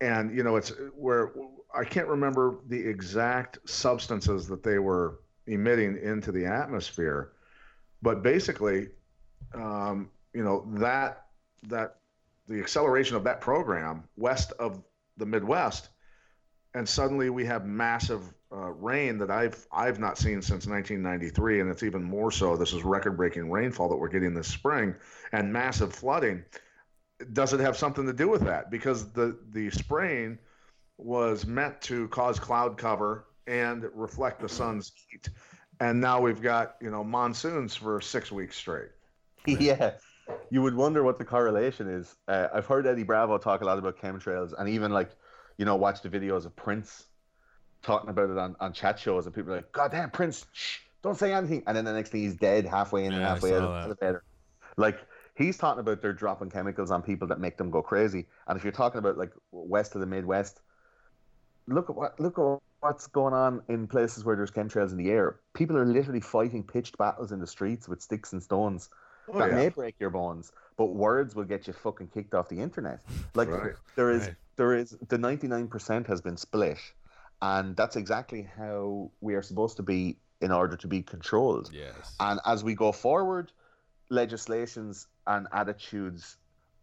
[0.00, 1.32] And you know it's where
[1.74, 7.32] i can't remember the exact substances that they were emitting into the atmosphere.
[8.00, 8.88] But basically
[9.52, 11.24] um, you know that
[11.68, 11.96] that
[12.46, 14.82] the acceleration of that program west of
[15.16, 15.88] the Midwest,
[16.74, 18.22] and suddenly we have massive
[18.52, 22.54] uh, rain that I've I've not seen since 1993, and it's even more so.
[22.54, 24.94] This is record-breaking rainfall that we're getting this spring,
[25.32, 26.44] and massive flooding.
[27.32, 28.70] Does it have something to do with that?
[28.70, 30.38] Because the the spraying
[30.98, 35.30] was meant to cause cloud cover and reflect the sun's heat,
[35.80, 38.90] and now we've got you know monsoons for six weeks straight.
[39.46, 39.92] yeah,
[40.50, 42.16] you would wonder what the correlation is.
[42.28, 45.10] Uh, I've heard Eddie Bravo talk a lot about chemtrails, and even like,
[45.58, 47.04] you know, watch the videos of Prince
[47.82, 50.78] talking about it on, on chat shows, and people are like, "God damn, Prince, shh,
[51.02, 53.34] don't say anything." And then the next thing, he's dead halfway in and Yeah, I
[53.34, 54.24] halfway out of the elevator.
[54.76, 54.98] Like
[55.36, 58.26] he's talking about they're dropping chemicals on people that make them go crazy.
[58.46, 60.60] And if you're talking about like west of the Midwest,
[61.68, 65.10] look at what look at what's going on in places where there's chemtrails in the
[65.10, 65.40] air.
[65.54, 68.90] People are literally fighting pitched battles in the streets with sticks and stones
[69.28, 69.56] Oh, that yeah.
[69.56, 73.00] may break your bones, but words will get you fucking kicked off the internet.
[73.34, 73.74] Like Right.
[73.96, 74.36] there is, Right.
[74.56, 76.78] there is the ninety nine percent has been split,
[77.42, 81.70] and that's exactly how we are supposed to be in order to be controlled.
[81.72, 82.14] Yes.
[82.20, 83.52] And as we go forward,
[84.10, 86.36] legislations and attitudes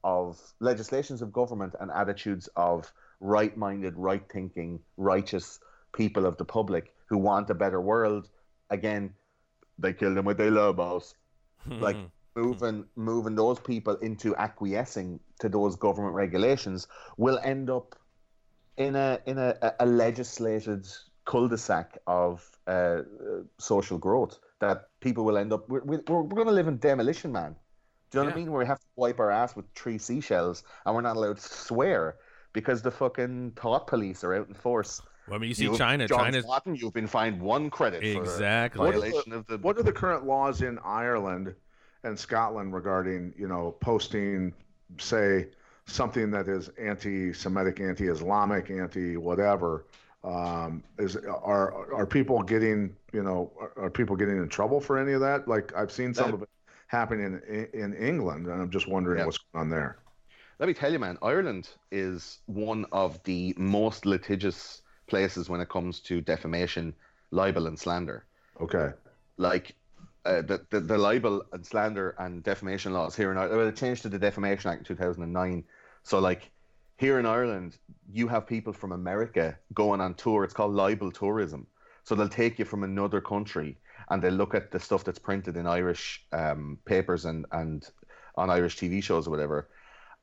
[0.04, 2.92] of legislations of government and attitudes of
[3.22, 5.60] right minded, right thinking, righteous
[5.94, 8.30] people of the public who want a better world,
[8.70, 9.14] again,
[9.80, 11.16] they kill them with their lobos
[11.68, 11.96] like
[12.44, 16.88] moving moving those people into acquiescing to those government regulations
[17.18, 17.96] will end up
[18.78, 20.88] in a in a, a legislated
[21.26, 23.02] cul-de-sac of uh, uh,
[23.60, 27.32] social growth that people will end up we're, we're, we're going to live in demolition
[27.32, 27.56] man
[28.12, 28.52] do you know what I mean?
[28.52, 31.42] Where we have to wipe our ass with three seashells and we're not allowed to
[31.42, 32.18] swear
[32.54, 35.02] because the fucking thought police are out in force.
[35.28, 36.08] well, I mean, you see You've- China.
[36.08, 38.78] John China's Martin, you've been fined one credit Exactly.
[38.78, 39.58] for What the- violation of the.
[39.58, 41.56] What are the current laws in Ireland
[42.04, 44.54] and Scotland regarding, you know, posting,
[44.98, 45.48] say,
[45.86, 49.86] something that is anti-Semitic, anti-Islamic, anti-whatever?
[50.24, 54.98] Um, is are are people getting, you know, are, are people getting in trouble for
[54.98, 55.50] any of that?
[55.50, 56.50] Like I've seen some That- of it
[56.88, 59.26] happening in in England, and I'm just wondering Yeah.
[59.26, 59.98] what's going on there.
[60.60, 65.68] Let me tell you, man, Ireland is one of the most litigious places when it
[65.68, 66.94] comes to defamation,
[67.32, 68.24] libel, and slander.
[68.62, 68.94] Okay.
[69.36, 69.76] Like
[70.26, 73.58] uh, the, the the libel and slander and defamation laws here in Ireland.
[73.58, 75.64] Well, it changed to the Defamation Act in 2009.
[76.04, 76.52] So, like
[76.98, 77.78] here in Ireland,
[78.12, 80.44] you have people from America going on tour.
[80.44, 81.68] It's called libel tourism.
[82.04, 83.78] So they'll take you from another country
[84.10, 87.90] and they'll look at the stuff that's printed in Irish um, papers and and
[88.36, 89.70] on Irish TV shows or whatever,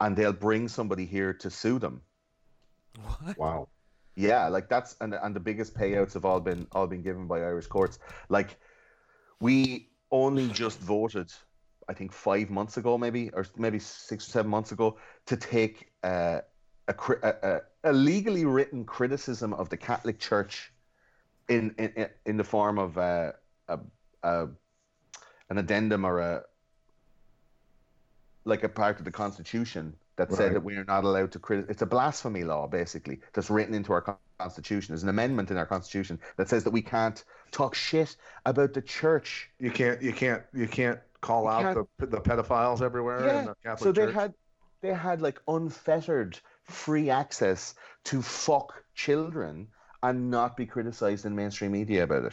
[0.00, 2.02] and they'll bring somebody here to sue them.
[3.22, 3.38] what?
[3.38, 3.68] Wow.
[4.16, 7.38] Yeah, like that's and and the biggest payouts have all been all been given by
[7.40, 7.98] Irish courts.
[8.28, 8.58] Like
[9.40, 11.32] we only just voted,
[11.88, 14.96] I think five months ago, maybe or maybe six or seven months ago,
[15.26, 16.40] to take uh,
[16.88, 20.72] a, a a legally written criticism of the Catholic Church
[21.48, 23.32] in in in the form of uh,
[23.68, 23.78] a,
[24.22, 24.48] a
[25.50, 26.42] an addendum or a
[28.44, 31.70] like a part of the Constitution that said that we are not allowed to criticize.
[31.70, 34.92] It's a blasphemy law, basically, that's written into our Constitution.
[34.92, 37.22] There's an amendment in our Constitution that says that we can't
[37.52, 39.50] talk shit about the church.
[39.58, 43.44] You can't you can't you can't call You out can't- the the pedophiles everywhere in
[43.46, 44.14] the Catholic So they Church.
[44.14, 44.34] had
[44.82, 47.74] they had like unfettered free access
[48.04, 49.68] to fuck children
[50.02, 52.32] and not be criticized in mainstream media about it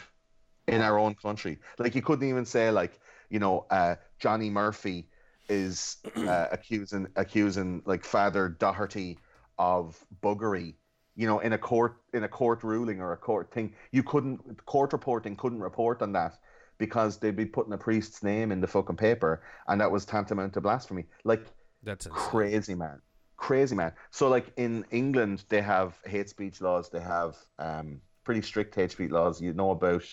[0.66, 1.58] in our own country.
[1.78, 2.98] Like you couldn't even say like
[3.30, 5.08] you know uh, Johnny Murphy
[5.48, 5.96] is
[6.26, 9.18] uh, accusing accusing like Father Doherty
[9.58, 10.76] of buggery.
[11.16, 14.64] You know, in a court in a court ruling or a court thing, you couldn't
[14.66, 16.38] court reporting couldn't report on that
[16.78, 20.54] because they'd be putting a priest's name in the fucking paper, and that was tantamount
[20.54, 21.06] to blasphemy.
[21.24, 21.52] Like
[21.82, 22.40] That's insane.
[22.40, 23.00] crazy man
[23.36, 28.42] crazy man so like in england they have hate speech laws they have um pretty
[28.42, 30.04] strict hate speech laws you know about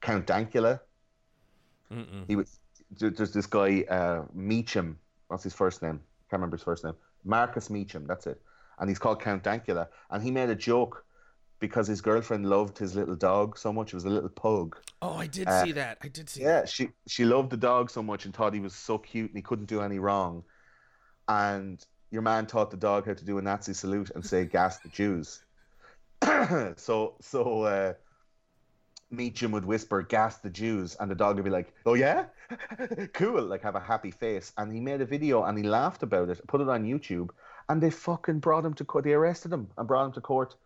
[0.00, 0.80] count dankula
[1.90, 2.28] Mm-mm.
[2.28, 4.96] he was there's this guy uh meechan
[5.28, 6.00] what's his first name
[6.30, 6.94] can't remember his first name
[7.24, 8.40] markus meechan that's it
[8.78, 11.04] and he's called count dankula and he made a joke
[11.58, 15.16] because his girlfriend loved his little dog so much it was a little pug Oh,
[15.16, 15.98] I did Uh, see that.
[16.02, 18.74] I did see yeah, she she loved the dog so much and thought he was
[18.74, 20.42] so cute and he couldn't do any wrong.
[21.28, 24.78] And your man taught the dog how to do a Nazi salute and say "gas
[24.78, 25.44] the Jews."
[26.76, 27.92] so so uh,
[29.12, 32.26] Meechan would whisper "gas the Jews" and the dog would be like, "Oh yeah,
[33.12, 34.52] cool," like have a happy face.
[34.56, 37.30] And he made a video and he laughed about it, put it on YouTube,
[37.68, 39.04] and they fucking brought him to court.
[39.04, 40.56] They arrested him and brought him to court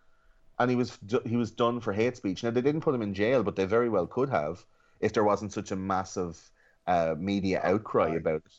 [0.60, 2.44] and he was he was done for hate speech.
[2.44, 4.64] Now they didn't put him in jail, but they very well could have
[5.00, 6.38] if there wasn't such a massive
[6.86, 8.52] uh, media outcry about it.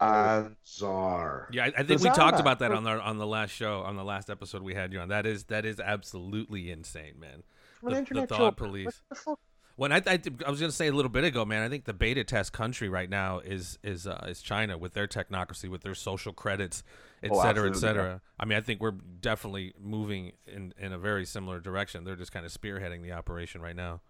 [0.00, 1.48] And Bizarre.
[1.52, 3.82] Yeah, I, I think There's we talked about that on the on the last show,
[3.82, 5.08] on the last episode we had you on.
[5.08, 7.42] That is that is absolutely insane, man.
[7.82, 8.84] From an The- the internet thought joke, police.
[8.86, 9.40] what the fuck?
[9.74, 11.94] When I, I, I was gonna say a little bit ago, man, I think the
[11.94, 15.94] beta test country right now is is uh, is China with their technocracy, with their
[15.94, 16.82] social credits,
[17.22, 18.20] et Oh, cetera, et absolutely, cetera.
[18.38, 22.04] I mean, I think we're definitely moving in in a very similar direction.
[22.04, 24.02] They're just kind of spearheading the operation right now.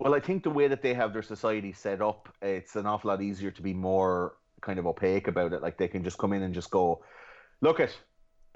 [0.00, 3.08] Well, I think the way that they have their society set up, it's an awful
[3.08, 5.62] lot easier to be more kind of opaque about it.
[5.62, 7.04] Like they can just come in and just go,
[7.60, 7.90] look at.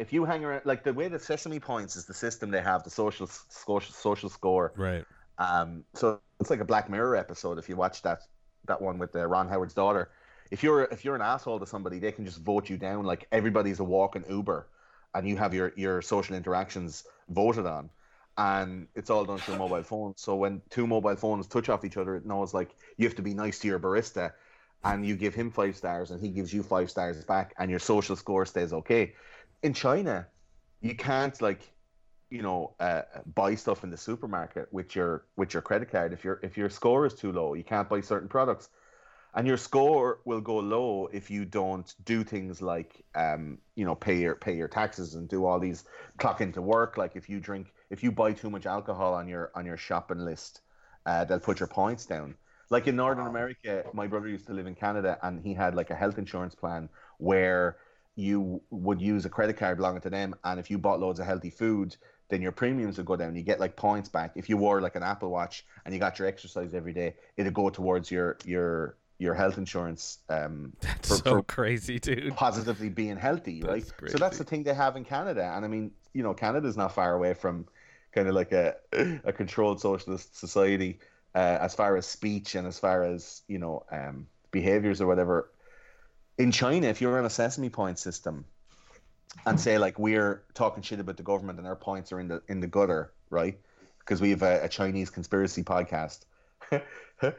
[0.00, 2.82] If you hang around, like the way that Sesame Points is the system they have,
[2.84, 4.72] the social social social score.
[4.76, 5.04] Right.
[5.38, 7.58] Um, so it's like a Black Mirror episode.
[7.58, 8.22] If you watch that
[8.66, 10.10] that one with uh, Ron Howard's daughter,
[10.50, 13.04] if you're if you're an asshole to somebody, they can just vote you down.
[13.04, 14.66] Like everybody's a walking Uber,
[15.14, 17.90] and you have your your social interactions voted on,
[18.38, 20.20] and it's all done through mobile phones.
[20.20, 23.22] So when two mobile phones touch off each other, it knows like you have to
[23.22, 24.32] be nice to your barista,
[24.84, 27.80] and you give him five stars, and he gives you five stars back, and your
[27.80, 29.14] social score stays okay.
[29.62, 30.26] In China,
[30.80, 31.70] you can't like
[32.30, 33.02] you know uh,
[33.34, 36.12] buy stuff in the supermarket with your with your credit card.
[36.12, 38.70] If your if your score is too low you can't buy certain products.
[39.32, 43.94] And your score will go low if you don't do things like um you know
[43.94, 45.84] pay your pay your taxes and do all these
[46.18, 46.96] clock into work.
[46.96, 50.24] Like if you drink if you buy too much alcohol on your on your shopping
[50.24, 50.62] list
[51.06, 52.34] uh, they'll put your points down.
[52.70, 55.90] Like in northern america my brother used to live in canada and he had like
[55.90, 56.88] a health insurance plan
[57.18, 57.78] where
[58.20, 61.26] you would use a credit card belonging to them and if you bought loads of
[61.26, 61.96] healthy food
[62.28, 63.34] then your premiums would go down.
[63.34, 64.30] You get like points back.
[64.36, 67.54] If you wore like an apple watch and you got your exercise every day it'd
[67.54, 72.36] go towards your your your health insurance um That's For- so for- crazy, dude.
[72.36, 73.84] positively being healthy right?
[74.00, 75.44] That's so that's the thing they have in canada.
[75.54, 77.66] And i mean you know canada's not far away from
[78.14, 78.76] kind of like a
[79.24, 80.92] a controlled socialist society
[81.34, 85.50] uh, as far as speech and as far as you know um behaviors or whatever
[86.40, 88.44] in china if you're on a sesame point system
[89.46, 92.42] and say like we're talking shit about the government and our points are in the
[92.48, 93.60] in the gutter right?
[94.00, 96.24] Because we have a, a chinese conspiracy podcast.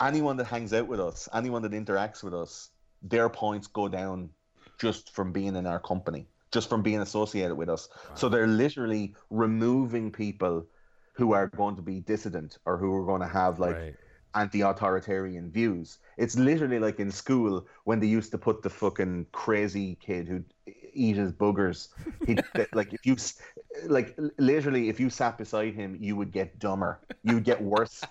[0.00, 2.70] Anyone that hangs out with us anyone that interacts with us
[3.02, 4.30] their points go down
[4.78, 7.88] just from being in our company just from being associated with us.
[8.14, 10.66] So they're literally removing people
[11.12, 13.94] who are going to be dissident or who are going to have like right.
[14.34, 15.98] Anti-authoritarian views.
[16.16, 20.44] It's literally like in school when they used to put the fucking crazy kid who
[20.92, 21.88] eat his boogers.
[22.26, 22.36] He
[22.72, 23.16] like if you
[23.86, 27.00] like literally if you sat beside him, you would get dumber.
[27.22, 28.02] You would get worse.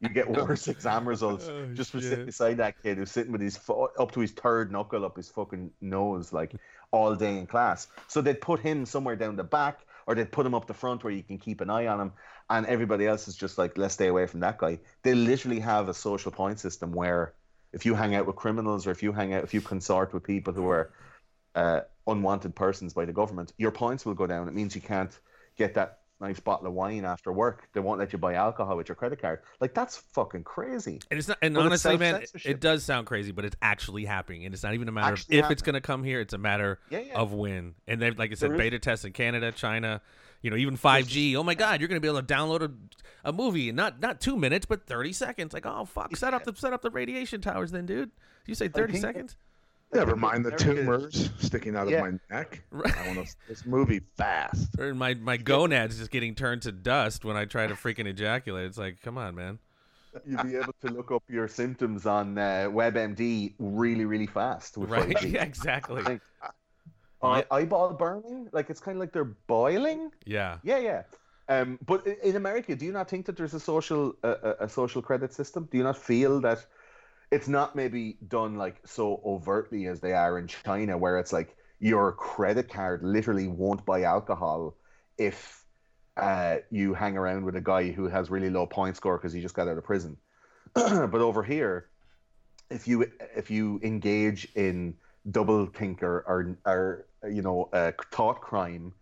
[0.00, 2.10] You get oh, worse exam results Oh, just for shit.
[2.10, 5.16] sitting beside that kid who's sitting with his fo- up to his third knuckle up
[5.16, 6.54] his fucking nose like
[6.92, 7.88] all day in class.
[8.06, 11.02] So they'd put him somewhere down the back or they'd put him up the front
[11.04, 12.12] where you can keep an eye on him
[12.48, 14.78] and everybody else is just like let's stay away from that guy.
[15.02, 17.34] They literally have a social point system where
[17.72, 20.22] if you hang out with criminals or if you hang out if you consort with
[20.22, 20.92] people who are
[21.54, 24.48] uh, unwanted persons by the government your points will go down.
[24.48, 25.18] It means you can't
[25.56, 27.68] get that nice bottle of wine after work.
[27.72, 29.40] They won't let you buy alcohol with your credit card.
[29.60, 31.00] Like that's fucking crazy.
[31.10, 31.38] And it's not.
[31.42, 34.62] And But honestly, man, it, it does sound crazy, but it's actually happening, and it's
[34.62, 36.20] not even a matter Actually of if it's going to come here.
[36.20, 37.14] It's a matter Yeah, yeah.
[37.18, 37.74] of when.
[37.86, 40.00] And they've, like I said, There is- beta tests in Canada, China.
[40.42, 41.34] You know, even 5G.
[41.34, 44.00] Oh my God, you're going to be able to download a, a movie in not
[44.00, 45.52] not two minutes, but 30 seconds.
[45.52, 48.10] Like, oh fuck, set up the set up the radiation towers, then, dude.
[48.46, 49.36] You say 30 think- seconds?
[49.94, 52.04] Never mind the tumors sticking out Yeah.
[52.04, 52.62] of my neck.
[52.70, 52.96] Right.
[52.98, 54.78] I want to this movie fast.
[54.78, 58.66] Or my my gonads just getting turned to dust when I try to freaking ejaculate.
[58.66, 59.58] It's like, come on, man.
[60.26, 64.74] You'll be able to look up your symptoms on uh, WebMD really, really fast.
[64.76, 65.22] Right?
[65.26, 66.02] Yeah, exactly.
[66.02, 66.22] Like,
[67.22, 68.48] eye- eyeball burning?
[68.52, 70.10] Like it's kind of like they're boiling.
[70.24, 70.58] Yeah.
[70.62, 71.02] Yeah, yeah.
[71.48, 74.68] Um, but in America, do you not think that there's a social a, a- a
[74.68, 75.68] social credit system?
[75.70, 76.66] Do you not feel that
[77.30, 81.56] it's not maybe done like so overtly as they are in China, where it's like
[81.78, 84.76] your credit card literally won't buy alcohol
[85.18, 85.64] if
[86.16, 89.40] uh, you hang around with a guy who has really low point score because he
[89.42, 90.16] just got out of prison.
[90.74, 91.88] but over here,
[92.70, 94.94] if you if you engage in
[95.30, 98.92] double think or or, or you know uh, thought crime,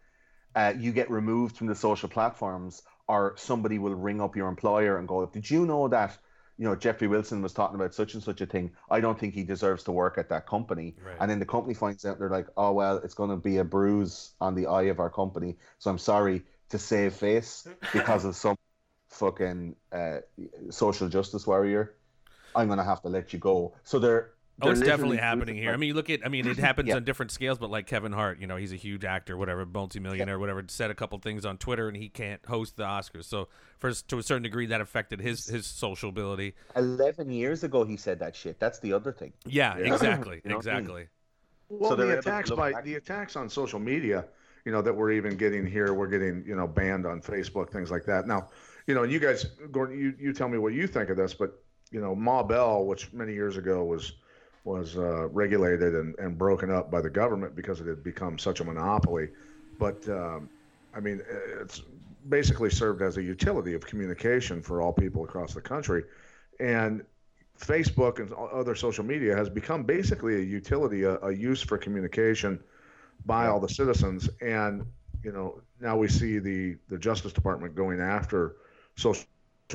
[0.54, 4.98] uh, you get removed from the social platforms, or somebody will ring up your employer
[4.98, 6.16] and go, "Did you know that?"
[6.58, 8.72] You know, Jeffrey Wilson was talking about such and such a thing.
[8.90, 10.94] I don't think he deserves to work at that company.
[11.04, 11.16] Right.
[11.20, 13.64] And then the company finds out, they're like, oh, well, it's going to be a
[13.64, 15.56] bruise on the eye of our company.
[15.78, 18.56] So I'm sorry to save face because of some
[19.08, 20.18] fucking uh,
[20.70, 21.94] social justice warrior.
[22.54, 23.74] I'm going to have to let you go.
[23.82, 24.30] So they're.
[24.62, 25.72] Oh, it's definitely happening here.
[25.72, 26.96] I mean, you look at, I mean, it happens Yeah.
[26.96, 30.38] on different scales, but like Kevin Hart, you know, he's a huge actor, whatever, multimillionaire,
[30.38, 33.24] whatever, said a couple things on Twitter and he can't host the Oscars.
[33.24, 33.48] So,
[33.78, 36.54] for to a certain degree, that affected his his social ability.
[36.76, 38.60] 11 years ago, he said that shit.
[38.60, 39.32] That's the other thing.
[39.44, 39.92] Yeah, Yeah.
[39.92, 40.78] exactly, You know what I mean?
[40.80, 41.08] exactly.
[41.68, 44.24] Well, So the attacks by back- the attacks on social media,
[44.64, 47.90] you know, that we're even getting here, we're getting, you know, banned on Facebook, things
[47.90, 48.26] like that.
[48.28, 48.50] Now,
[48.86, 51.34] you know, and you guys, Gordon, you, you tell me what you think of this,
[51.34, 51.60] but
[51.90, 54.12] you know, Ma Bell, which many years ago was
[54.64, 58.60] was uh, regulated and, and broken up by the government because it had become such
[58.60, 59.28] a monopoly.
[59.78, 60.48] But um,
[60.94, 61.20] I mean,
[61.60, 61.82] it's
[62.28, 66.04] basically served as a utility of communication for all people across the country,
[66.58, 67.04] and
[67.58, 72.58] Facebook and other social media has become basically a utility, a, a use for communication
[73.26, 74.28] by all the citizens.
[74.40, 74.86] And
[75.22, 78.56] you know, now we see the the Justice Department going after
[78.96, 79.24] social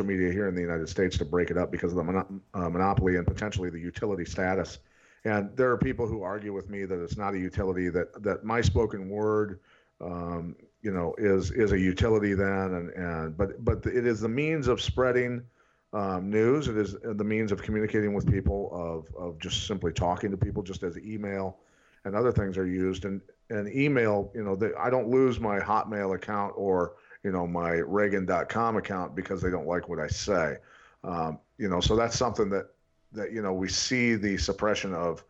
[0.03, 2.69] media here in the United States to break it up because of the mono- uh,
[2.69, 4.79] monopoly and potentially the utility status.
[5.25, 8.45] And there are people who argue with me that it's not a utility that that
[8.45, 9.59] my spoken word,
[9.99, 14.29] um, you know, is is a utility then, and and but but it is the
[14.29, 15.43] means of spreading
[15.91, 16.69] um, news.
[16.69, 20.63] It is the means of communicating with people, of of just simply talking to people,
[20.63, 21.57] just as email
[22.05, 23.05] and other things are used.
[23.05, 26.93] And and email, you know, they, I don't lose my Hotmail account or
[27.23, 30.57] you know my Reagan.com account because they don't like what I say.
[31.03, 32.67] Um, you know, so that's something that
[33.13, 35.23] that you know we see the suppression of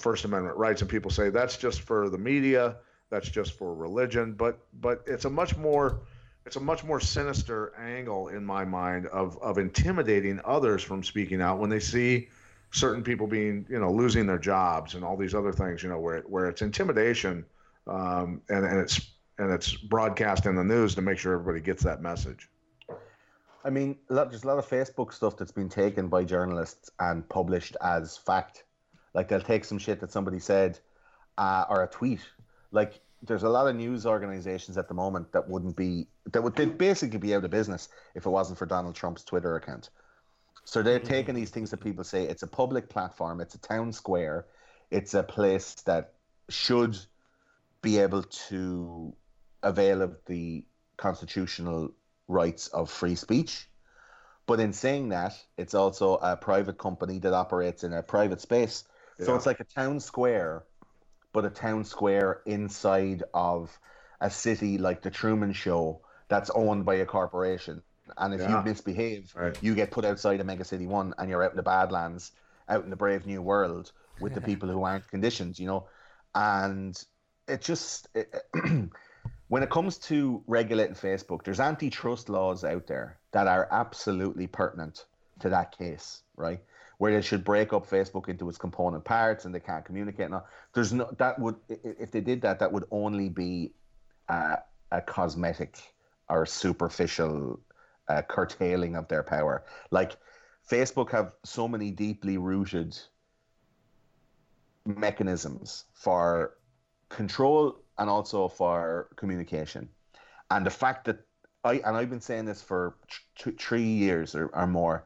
[0.00, 2.76] First Amendment rights, and people say that's just for the media,
[3.10, 6.00] that's just for religion, but but it's a much more
[6.46, 11.42] it's a much more sinister angle in my mind of of intimidating others from speaking
[11.42, 12.28] out when they see
[12.70, 15.98] certain people being you know losing their jobs and all these other things you know
[15.98, 17.44] where it, where it's intimidation
[17.86, 21.82] um, and and it's and it's broadcast in the news to make sure everybody gets
[21.82, 22.48] that message.
[23.64, 27.76] I mean, there's a lot of Facebook stuff that's been taken by journalists and published
[27.82, 28.64] as fact.
[29.12, 30.78] Like they'll take some shit that somebody said
[31.36, 32.20] uh, or a tweet.
[32.70, 36.54] Like there's a lot of news organizations at the moment that wouldn't be that would
[36.54, 39.90] they'd basically be out of business if it wasn't for Donald Trump's Twitter account.
[40.64, 43.92] So they're taking these things that people say it's a public platform, it's a town
[43.92, 44.46] square,
[44.90, 46.12] it's a place that
[46.48, 46.98] should
[47.82, 49.14] be able to
[49.66, 50.64] avail of the
[50.96, 51.90] constitutional
[52.28, 53.68] rights of free speech.
[54.46, 58.84] But in saying that, it's also a private company that operates in a private space.
[59.18, 60.64] So it's like a town square,
[61.32, 63.76] but a town square inside of
[64.20, 67.82] a city like the Truman Show that's owned by a corporation.
[68.18, 68.58] And if Yeah.
[68.58, 69.60] you misbehave, Right.
[69.60, 72.32] you get put outside of Mega City One and you're out in the Badlands,
[72.68, 75.88] out in the brave new world with the people who aren't conditioned, you know?
[76.34, 76.96] And
[77.48, 78.34] it just, it,
[79.48, 85.04] when it comes to regulating Facebook, there's antitrust laws out there that are absolutely pertinent
[85.40, 86.60] to that case, right?
[86.98, 90.30] Where they should break up Facebook into its component parts and they can't communicate.
[90.30, 93.72] Now, there's no that would if they did that, that would only be
[94.28, 94.56] uh,
[94.90, 95.78] a cosmetic
[96.28, 97.60] or superficial
[98.08, 99.64] uh, curtailing of their power.
[99.90, 100.16] Like
[100.68, 102.98] Facebook have so many deeply rooted
[104.86, 106.54] mechanisms for
[107.08, 109.88] control and also for communication.
[110.50, 111.18] And the fact that
[111.64, 112.96] I and I've been saying this for
[113.38, 115.04] t- three years or, or more,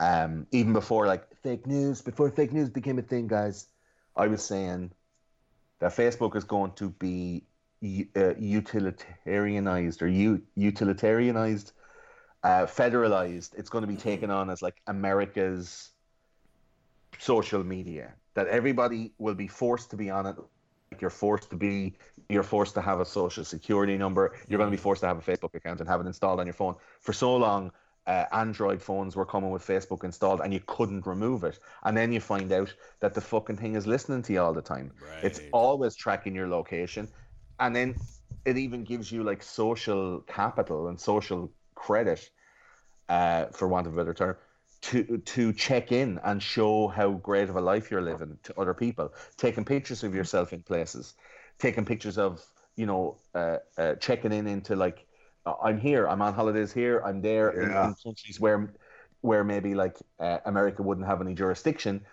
[0.00, 3.66] um, even before like fake news, before fake news became a thing, guys,
[4.16, 4.92] I was saying
[5.80, 7.44] that Facebook is going to be
[7.82, 11.72] uh, utilitarianized or u- utilitarianized,
[12.44, 13.54] uh, federalized.
[13.58, 15.90] It's going to be taken on as like America's
[17.18, 18.14] social media.
[18.34, 20.36] That everybody will be forced to be on it.
[21.00, 21.94] You're forced to be,
[22.28, 24.34] you're forced to have a social security number.
[24.48, 26.46] You're going to be forced to have a Facebook account and have it installed on
[26.46, 26.76] your phone.
[27.00, 27.72] For so long,
[28.06, 31.58] uh, Android phones were coming with Facebook installed and you couldn't remove it.
[31.84, 34.62] And then you find out that the fucking thing is listening to you all the
[34.62, 34.92] time.
[35.00, 35.24] Right.
[35.24, 37.08] It's always tracking your location.
[37.60, 37.94] And then
[38.44, 42.28] it even gives you like social capital and social credit,
[43.08, 44.36] uh, for want of a better term,
[44.82, 48.74] to to check in and show how great of a life you're living to other
[48.74, 49.12] people.
[49.36, 51.14] Taking pictures of yourself in places,
[51.58, 52.44] taking pictures of
[52.76, 55.06] you know, uh, uh, checking in into like
[55.62, 57.84] I'm here, I'm on holidays here, I'm there yeah.
[57.84, 58.72] in, in, countries where
[59.20, 62.04] where maybe like uh, America wouldn't have any jurisdiction.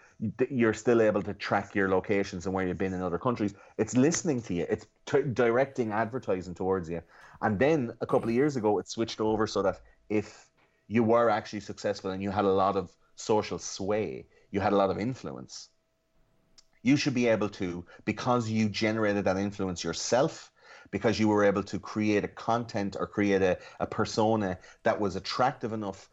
[0.50, 3.54] You're still able to track your locations and where you've been in other countries.
[3.78, 4.66] It's listening to you.
[4.70, 7.02] It's t- directing advertising towards you.
[7.42, 9.80] And then a couple of years ago, it switched over so that
[10.10, 10.49] if
[10.90, 14.76] you were actually successful and you had a lot of social sway, you had a
[14.76, 15.70] lot of influence,
[16.82, 20.52] you should be able to, because you generated that influence yourself,
[20.92, 25.16] because you were able to create a content or create a, a persona that was
[25.16, 26.10] attractive enough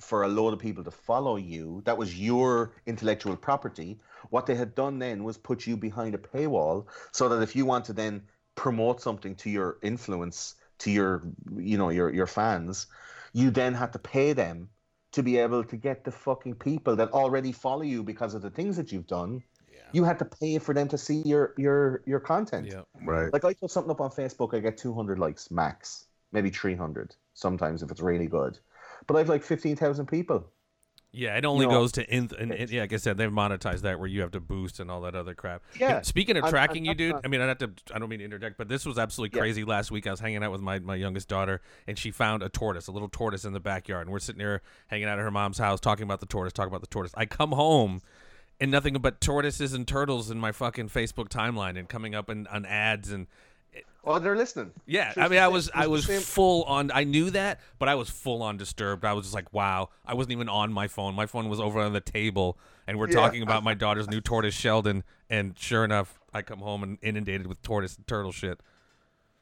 [0.00, 1.82] for a load of people to follow you.
[1.84, 4.00] That was your intellectual property.
[4.30, 7.66] What they had done then was put you behind a paywall so that if you
[7.66, 8.22] want to then
[8.54, 11.22] promote something to your influence, to your
[11.56, 12.86] you know, your your fans,
[13.32, 14.68] you then had to pay them
[15.12, 18.50] to be able to get the fucking people that already follow you because of the
[18.50, 19.42] things that you've done
[19.92, 22.66] you had to pay for them to see your your your content.
[22.66, 22.82] Yeah.
[23.04, 23.32] Right.
[23.32, 27.82] Like I put something up on Facebook, I get 200 likes max, maybe 300 sometimes
[27.82, 28.58] if it's really good.
[29.06, 30.46] But I've like 15,000 people.
[31.14, 32.30] Yeah, it only you know, goes to in,
[32.70, 35.14] yeah, like I said, they've monetized that where you have to boost and all that
[35.14, 35.62] other crap.
[35.78, 35.96] Yeah.
[35.96, 37.70] And speaking of tracking I'm, I'm, you, dude, I mean, I have to.
[37.94, 39.60] I don't mean to interject, but this was absolutely crazy.
[39.60, 39.66] Yeah.
[39.66, 42.48] Last week, I was hanging out with my, my youngest daughter, and she found a
[42.48, 45.30] tortoise, a little tortoise in the backyard, and we're sitting there hanging out at her
[45.30, 47.12] mom's house, talking about the tortoise, talking about the tortoise.
[47.14, 48.00] I come home,
[48.58, 52.46] and nothing but tortoises and turtles in my fucking Facebook timeline and coming up in,
[52.46, 53.26] on ads and
[54.04, 54.72] Oh, they're listening.
[54.84, 56.90] Yeah, I mean, I was I was full on.
[56.92, 59.04] I knew that, but I was full on disturbed.
[59.04, 59.90] I was just like, wow.
[60.04, 61.14] I wasn't even on my phone.
[61.14, 63.14] My phone was over on the table, and we're yeah.
[63.14, 65.04] talking about my daughter's new tortoise, Sheldon.
[65.30, 68.58] And sure enough, I come home and inundated with tortoise and turtle shit.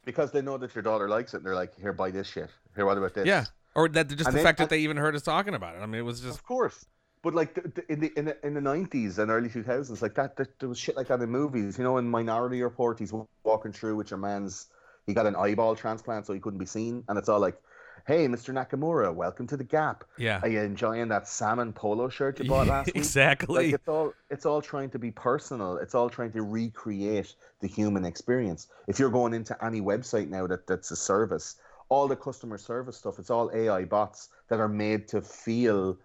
[0.05, 2.51] Because they know that your daughter likes it, and they're like, "Here, buy this shit.
[2.77, 5.17] Here, what about this?" Yeah, or that just and the fact that they even heard
[5.17, 5.79] us talking about it.
[5.79, 6.85] I mean, it was just of course.
[7.23, 10.01] But like the, the, in the in the in the nineties and early two thousands,
[10.01, 11.77] like that, there was shit like that in movies.
[11.77, 13.13] You know, in Minority Report, he's
[13.45, 14.69] walking through with your man's.
[15.07, 17.61] He got an eyeball transplant, so he couldn't be seen, and it's all like,
[18.07, 18.55] "Hey, Mr.
[18.55, 20.05] Nakamura, welcome to the Gap.
[20.17, 22.97] Yeah, are you enjoying that salmon polo shirt you bought last week?
[22.97, 23.67] exactly.
[23.67, 25.77] Like it's all it's all trying to be personal.
[25.77, 28.69] It's all trying to recreate the human experience.
[28.89, 31.57] If you're going into any website now that that's a service,
[31.91, 35.99] all the customer service stuff, it's all AI bots that are made to feel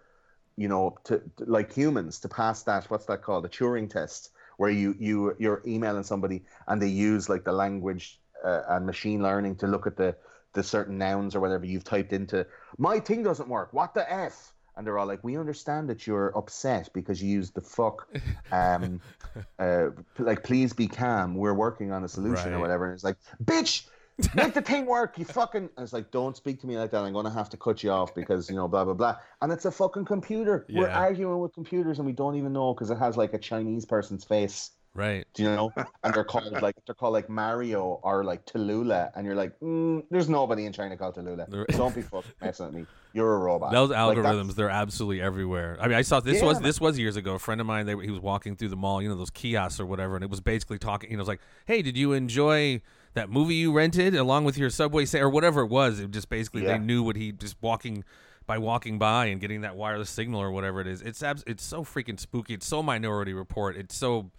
[0.56, 4.70] you know, to, like humans to pass that what's that called, the Turing test, where
[4.70, 9.56] you you you're emailing somebody and they use like the language uh, and machine learning
[9.56, 10.16] to look at the
[10.54, 12.46] the certain nouns or whatever you've typed into.
[12.78, 13.72] My thing doesn't work.
[13.72, 14.52] What the f?
[14.76, 18.08] And they're all like, "We understand that you're upset because you used the fuck,
[18.52, 19.00] um,
[19.58, 19.88] uh,
[20.18, 21.34] like please be calm.
[21.34, 22.56] We're working on a solution right.
[22.56, 23.86] or whatever." And it's like, "Bitch,
[24.34, 25.68] Make the thing work, you fucking.
[25.76, 27.02] And it's like, don't speak to me like that.
[27.02, 29.16] I'm going to have to cut you off because, you know, blah, blah, blah.
[29.42, 30.64] And it's a fucking computer.
[30.68, 30.80] Yeah.
[30.80, 33.84] We're arguing with computers and we don't even know because it has like a Chinese
[33.84, 34.70] person's face.
[34.96, 35.26] Right.
[35.34, 35.72] Do you know?
[36.02, 40.02] And they're called like they're called like Mario or like Tallulah, and you're like, mm,
[40.10, 41.66] there's nobody in China called Tallulah.
[41.76, 42.86] Don't be fucking messing with me.
[43.12, 43.72] You're a robot.
[43.72, 45.76] Those algorithms, like they're absolutely everywhere.
[45.80, 46.62] I mean, I saw this yeah, was man.
[46.62, 47.34] this was years ago.
[47.34, 49.78] A friend of mine, they, he was walking through the mall, you know, those kiosks
[49.78, 51.10] or whatever, and it was basically talking.
[51.10, 52.80] You know, it was like, hey, did you enjoy?
[53.16, 55.98] That movie you rented along with your subway stay or whatever it was.
[56.00, 56.74] It just basically yeah.
[56.74, 58.04] they knew what he just walking
[58.46, 61.00] by walking by and getting that wireless signal or whatever it is.
[61.00, 62.54] It's abs- it's so freaking spooky.
[62.54, 63.76] It's so Minority Report.
[63.76, 64.30] It's so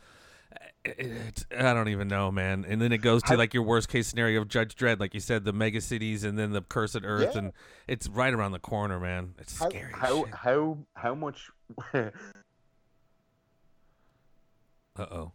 [0.85, 2.65] it's, I don't even know, man.
[2.67, 5.19] And then it goes to like your worst case scenario of Judge Dredd, like you
[5.19, 7.39] said, the mega cities and then the cursed Earth, yeah.
[7.39, 7.53] and
[7.87, 9.33] it's right around the corner, man.
[9.39, 9.91] It's how, scary.
[9.91, 11.49] How how how much?
[11.93, 12.11] uh
[14.97, 15.31] oh.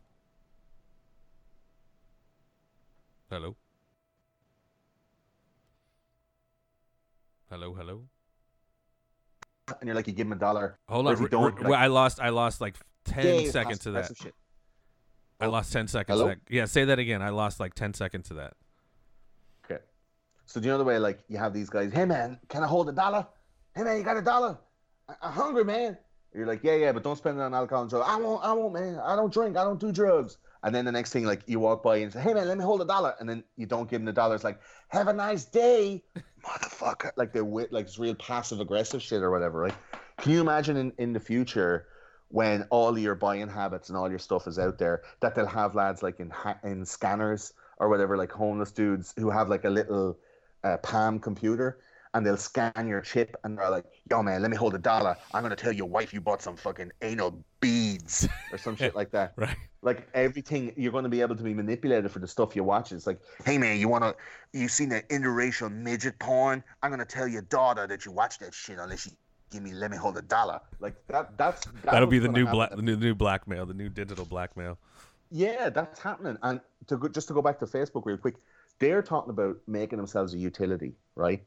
[3.33, 3.57] Hello.
[7.49, 8.03] Hello, hello.
[9.81, 10.79] And you're like, you give him a dollar.
[10.87, 11.29] Hold on.
[11.31, 12.21] Don't, like, I lost.
[12.21, 12.77] I lost like
[13.07, 14.11] ten seconds to that.
[15.41, 16.19] I lost ten seconds.
[16.19, 16.29] Hello?
[16.29, 16.55] To that.
[16.55, 17.23] Yeah, say that again.
[17.23, 18.53] I lost like ten seconds to that.
[19.65, 19.81] Okay.
[20.45, 21.91] So do you know the way like you have these guys?
[21.91, 23.27] Hey man, can I hold a dollar?
[23.75, 24.59] Hey man, you got a dollar?
[25.09, 25.97] I- I'm hungry, man.
[26.35, 28.07] You're like, yeah, yeah, but don't spend it on alcohol and drugs.
[28.07, 28.99] I won't, I won't, man.
[28.99, 29.57] I don't drink.
[29.57, 30.37] I don't do drugs.
[30.65, 32.65] And then the next thing, like, you walk by and say, hey man, let me
[32.65, 34.35] hold a dollar, and then you don't give them the dollar.
[34.35, 36.05] It's like, have a nice day,
[36.45, 37.11] motherfucker.
[37.17, 39.75] Like they're wi- like it's real passive aggressive shit or whatever, right?
[40.19, 41.87] Can you imagine in in the future?
[42.29, 45.75] When all your buying habits and all your stuff is out there, that they'll have
[45.75, 46.33] lads like in
[46.65, 50.17] in scanners or whatever, like homeless dudes who have like a little
[50.65, 51.81] uh, Palm computer,
[52.15, 55.17] and they'll scan your chip, and they're like, "Yo, man, let me hold a dollar.
[55.33, 59.11] I'm gonna tell your wife you bought some fucking anal beads or some shit like
[59.13, 59.57] that." Right.
[59.85, 62.93] Like everything, you're going to be able to be manipulated for the stuff you watch.
[62.93, 64.15] It's like, "Hey, man, you wanna,
[64.53, 66.63] you seen that interracial midget porn?
[66.83, 69.13] I'm gonna tell your daughter that you watch that shit unless you."
[69.51, 70.61] Give me, let me hold a dollar.
[70.81, 71.37] Like that.
[71.37, 74.79] That's that That'll be the new at the new, new blackmail, the new digital blackmail.
[75.31, 76.39] yeah, that's happening.
[76.43, 78.37] And to go, just to go back to Facebook real quick,
[78.79, 81.43] they're talking about making themselves a utility, right?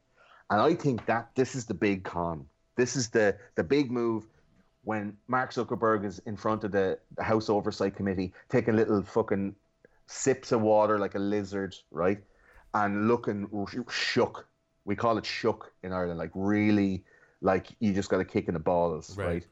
[0.50, 2.46] And I think that this is the big con.
[2.76, 4.26] This is the the big move
[4.84, 9.56] when Mark Zuckerberg is in front of the, the House Oversight Committee, taking little fucking
[10.06, 12.18] sips of water like a lizard, right?
[12.74, 13.48] And looking
[13.90, 14.46] shook.
[14.84, 17.02] We call it shook in Ireland, like really,
[17.40, 19.26] like you just got a kick in the balls, Right.
[19.26, 19.46] right?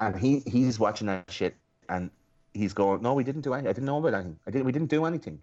[0.00, 1.54] And he he's watching that shit,
[1.88, 2.10] and
[2.52, 3.68] he's going, "No, we didn't do anything.
[3.68, 4.40] I didn't know about anything.
[4.46, 4.66] I didn't.
[4.66, 5.40] We didn't do anything."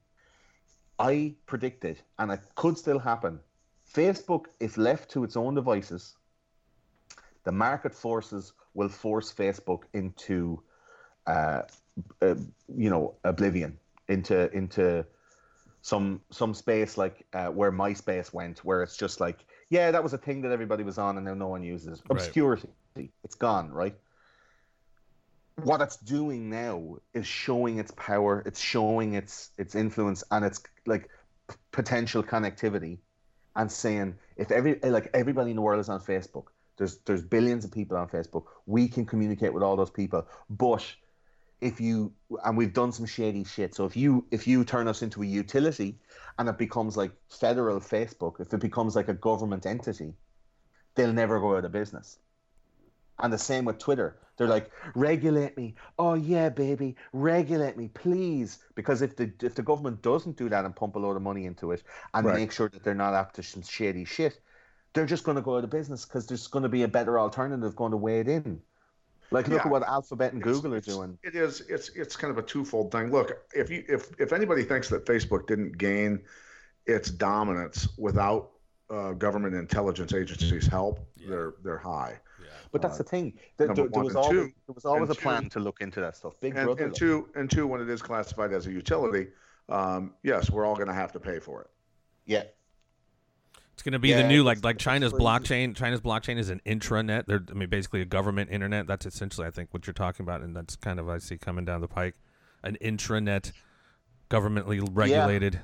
[0.98, 3.40] I predicted, and it could still happen.
[3.94, 6.16] Facebook, if left to its own devices,
[7.44, 10.61] the market forces will force Facebook into,
[11.26, 11.64] uh,
[12.22, 12.36] uh,
[12.76, 15.06] you know, oblivion, into into
[15.82, 20.14] some some space like uh, where MySpace went, where it's just like, yeah, that was
[20.14, 22.02] a thing that everybody was on, and now no one uses.
[22.10, 22.20] Right.
[22.20, 22.70] Obscurity,
[23.24, 23.95] it's gone, right?
[25.64, 30.61] What it's doing now is showing its power, it's showing its its influence, and its
[30.86, 31.10] like
[31.49, 32.99] p- potential connectivity,
[33.60, 36.45] and saying if every eh, like everybody in the world is on Facebook,
[36.77, 40.84] there's there's billions of people on Facebook, we can communicate with all those people, but
[41.60, 42.14] if you
[42.45, 43.76] and we've done some shady shit.
[43.76, 45.99] So if you if you turn us into a utility
[46.38, 50.14] and it becomes like federal Facebook, if it becomes like a government entity,
[50.95, 52.18] they'll never go out of business.
[53.22, 54.18] And the same with Twitter.
[54.38, 55.76] They're like, regulate me.
[55.98, 58.60] Oh yeah, baby, regulate me, please.
[58.76, 61.46] Because if the if the government doesn't do that and pump a load of money
[61.46, 61.84] into it
[62.14, 62.36] and Right.
[62.36, 64.40] make sure that they're not up to some shady shit,
[64.94, 67.20] they're just going to go out of business because there's going to be a better
[67.20, 68.62] alternative going to weigh it in.
[69.32, 69.66] Like look Yeah.
[69.66, 71.20] at what Alphabet and It's- Google are doing.
[71.22, 71.60] It is.
[71.70, 73.12] It's it's kind of a twofold thing.
[73.12, 76.22] Look, if you if if anybody thinks that Facebook didn't gain
[76.86, 78.52] its dominance without
[78.90, 82.20] uh, government intelligence agencies' help, they're they're high.
[82.72, 83.34] But that's the thing.
[83.58, 86.00] There, there, there was always two- there was always a plan two- to look into
[86.02, 86.34] that stuff.
[86.40, 86.84] Big And, brother.
[86.84, 87.00] and look.
[87.00, 89.28] two and two, when it is classified as a utility,
[89.70, 91.70] um, yes, we're all going to have to pay for it.
[92.26, 92.44] yeah.
[93.74, 95.74] It's going to be Yeah, the new like like China's blockchain.
[95.74, 97.28] China's blockchain is an intranet.
[97.28, 98.88] They're I mean basically a government internet.
[98.88, 101.64] That's essentially I think what you're talking about, and that's kind of I see coming
[101.64, 102.16] down the pike,
[102.62, 103.54] an intranet,
[104.30, 105.62] governmentally regulated.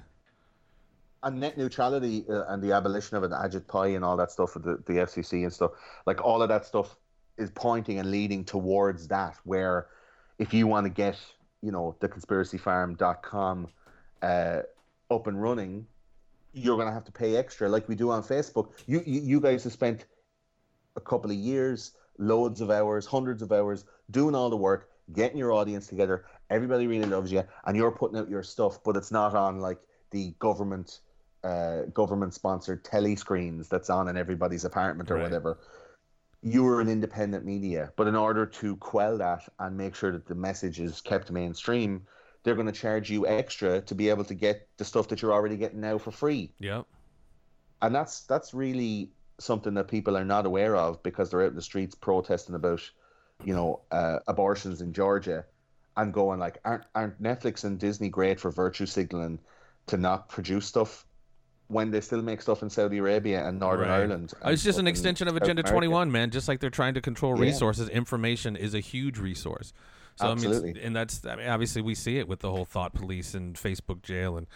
[1.25, 4.53] And net neutrality uh, and the abolition of an Ajit Pai and all that stuff
[4.53, 5.71] with the, the FCC and stuff,
[6.05, 6.95] like all of that stuff
[7.37, 9.35] is pointing and leading towards that.
[9.43, 9.87] Where
[10.39, 11.19] if you want to get,
[11.61, 13.67] you know, the conspiracyfarm.com
[14.21, 14.61] uh,
[15.11, 15.87] up and running,
[16.53, 18.71] you're going to have to pay extra, like we do on Facebook.
[18.85, 20.05] You, you, you guys have spent
[20.95, 25.37] a couple of years, loads of hours, hundreds of hours, doing all the work, getting
[25.37, 26.25] your audience together.
[26.49, 29.79] Everybody really loves you, and you're putting out your stuff, but it's not on like
[30.11, 30.99] the government,
[31.45, 35.21] uh, government sponsored telly screens that's on in everybody's apartment or Right.
[35.21, 35.59] whatever.
[36.43, 40.35] You're an independent media, but in order to quell that and make sure that the
[40.35, 42.07] message is kept mainstream,
[42.43, 45.33] they're going to charge you extra to be able to get the stuff that you're
[45.33, 46.83] already getting now for free Yeah,
[47.81, 51.55] and that's that's really something that people are not aware of because they're out in
[51.55, 52.81] the streets protesting about,
[53.43, 55.45] you know, uh, abortions in Georgia,
[55.97, 59.41] and going like, aren't aren't Netflix and Disney great for virtue signaling
[59.87, 61.05] to not produce stuff
[61.67, 64.01] when they still make stuff in Saudi Arabia and Northern Right.
[64.01, 64.33] Ireland?
[64.45, 66.29] Uh, It's just an extension of Agenda 21, man.
[66.29, 67.45] Just like they're trying to control Yeah.
[67.45, 69.73] resources, information is a huge resource.
[70.17, 70.81] So I mean, Absolutely.
[70.81, 74.01] and that's I mean, obviously we see it with the whole thought police and Facebook
[74.01, 74.47] jail and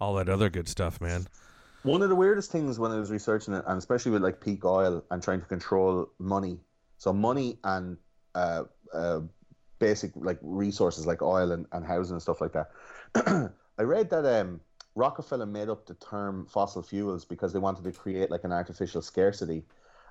[0.00, 1.26] all that other good stuff, man.
[1.82, 4.64] One of the weirdest things when I was researching it, and especially with like peak
[4.64, 6.58] oil and trying to control money,
[6.98, 7.96] so money and
[8.34, 9.20] uh, uh,
[9.78, 12.70] basic like resources like oil and, and housing and stuff like that.
[13.78, 14.60] I read that um,
[14.96, 19.02] Rockefeller made up the term fossil fuels because they wanted to create like an artificial
[19.02, 19.66] scarcity,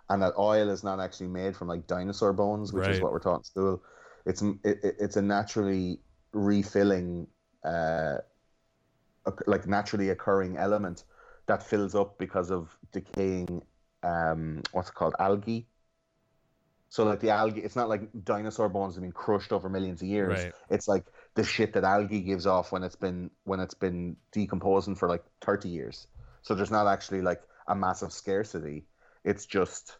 [0.09, 3.19] and that oil is not actually made from like dinosaur bones, which is what we're
[3.19, 3.83] taught in school.
[4.25, 6.01] It's it, it- it's a naturally
[6.33, 7.27] refilling,
[7.63, 8.19] uh,
[9.47, 11.05] like naturally occurring element
[11.47, 13.63] that fills up because of decaying
[14.03, 15.69] um, what's it called algae.
[16.89, 20.07] So like the algae, it's not like dinosaur bones have been crushed over millions of
[20.07, 20.47] years.
[20.47, 20.53] Right.
[20.69, 21.05] It's like
[21.35, 25.23] the shit that algae gives off when it's been when it's been decomposing for like
[25.41, 26.07] thirty years.
[26.41, 28.85] So there's not actually like a massive scarcity.
[29.23, 29.97] It's just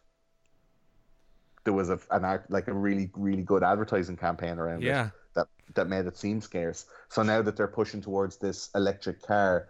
[1.64, 5.10] there was a an act like a really really good advertising campaign around it Yeah.
[5.34, 6.86] that that made it seem scarce.
[7.08, 9.68] So now that they're pushing towards this electric car,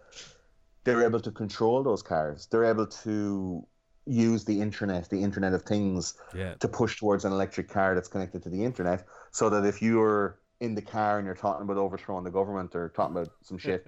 [0.83, 2.47] they're able to control those cars.
[2.49, 3.65] They're able to
[4.05, 6.53] use the internet, the Internet of Things, Yeah.
[6.59, 10.39] to push towards an electric car that's connected to the internet, so that if you're
[10.59, 13.85] in the car and you're talking about overthrowing the government or talking about some shit,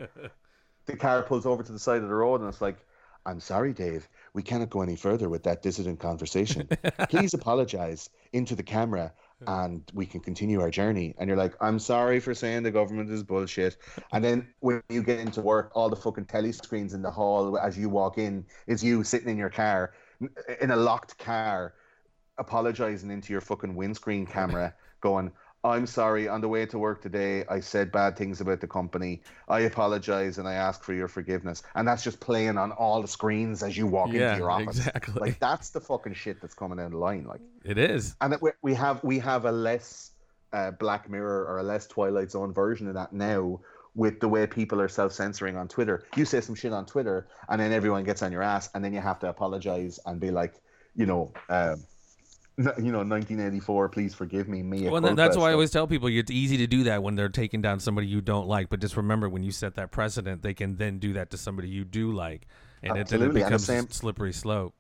[0.85, 2.77] the car pulls over to the side of the road and it's like,
[3.25, 6.69] I'm sorry, Dave, we cannot go any further with that dissident conversation.
[7.09, 9.13] Please apologize into the camera
[9.47, 11.15] and we can continue our journey.
[11.17, 13.77] And you're like, I'm sorry for saying the government is bullshit.
[14.11, 17.57] And then when you get into work, all the fucking telly screens in the hall
[17.57, 19.93] as you walk in is you sitting in your car,
[20.61, 21.73] in a locked car,
[22.37, 25.31] apologizing into your fucking windscreen camera, going,
[25.63, 29.21] I'm sorry, on the way to work today, I said bad things about the company.
[29.49, 31.63] I apologize and I ask for your forgiveness.
[31.75, 34.77] And that's just playing on all the screens as you walk Yeah, into your office.
[34.77, 35.19] exactly.
[35.19, 37.25] Like that's the fucking shit that's coming down the line.
[37.25, 38.15] Like, It is.
[38.21, 40.11] and that we- we have we have a less
[40.53, 43.59] uh, Black Mirror or a less Twilight Zone version of that now.
[43.95, 47.27] With the way people are self censoring on Twitter, you say some shit on Twitter,
[47.49, 50.29] and then everyone gets on your ass, and then you have to apologize and be
[50.31, 50.53] like,
[50.95, 51.83] you know, um,
[52.77, 54.89] you know, 1984, please forgive me, me.
[54.89, 57.61] Well, that's why I always tell people it's easy to do that when they're taking
[57.61, 58.69] down somebody you don't like.
[58.69, 61.69] But just remember, when you set that precedent, they can then do that to somebody
[61.69, 62.47] you do like,
[62.83, 64.73] and it, then it Absolutely, and the becomes same- slippery slope.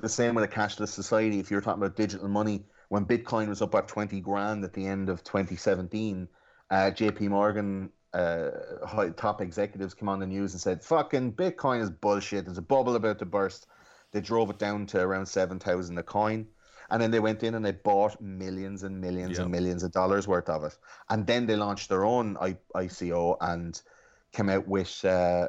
[0.00, 1.38] the same with a cashless society.
[1.38, 4.84] If you're talking about digital money, when Bitcoin was up at 20 grand at the
[4.86, 6.26] end of 2017,
[6.70, 8.50] uh, JP Morgan uh,
[8.84, 12.44] high, top executives came on the news and said, fucking Bitcoin is bullshit.
[12.46, 13.68] There's a bubble about to burst.
[14.12, 16.46] They drove it down to around 7,000 a coin.
[16.90, 19.42] And then they went in and they bought millions and millions Yep.
[19.42, 20.76] and millions of dollars worth of it.
[21.08, 23.80] And then they launched their own I- ICO and
[24.32, 25.48] came out with uh,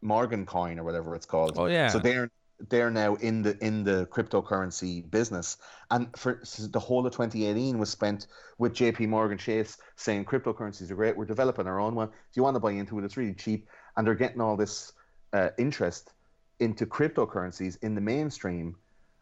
[0.00, 1.54] Morgan Coin or whatever it's called.
[1.56, 1.88] Oh yeah.
[1.88, 2.30] So they're
[2.70, 5.58] they're now in the in the cryptocurrency business,
[5.90, 8.28] and for the whole of 2018 was spent
[8.58, 9.06] with J.P.
[9.06, 11.16] Morgan Chase saying cryptocurrencies are great.
[11.16, 12.08] We're developing our own one.
[12.30, 14.92] If you want to buy into it, it's really cheap, and they're getting all this
[15.32, 16.12] uh, interest
[16.60, 18.76] into cryptocurrencies in the mainstream.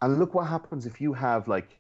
[0.05, 1.79] And look what happens if you have like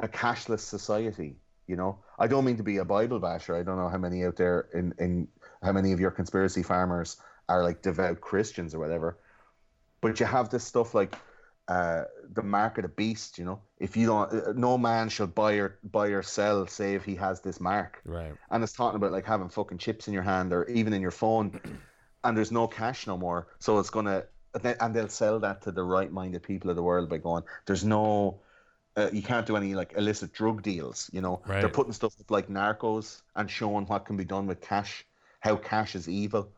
[0.00, 1.36] a cashless society.
[1.68, 3.54] You know, I don't mean to be a Bible basher.
[3.54, 5.28] I don't know how many out there in in
[5.62, 9.16] how many of your conspiracy farmers are like devout Christians or whatever.
[10.00, 11.14] But you have this stuff like
[11.68, 13.38] uh, the mark of the beast.
[13.38, 17.04] You know, if you don't, uh, no man shall buy or buy or sell save
[17.04, 18.00] he has this mark.
[18.04, 18.32] right.
[18.50, 21.12] And it's talking about like having fucking chips in your hand or even in your
[21.12, 21.60] phone,
[22.24, 23.46] and there's no cash no more.
[23.60, 24.24] So it's gonna,
[24.80, 28.40] and they'll sell that to the right-minded people of the world by going, there's no.
[28.96, 31.40] Uh, you can't do any like illicit drug deals, you know.
[31.60, 35.06] They're putting stuff up like narcos and showing what can be done with cash,
[35.38, 36.50] how cash is evil.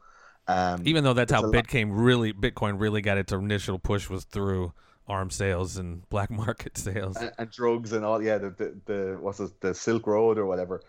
[0.48, 4.24] Um, Even though that's how lot- Bitcoin really Bitcoin really got its initial push was
[4.24, 4.72] through
[5.06, 7.16] arms sales and black market sales.
[7.16, 10.46] and, and drugs and all yeah the, the the what's it, the silk road or
[10.46, 10.80] whatever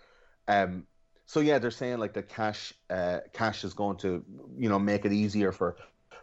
[0.47, 0.85] um
[1.25, 4.23] so yeah they're saying like the cash uh cash is going to
[4.57, 5.75] you know make it easier for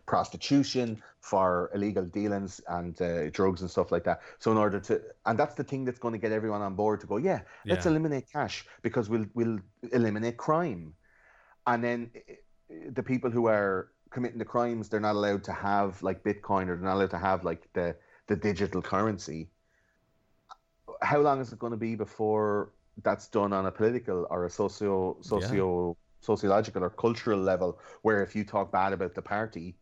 [0.07, 4.21] prostitution for illegal dealings and uh, drugs and stuff like that.
[4.39, 7.01] So in order to and that's the thing that's going to get everyone on board
[7.01, 7.91] to go yeah let's Yeah.
[7.91, 9.61] eliminate cash because we'll we'll
[9.93, 10.97] eliminate crime.
[11.67, 12.37] And then eh,
[12.91, 16.77] the people who are committing the crimes they're not allowed to have like bitcoin or
[16.77, 17.99] they're not allowed to have like the
[18.29, 19.53] the digital currency.
[21.03, 24.51] How long is it going to be before that's done on a political or a
[24.51, 29.80] socio socio sociological or cultural level where if you talk bad about the party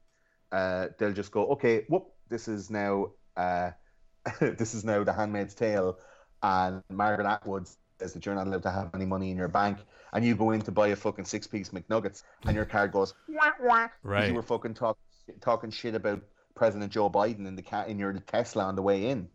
[0.52, 3.70] uh, they'll just go okay whoop this is now uh,
[4.40, 5.98] this is now the handmaid's tale
[6.42, 7.66] and margaret atwood
[8.00, 9.78] says that you're not allowed to have any money in your bank
[10.12, 13.14] and you go in to buy a fucking six piece mcnuggets and your card goes
[13.28, 14.28] wah, wah, Right.
[14.28, 14.98] you were fucking talk,
[15.40, 16.22] talking shit about
[16.54, 19.28] president joe biden in the cat in your tesla on the way in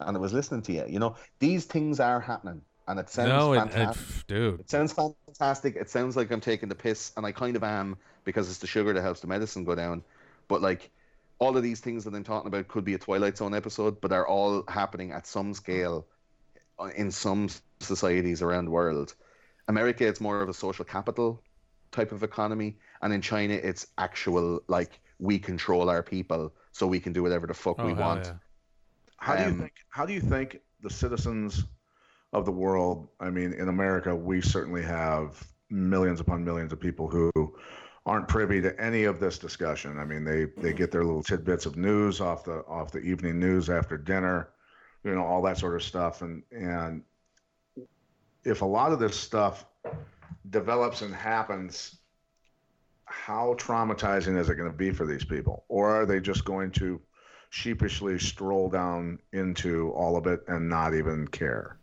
[0.00, 0.84] and it was listening to you.
[0.88, 4.16] You know, these things are happening, and it sounds no, it, fantastic.
[4.16, 4.60] it, dude.
[4.60, 5.76] It sounds fantastic.
[5.76, 8.66] It sounds like I'm taking the piss, and I kind of am because it's the
[8.66, 10.02] sugar that helps the medicine go down.
[10.48, 10.90] But like,
[11.38, 14.08] all of these things that I'm talking about could be a Twilight Zone episode, but
[14.08, 16.06] they're all happening at some scale
[16.78, 17.48] uh, in some
[17.80, 19.14] societies around the world.
[19.68, 21.42] America, it's more of a social capital
[21.90, 27.00] type of economy, and in China, it's actual like we control our people, so we
[27.00, 28.26] can do whatever the fuck Oh, we want.
[28.26, 28.34] yeah.
[29.16, 29.72] How do you Um, think?
[29.88, 31.64] How do you think the citizens
[32.32, 33.08] of the world?
[33.20, 37.30] I mean, in America, we certainly have millions upon millions of people who
[38.06, 39.98] aren't privy to any of this discussion.
[39.98, 40.76] I mean, they they mm-hmm.
[40.76, 44.50] get their little tidbits of news off the off the evening news after dinner,
[45.04, 46.22] you know, all that sort of stuff.
[46.22, 47.02] And and
[48.44, 49.64] if a lot of this stuff
[50.50, 51.96] develops and happens,
[53.06, 56.70] how traumatizing is it going to be for these people, or are they just going
[56.72, 57.00] to
[57.50, 61.78] sheepishly stroll down into all of it and not even care?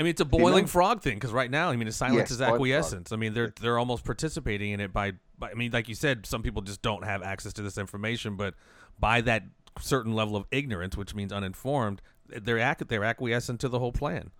[0.00, 2.30] I mean, it's a boiling frog thing because right now, I mean, the silence Yes,
[2.30, 3.12] is acquiescence.
[3.12, 5.50] I mean, they're they're almost participating in it by, by.
[5.50, 8.54] I mean, like you said, some people just don't have access to this information, but
[8.98, 9.42] by that
[9.78, 14.30] certain level of ignorance, which means uninformed, they're ac- they're acquiescent to the whole plan.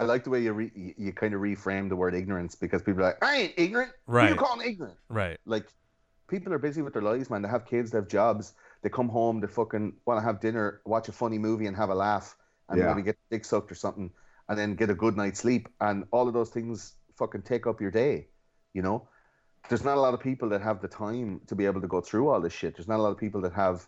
[0.00, 2.80] I like the way you re- you- you kind of reframe the word ignorance because
[2.82, 3.92] people are like, I ain't ignorant.
[4.06, 4.30] Right.
[4.30, 4.96] you calling ignorant?
[5.10, 5.36] Right.
[5.44, 5.66] Like,
[6.26, 7.42] people are busy with their lives, man.
[7.42, 8.54] They have kids, they have jobs.
[8.80, 11.90] They come home, they fucking want to have dinner, watch a funny movie, and have
[11.90, 12.34] a laugh,
[12.70, 12.86] and Yeah.
[12.94, 14.10] maybe get dick sucked or something,
[14.50, 15.68] and then get a good night's sleep.
[15.80, 18.26] And all of those things fucking take up your day.
[18.74, 19.08] You know,
[19.68, 22.00] there's not a lot of people that have the time to be able to go
[22.00, 22.76] through all this shit.
[22.76, 23.86] There's not a lot of people that have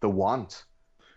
[0.00, 0.64] the want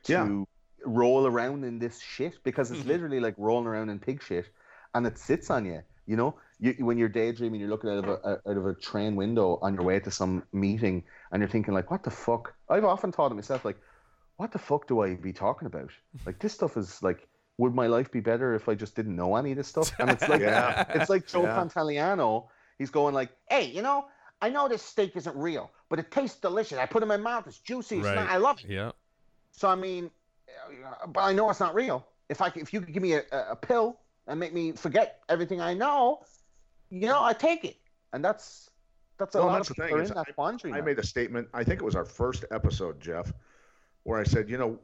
[0.04, 0.44] to Yeah.
[0.86, 2.90] roll around in this shit because it's mm-hmm.
[2.90, 4.48] literally like rolling around in pig shit,
[4.94, 5.82] and it sits on you.
[6.06, 8.76] You know, you, when you're daydreaming, you're looking out of a, a- out of a
[8.76, 12.54] train window on your way to some meeting, and you're thinking like, "What the fuck?"
[12.70, 13.80] I've often thought to myself like,
[14.38, 15.92] "What the fuck do I be talking about?
[16.26, 17.28] Like this stuff is like."
[17.58, 19.92] Would my life be better if I just didn't know any of this stuff?
[20.00, 20.86] And it's like, Yeah.
[20.90, 21.56] it's like Joe Yeah.
[21.58, 22.48] Pantoliano.
[22.78, 24.08] He's going like, "Hey, you know,
[24.42, 26.78] I know this steak isn't real, but it tastes delicious.
[26.78, 27.48] I put it in my mouth.
[27.48, 27.98] It's juicy.
[28.00, 28.16] It's Right.
[28.16, 28.70] not, I love it.
[28.70, 28.92] Yeah.
[29.52, 30.12] So I mean,
[30.86, 32.06] uh, but I know it's not real.
[32.28, 35.22] If I if you could give me a, a a pill and make me forget
[35.30, 36.24] everything I know,
[36.90, 37.78] you know, I take it.
[38.12, 38.70] And that's
[39.18, 40.74] that's a Well, lot that's of people thing are in that quandary.
[40.74, 40.86] I now.
[40.86, 41.48] made a statement.
[41.54, 43.32] I think it was our first episode, Jeff,
[44.04, 44.78] where I said, you know,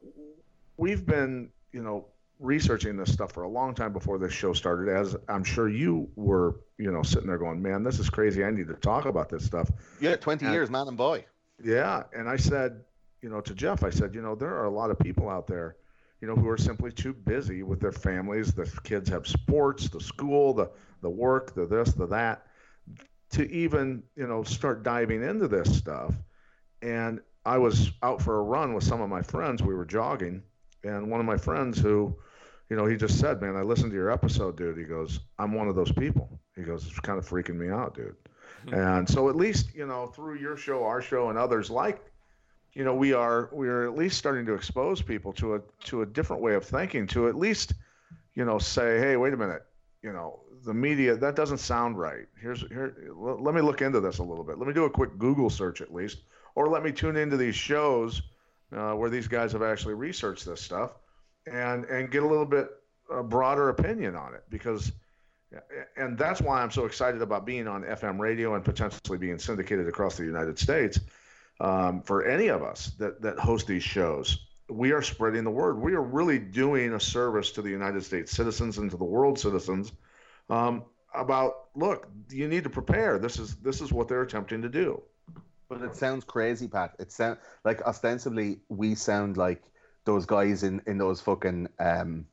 [0.77, 2.06] we've been, you know,
[2.41, 4.91] researching this stuff for a long time before this show started.
[4.93, 8.43] As I'm sure you were, you know, sitting there going, man, this is crazy.
[8.43, 9.69] I need to talk about this stuff.
[10.01, 11.26] yeah, twenty and- years, man and boy.
[11.63, 12.81] Yeah, and I said,
[13.22, 15.45] you know, to Jeff, I said, you know, there are a lot of people out
[15.45, 15.76] there,
[16.19, 18.51] you know, who are simply too busy with their families.
[18.51, 22.47] The kids have sports, the school, the the work, the this, the that,
[23.31, 26.13] to even, you know, start diving into this stuff.
[26.81, 29.61] And I was out for a run with some of my friends.
[29.61, 30.43] We were jogging,
[30.84, 32.15] and one of my friends who,
[32.72, 35.53] you know, he just said, "Man, I listened to your episode, dude." He goes, "I'm
[35.53, 38.15] one of those people." He goes, "It's kind of freaking me out, dude."
[38.72, 42.02] And so at least, you know, through your show, our show, and others like,
[42.73, 46.02] you know, we are we are at least starting to expose people to a to
[46.02, 47.07] a different way of thinking.
[47.07, 47.73] To at least,
[48.35, 49.64] you know, say, hey, wait a minute,
[50.02, 52.27] you know, the media that doesn't sound right.
[52.39, 52.95] Here's here.
[53.10, 54.57] l- Let me look into this a little bit.
[54.60, 56.23] Let me do a quick Google search at least,
[56.56, 58.22] or let me tune into these shows
[58.72, 60.91] uh, where these guys have actually researched this stuff,
[61.47, 62.69] and and get a little bit
[63.11, 64.91] uh, broader opinion on it because
[65.97, 69.88] and that's why I'm so excited about being on FM radio and potentially being syndicated
[69.88, 70.99] across the United States.
[71.59, 75.80] Um, for any of us that that host these shows, we are spreading the word.
[75.80, 79.38] We are really doing a service to the United States citizens and to the world
[79.38, 79.91] citizens
[80.49, 83.19] um, about look, you need to prepare.
[83.19, 85.01] This is this is what they're attempting to do.
[85.69, 86.95] But it sounds crazy, Pat.
[86.99, 89.63] It sound like ostensibly we sound like
[90.05, 92.25] those guys in in those fucking um,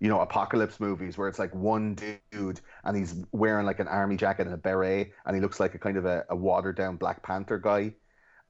[0.00, 4.16] you know, apocalypse movies where it's like one dude and he's wearing like an army
[4.16, 6.96] jacket and a beret and he looks like a kind of a, a watered down
[6.96, 7.92] Black Panther guy.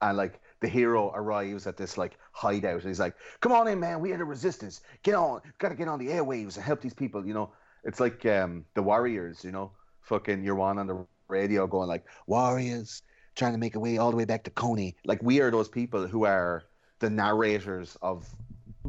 [0.01, 3.81] And like the hero arrives at this like hideout and he's like, Come on in,
[3.81, 4.81] man, we are the resistance.
[5.03, 7.51] Get on, gotta get on the airwaves and help these people, you know.
[7.83, 9.73] It's like um the warriors, you know,
[10.03, 13.03] fucking you're on on the radio going like, Warriors
[13.35, 14.95] trying to make a way all the way back to Coney.
[15.05, 16.63] Like we are those people who are
[17.01, 18.29] the narrators of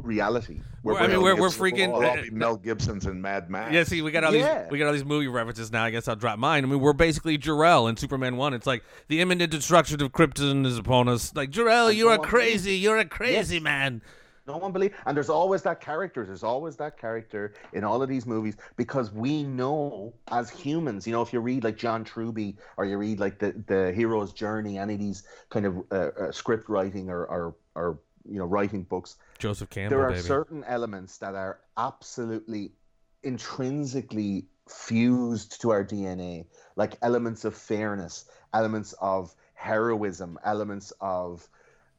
[0.02, 0.60] reality.
[0.82, 3.72] Well, I mean, we're- we're freaking- be Mel Gibson's and Mad Max.
[3.72, 4.62] Yeah, see, we got all Yeah.
[4.64, 5.84] these we got all these movie references now.
[5.84, 6.64] I guess I'll drop mine.
[6.64, 8.52] I mean, we're basically Jor-El in Superman One.
[8.54, 11.34] It's like the imminent destruction of Krypton is upon us.
[11.34, 13.62] Like Jor-El, you're no a one crazy, you're a crazy Yes.
[13.62, 14.02] man.
[14.44, 16.26] No one believe, and there's always that character.
[16.26, 21.06] There's always that character in all of these movies because we know as humans.
[21.06, 24.32] You know, if you read like John Truby or you read like the the hero's
[24.32, 28.44] journey, any of these kind of uh, uh, script writing or, or or you know
[28.44, 30.22] writing books, Joseph Campbell, there are baby.
[30.22, 32.72] certain elements that are absolutely
[33.22, 36.46] intrinsically fused to our DNA,
[36.76, 41.46] like elements of fairness, elements of heroism, elements of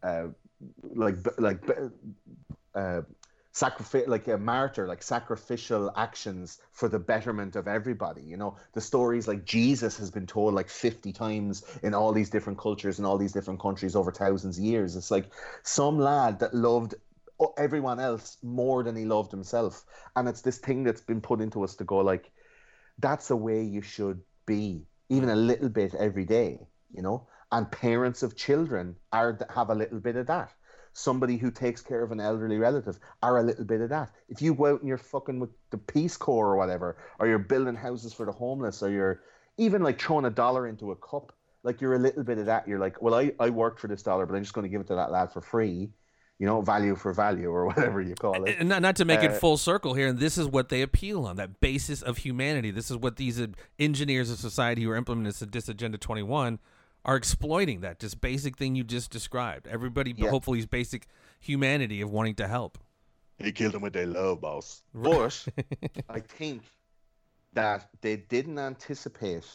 [0.01, 0.27] uh,
[0.93, 1.61] like like
[2.75, 3.01] uh,
[3.53, 8.21] sacrifice, like a martyr, like sacrificial actions for the betterment of everybody.
[8.21, 12.29] You know, the stories like Jesus has been told like fifty times in all these
[12.29, 14.95] different cultures and all these different countries over thousands of years.
[14.95, 15.29] It's like
[15.61, 16.95] some lad that loved
[17.57, 19.85] everyone else more than he loved himself,
[20.15, 22.31] and it's this thing that's been put into us to go like,
[22.99, 26.59] that's the way you should be, even a little bit every day.
[26.91, 30.51] You know, and parents of children are have a little bit of that.
[30.93, 34.11] Somebody who takes care of an elderly relative are a little bit of that.
[34.29, 37.39] If you go out and you're fucking with the Peace Corps or whatever, or you're
[37.39, 39.21] building houses for the homeless, or you're
[39.57, 41.33] even like throwing a dollar into a cup,
[41.63, 42.67] like you're a little bit of that.
[42.67, 44.81] You're like, well, I, I worked for this dollar, but I'm just going to give
[44.81, 45.91] it to that lad for free
[46.39, 48.57] you know, value for value or whatever you call it.
[48.59, 50.81] And not, not to make uh, it full circle here, and this is what they
[50.81, 52.71] appeal on that basis of humanity.
[52.71, 53.41] This is what these
[53.79, 56.59] engineers of society who are implementing this, Agenda 21
[57.05, 59.67] are exploiting that just basic thing you just described.
[59.67, 60.29] Everybody, yeah.
[60.29, 61.07] hopefully, basic
[61.39, 62.77] humanity of wanting to help.
[63.37, 64.81] He killed them with their love, boss.
[64.93, 65.45] But
[66.09, 66.61] I think
[67.53, 69.45] that they didn't anticipate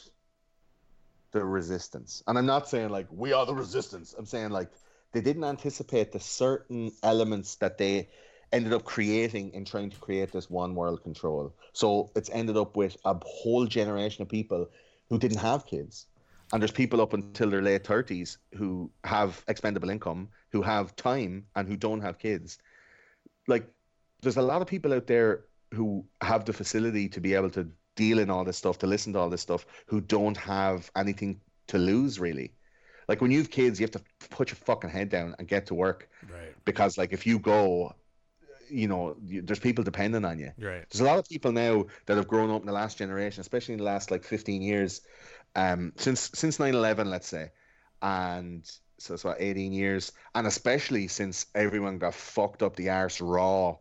[1.32, 2.22] the resistance.
[2.26, 4.14] And I'm not saying like we are the resistance.
[4.16, 4.70] I'm saying like
[5.12, 8.08] they didn't anticipate the certain elements that they
[8.52, 11.52] ended up creating in trying to create this one world control.
[11.72, 14.68] So it's ended up with a whole generation of people
[15.08, 16.06] who didn't have kids.
[16.52, 21.44] And there's people up until their late 30s who have expendable income, who have time,
[21.56, 22.58] and who don't have kids.
[23.46, 23.68] Like,
[24.22, 25.44] there's a lot of people out there
[25.74, 29.12] who have the facility to be able to deal in all this stuff, to listen
[29.12, 32.52] to all this stuff, who don't have anything to lose, really.
[33.08, 35.66] Like when you have kids, you have to put your fucking head down and get
[35.66, 36.08] to work.
[36.30, 36.54] Right.
[36.64, 37.94] Because like if you go,
[38.70, 40.52] you know, there's people depending on you.
[40.58, 40.84] Right.
[40.90, 43.74] There's a lot of people now that have grown up in the last generation, especially
[43.74, 45.00] in the last like 15 years,
[45.54, 47.50] um, since since 9/11, let's say,
[48.02, 53.20] and so it's about 18 years, and especially since everyone got fucked up the arse
[53.20, 53.76] raw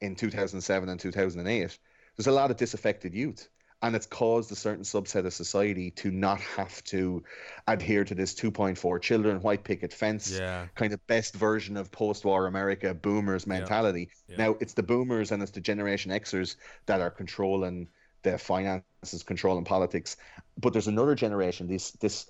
[0.00, 1.78] in 2007 and 2008.
[2.16, 3.48] There's a lot of disaffected youth
[3.84, 7.22] and it's caused a certain subset of society to not have to
[7.68, 10.66] adhere to this 2.4 children white picket fence yeah.
[10.74, 14.36] kind of best version of post-war america boomers mentality yeah.
[14.36, 14.46] Yeah.
[14.46, 17.86] now it's the boomers and it's the generation xers that are controlling
[18.24, 20.16] the finances controlling politics
[20.58, 22.26] but there's another generation this this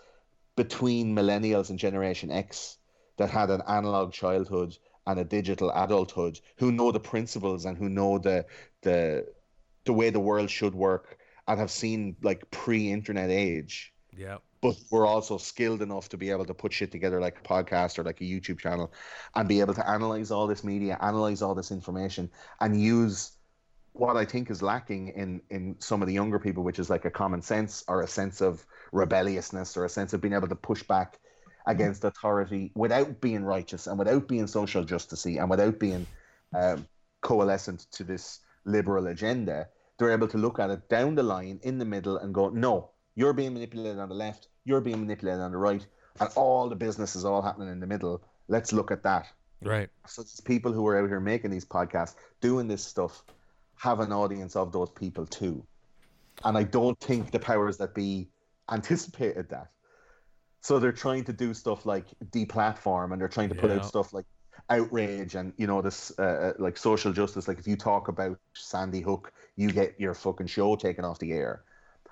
[0.56, 2.78] between millennials and generation x
[3.16, 4.76] that had an analog childhood
[5.06, 8.44] and a digital adulthood who know the principles and who know the
[8.82, 9.26] the
[9.84, 13.92] the way the world should work and have seen like pre-internet age.
[14.16, 14.38] Yeah.
[14.62, 17.98] But we're also skilled enough to be able to put shit together like a podcast
[17.98, 18.92] or like a YouTube channel
[19.34, 22.30] and be able to analyze all this media, analyze all this information,
[22.60, 23.32] and use
[23.94, 27.04] what I think is lacking in in some of the younger people, which is like
[27.04, 30.56] a common sense or a sense of rebelliousness or a sense of being able to
[30.56, 31.18] push back
[31.66, 36.06] against authority without being righteous and without being social justicey and without being
[36.54, 36.86] um,
[37.22, 39.66] coalescent to this liberal agenda
[39.98, 42.90] they're able to look at it down the line in the middle and go, no,
[43.14, 45.86] you're being manipulated on the left, you're being manipulated on the right,
[46.20, 48.22] and all the business is all happening in the middle.
[48.48, 49.26] Let's look at that.
[49.62, 49.88] Right.
[50.06, 53.22] So it's people who are out here making these podcasts, doing this stuff,
[53.76, 55.64] have an audience of those people too.
[56.44, 58.28] And I don't think the powers that be
[58.70, 59.68] anticipated that.
[60.60, 63.76] So they're trying to do stuff like deplatform and they're trying to put yeah.
[63.76, 64.24] out stuff like
[64.70, 68.38] outrage and you know this uh, uh, like social justice like if you talk about
[68.55, 71.64] sandy hook you get your fucking show taken off the air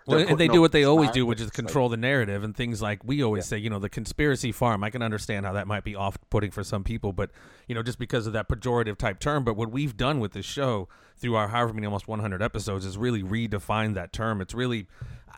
[0.06, 2.82] well, and they do what they always do, which is control the narrative and things
[2.82, 3.50] like we always yeah.
[3.50, 4.82] say, you know, the conspiracy farm.
[4.82, 7.30] I can understand how that might be off-putting for some people, but
[7.68, 9.44] you know, just because of that pejorative type term.
[9.44, 12.98] But what we've done with this show through our however many almost 100 episodes is
[12.98, 14.40] really redefine that term.
[14.40, 14.88] It's really,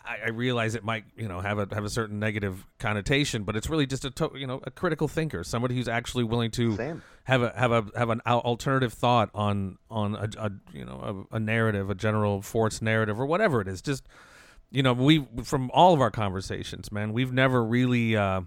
[0.03, 3.55] I, I realize it might, you know, have a have a certain negative connotation, but
[3.55, 6.75] it's really just a to, you know a critical thinker, somebody who's actually willing to
[6.75, 7.03] Same.
[7.25, 11.35] have a have a have an alternative thought on on a, a you know a,
[11.35, 13.81] a narrative, a general force narrative, or whatever it is.
[13.81, 14.07] Just
[14.75, 18.41] you know, we from all of our conversations, man, we've never really uh,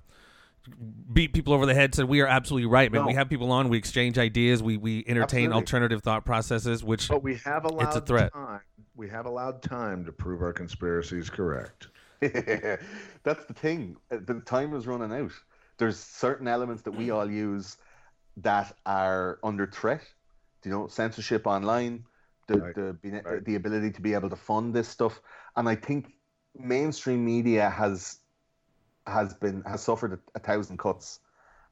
[1.12, 1.94] beat people over the head.
[1.94, 3.02] Said we are absolutely right, man.
[3.02, 3.06] No.
[3.06, 5.54] We have people on, we exchange ideas, we we entertain absolutely.
[5.54, 8.32] alternative thought processes, which but we have allowed it's a threat.
[8.34, 8.60] Time.
[8.94, 11.88] We have allowed time to prove our conspiracies correct.
[12.20, 13.96] That's the thing.
[14.10, 15.32] The time is running out.
[15.78, 17.76] There's certain elements that we all use
[18.38, 20.02] that are under threat.
[20.64, 22.04] You know, censorship online,
[22.48, 22.74] the right.
[22.74, 23.44] the, right.
[23.44, 25.20] the ability to be able to fund this stuff,
[25.56, 26.17] and I think
[26.58, 28.18] mainstream media has
[29.06, 31.20] has been has suffered a, a thousand cuts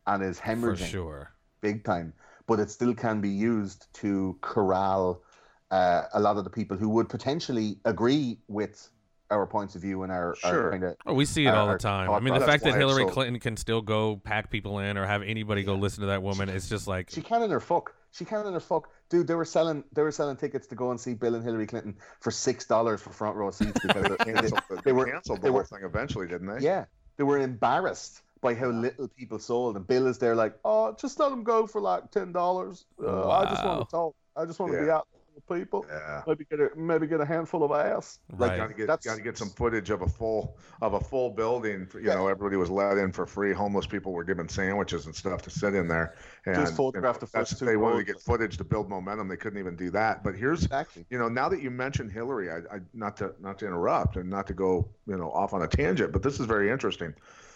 [0.07, 1.31] and is hemorrhaging For sure
[1.61, 2.13] big time
[2.47, 5.23] but it still can be used to corral
[5.71, 8.89] uh, a lot of the people who would potentially agree with
[9.31, 10.65] our points of view and our, sure.
[10.67, 10.97] our kind of.
[11.07, 12.11] Oh, we see it our, all the time.
[12.11, 13.11] I mean, the fact that Hillary so...
[13.11, 15.67] Clinton can still go pack people in or have anybody yeah.
[15.67, 17.95] go listen to that woman, it's just like she can in her fuck.
[18.17, 19.27] She can in her fuck, dude.
[19.27, 21.97] They were selling they were selling tickets to go and see Bill and Hillary Clinton
[22.21, 24.49] for six dollars for front row seats because they, they,
[24.85, 26.65] they, were canceled the they whole were, thing eventually, didn't they?
[26.65, 26.87] Yeah,
[27.19, 31.19] they were embarrassed by how little people sold, and Bill is there like, oh, just
[31.19, 32.87] let them go for like ten dollars.
[32.99, 33.31] Uh, wow.
[33.31, 34.15] I just want to talk.
[34.35, 34.79] I just want yeah.
[34.79, 35.09] to be out
[35.49, 35.85] people.
[35.89, 36.23] Yeah.
[36.27, 38.19] Maybe get a maybe get a handful of ass.
[38.39, 38.57] Like Right.
[38.59, 41.31] Got to get That's- got to get some footage of a full of a full
[41.31, 41.89] building.
[41.95, 42.15] You Yeah.
[42.15, 43.53] know, everybody was let in for free.
[43.53, 46.15] Homeless people were given sandwiches and stuff to sit in there.
[46.47, 48.65] And Just photograph you the know, that's- first two They wanted to get footage to
[48.65, 49.29] build momentum.
[49.29, 50.23] They couldn't even do that.
[50.25, 51.07] But here's exactly.
[51.11, 54.29] you know now that you mentioned Hillary, I, I not to not to interrupt and
[54.29, 57.15] not to go you know off on a tangent, but this is very interesting.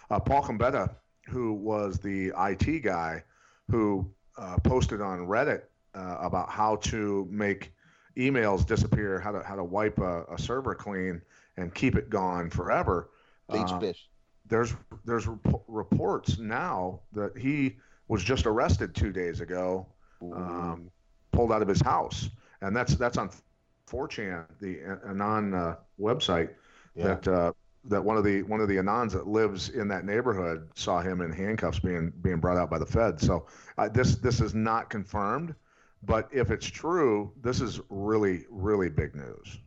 [0.09, 0.93] Uh, Paul Combetta,
[1.29, 3.23] who was the IT guy,
[3.69, 5.63] who uh, posted on Reddit
[5.93, 7.73] uh, about how to make
[8.17, 11.21] emails disappear, how to how to wipe a, a server clean
[11.57, 13.09] and keep it gone forever.
[13.47, 13.97] Bleach Uh, bit.
[14.47, 14.73] there's
[15.05, 17.77] there's rep- reports now that he
[18.07, 19.85] was just arrested two days ago,
[20.21, 20.89] um,
[21.31, 22.29] pulled out of his house,
[22.61, 23.29] and that's that's on
[23.89, 24.79] 4chan, the
[25.09, 26.49] Anon uh, website.
[26.95, 27.03] Yeah.
[27.15, 27.53] That uh,
[27.85, 31.21] that one of the one of the Anons that lives in that neighborhood saw him
[31.21, 33.19] in handcuffs being being brought out by the Fed.
[33.19, 33.47] So
[33.77, 35.55] uh, this this is not confirmed,
[36.03, 39.59] but if it's true, this is really really big news.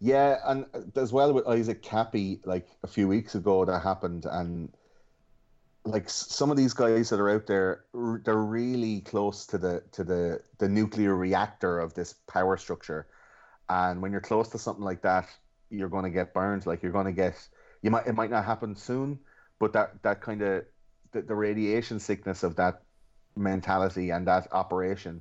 [0.00, 0.66] Yeah, and
[0.96, 4.70] as well with Isaac Kappy, like a few weeks ago, that happened, and
[5.84, 10.04] like some of these guys that are out there, they're really close to the to
[10.04, 13.06] the the nuclear reactor of this power structure,
[13.68, 15.28] and when you're close to something like that,
[15.70, 16.66] you're going to get burned.
[16.66, 17.36] Like you're going to get,
[17.82, 19.18] you might it might not happen soon,
[19.58, 20.64] but that that kind of
[21.12, 22.82] the, the radiation sickness of that
[23.36, 25.20] mentality and that operation.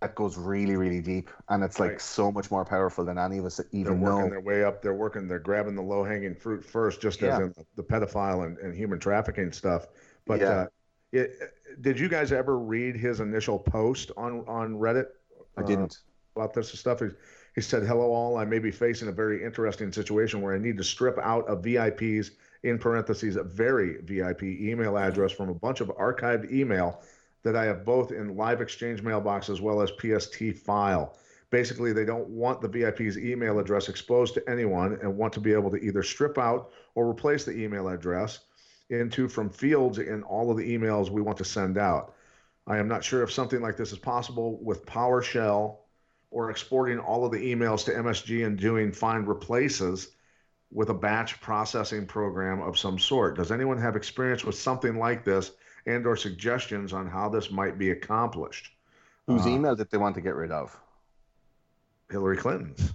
[0.00, 2.00] That goes really, really deep, and it's like Right.
[2.00, 4.30] so much more powerful than any of us even They're working know.
[4.30, 4.82] their way up.
[4.82, 5.28] They're working.
[5.28, 8.98] They're grabbing the low hanging fruit first, just as in the pedophile and, and human
[8.98, 9.86] trafficking stuff.
[10.26, 10.50] But Yeah.
[10.50, 10.66] uh,
[11.12, 15.06] it, did you guys ever read his initial post on on Reddit?
[15.56, 15.96] I uh, didn't.
[16.36, 17.00] about this stuff.
[17.00, 17.06] He,
[17.54, 18.36] he said, "Hello, all.
[18.36, 21.56] I may be facing a very interesting situation where I need to strip out a
[21.56, 22.32] VIP's
[22.64, 27.00] in parentheses a very VIP email address from a bunch of archived email
[27.44, 31.16] that I have both in live exchange mailbox as well as PST file."
[31.50, 35.52] Basically, they don't want the VIP's email address exposed to anyone and want to be
[35.52, 38.40] able to either strip out or replace the email address
[38.90, 42.14] into from fields in all of the emails we want to send out.
[42.66, 45.76] I am not sure if something like this is possible with PowerShell
[46.30, 50.08] or exporting all of the emails to MSG and doing find replaces
[50.72, 53.36] with a batch processing program of some sort.
[53.36, 55.52] Does anyone have experience with something like this
[55.86, 58.72] and or suggestions on how this might be accomplished?
[59.26, 60.78] Whose uh, email did they want to get rid of?
[62.10, 62.92] Hillary Clinton's.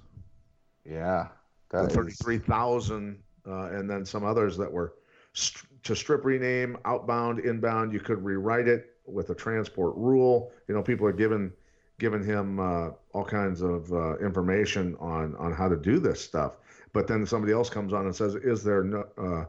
[0.86, 1.28] Yeah,
[1.72, 3.18] the is- 33,000
[3.48, 4.94] uh, and then some others that were
[5.34, 10.76] st- to strip rename outbound inbound you could rewrite it with a transport rule you
[10.76, 11.52] know people are giving
[12.00, 16.58] giving him uh, all kinds of uh, information on on how to do this stuff
[16.94, 19.46] but then somebody else comes on and says is there no uh,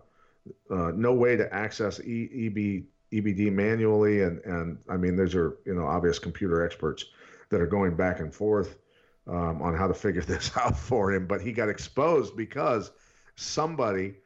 [0.74, 5.58] uh, no way to access e- EB, EBD manually and and I mean these are
[5.64, 7.04] you know obvious computer experts
[7.50, 8.78] that are going back and forth
[9.26, 11.26] um, on how to figure this out for him.
[11.26, 12.90] But he got exposed because
[13.36, 14.16] somebody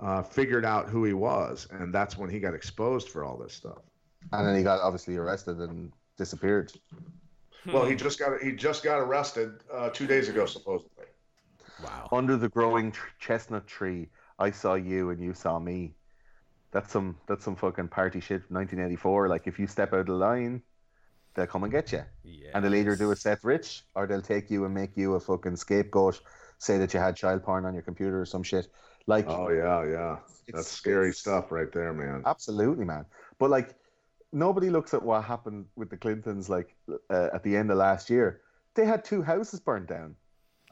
[0.00, 3.52] uh, figured out who he was, and that's when he got exposed for all this
[3.52, 3.78] stuff.
[4.32, 6.72] and then he got obviously arrested and disappeared.
[7.66, 10.90] Well, he just got he just got arrested uh, two days ago, supposedly.
[11.82, 12.08] Wow.
[12.12, 14.08] Under the growing tr- chestnut tree,
[14.38, 15.94] I saw you and you saw me.
[16.74, 19.28] That's some that's some fucking party shit from 1984.
[19.28, 20.60] Like if you step out of the line,
[21.34, 22.50] they'll come and get you, Yeah.
[22.52, 25.20] and they'll either do a Seth Rich or they'll take you and make you a
[25.20, 26.20] fucking scapegoat.
[26.58, 28.66] Say that you had child porn on your computer or some shit.
[29.06, 30.16] Like Oh yeah, yeah,
[30.52, 32.22] that's scary stuff right there, man.
[32.26, 33.04] Absolutely, man.
[33.38, 33.76] But like,
[34.32, 36.48] nobody looks at what happened with the Clintons.
[36.48, 36.74] Like
[37.08, 38.40] uh, at the end of last year,
[38.74, 40.16] they had two houses burned down.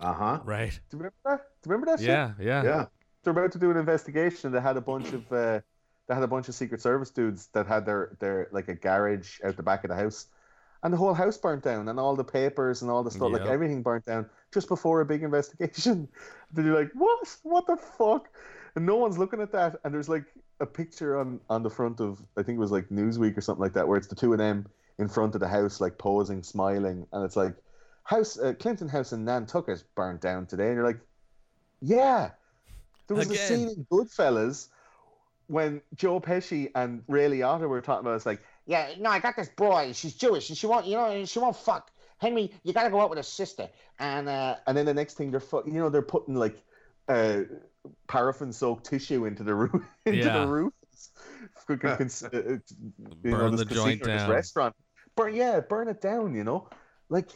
[0.01, 0.41] Uh huh.
[0.45, 0.73] Right.
[0.91, 1.39] Do you remember that?
[1.63, 2.01] Do you remember that?
[2.01, 2.09] shit?
[2.09, 2.33] Yeah.
[2.41, 2.63] Yeah.
[2.65, 2.87] Yeah.
[3.23, 4.51] They're about to do an investigation.
[4.51, 5.61] They had a bunch of uh,
[6.09, 9.41] they had a bunch of Secret Service dudes that had their their like a garage
[9.45, 10.27] out the back of the house,
[10.83, 13.43] and the whole house burnt down, and all the papers and all the stuff, like
[13.43, 16.09] everything burnt down just before a big investigation.
[16.53, 17.37] then you're like, what?
[17.43, 18.29] What the fuck?
[18.75, 19.77] And no one's looking at that.
[19.85, 20.25] And there's like
[20.61, 23.63] a picture on on the front of I think it was like Newsweek or something
[23.63, 24.67] like that, where it's the two of them
[24.99, 27.55] in front of the house, like posing, smiling, and it's like
[28.05, 31.01] house uh, Clinton House in Nantucket burnt down today, and you're like,
[31.81, 32.31] yeah.
[33.09, 34.69] There was a scene in Goodfellas
[35.53, 39.37] when Joe Pesci and Ray Liotta were talking about it's like, Yeah, no, I got
[39.37, 39.93] this boy.
[39.93, 41.91] She's Jewish, and she won't, you know, she won't fuck.
[42.19, 43.69] Henry, you gotta go out with her sister.
[43.99, 46.57] And uh, and then the next thing they're fu- you know they're putting like
[47.09, 47.41] uh,
[48.09, 50.39] paraffin soaked tissue into the roof into Yeah.
[50.39, 50.73] the roof.
[51.67, 54.31] Fucking cons- uh, uh, you know, Burn the joint casino, this down.
[54.31, 54.75] restaurant.
[55.17, 56.35] Burn, yeah, burn it down.
[56.35, 56.69] You know,
[57.11, 57.29] like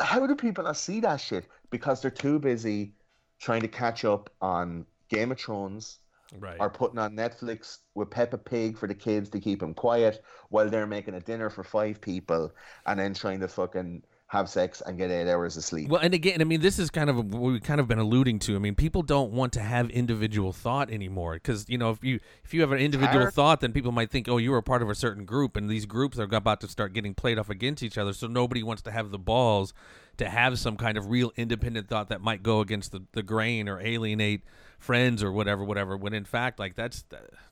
[0.00, 1.44] how do people not see that shit?
[1.70, 2.94] Because they're too busy
[3.38, 5.98] trying to catch up on Game of Thrones
[6.38, 6.58] Right.
[6.60, 10.68] or putting on Netflix with Peppa Pig for the kids to keep them quiet while
[10.68, 12.52] they're making a dinner for five people
[12.84, 15.88] and then trying to fucking have sex, and get eight hours of sleep.
[15.88, 18.40] Well, and again, I mean, this is kind of what we've kind of been alluding
[18.40, 18.56] to.
[18.56, 22.20] I mean, people don't want to have individual thought anymore because you know if you
[22.44, 24.82] if you have an individual thought, then people might think, oh, you were a part
[24.82, 27.82] of a certain group, and these groups are about to start getting played off against
[27.82, 28.12] each other.
[28.12, 29.72] So nobody wants to have the balls
[30.18, 33.68] to have some kind of real independent thought that might go against the, the grain
[33.68, 34.42] or alienate
[34.78, 35.96] friends or whatever, whatever.
[35.96, 37.04] When in fact, like that's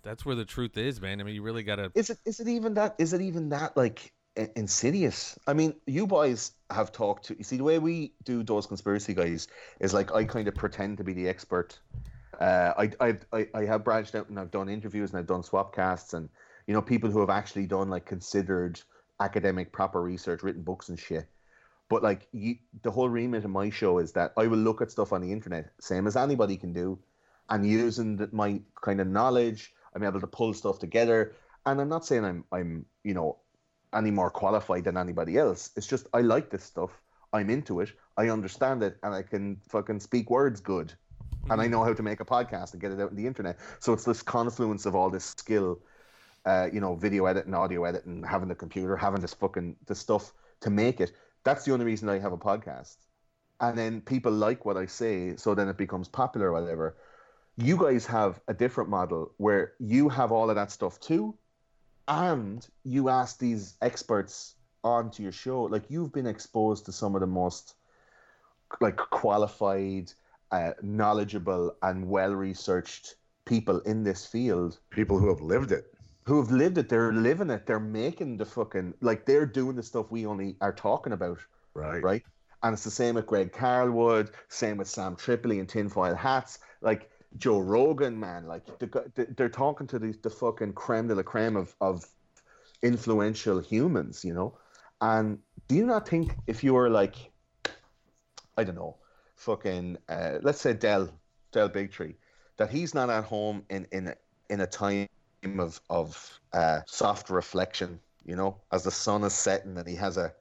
[0.03, 1.21] that's where the truth is, man.
[1.21, 1.91] I mean, you really got to.
[1.95, 4.13] Is it is it even that is it even that like
[4.55, 5.39] insidious?
[5.47, 9.15] I mean, you boys have talked to you see the way we do those conspiracy
[9.15, 9.49] guys
[9.81, 11.79] is like I kind of pretend to be the expert.
[12.39, 15.75] Uh, I I I have branched out and I've done interviews and I've done swap
[15.75, 16.29] casts and
[16.67, 18.81] you know people who have actually done like considered
[19.21, 21.27] academic proper research, written books and shit.
[21.89, 24.91] But like you, the whole remit of my show is that I will look at
[24.91, 26.99] stuff on the internet, same as anybody can do,
[27.49, 31.35] and using my kind of knowledge, I'm able to pull stuff together.
[31.65, 33.39] And I'm not saying I'm I'm you know
[33.95, 35.71] any more qualified than anybody else.
[35.77, 36.91] It's just I like this stuff.
[37.33, 37.93] I'm into it.
[38.17, 40.93] I understand it, and I can fucking speak words good,
[41.51, 43.59] and I know how to make a podcast and get it out on the internet.
[43.79, 45.81] So it's this confluence of all this skill,
[46.45, 50.33] uh, you know, video editing, audio editing, having the computer, having this fucking the stuff
[50.61, 51.13] to make it.
[51.47, 52.97] That's the only reason I have a podcast.
[53.61, 56.97] And then people like what I say, so then it becomes popular or whatever.
[57.57, 61.39] You guys have a different model where you have all of that stuff too,
[62.09, 65.63] and you ask these experts onto your show.
[65.63, 67.77] Like you've been exposed to some of the most
[68.81, 70.13] like qualified,
[70.51, 73.15] uh, knowledgeable, and well researched
[73.45, 75.96] people in this field People who have lived it.
[76.27, 76.89] Who have lived it.
[76.89, 77.67] They're living it.
[77.67, 81.39] They're making the fucking like they're doing the stuff we only are talking about,
[81.75, 82.03] Right.
[82.03, 82.23] right?
[82.63, 87.11] And it's the same with Greg Carlwood, same with Sam Tripoli and Tinfoil Hats, like
[87.39, 88.47] Joe Rogan, man.
[88.47, 92.05] Like the, the, they're talking to the, the fucking creme de la creme of, of
[92.83, 94.59] influential humans, you know.
[95.01, 95.39] And
[95.69, 97.31] do you not think if you were like,
[98.57, 98.97] I don't know,
[99.37, 101.11] fucking, uh, let's say Del,
[101.53, 102.15] Del Bigtree,
[102.57, 104.15] that he's not at home in in
[104.49, 105.07] in a time
[105.45, 110.17] of of uh, soft reflection, you know, as the sun is setting and he has
[110.17, 110.33] a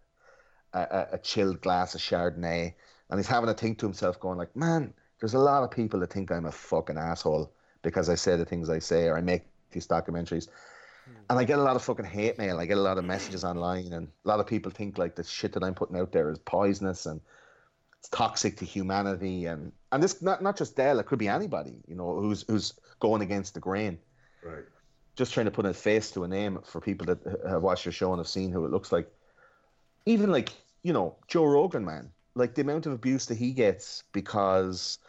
[0.74, 2.74] a, a chilled glass of Chardonnay
[3.10, 6.00] and he's having a think to himself, going like, man, there's a lot of people
[6.02, 9.22] that think I'm a fucking asshole because I say the things I say or I
[9.22, 10.48] make these documentaries.
[11.30, 12.60] And I get a lot of fucking hate mail.
[12.60, 15.24] I get a lot of messages online, and a lot of people think like the
[15.24, 17.22] shit that I'm putting out there is poisonous and
[18.00, 19.46] it's toxic to humanity.
[19.46, 22.74] And and this not not just Del, it could be anybody, you know, who's who's
[23.00, 24.00] going against the grain.
[24.44, 24.64] Right.
[25.16, 27.92] Just trying to put a face to a name for people that have watched your
[27.92, 29.12] show and have seen who it looks like.
[30.06, 30.50] Even like
[30.84, 35.00] you know Joe Rogan, man, like the amount of abuse that he gets because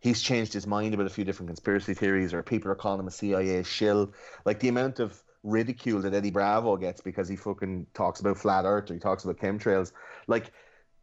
[0.00, 3.08] he's changed his mind about a few different conspiracy theories, or people are calling him
[3.08, 4.12] a CIA shill.
[4.44, 8.64] Like the amount of ridicule that Eddie Bravo gets because he fucking talks about flat
[8.64, 9.92] Earth or he talks about chemtrails.
[10.26, 10.50] Like,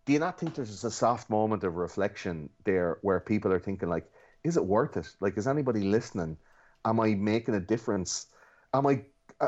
[0.05, 3.59] do you not think there's just a soft moment of reflection there where people are
[3.59, 4.09] thinking like,
[4.43, 5.07] is it worth it?
[5.19, 6.37] Like, is anybody listening?
[6.83, 8.25] Am I making a difference?
[8.73, 9.03] Am I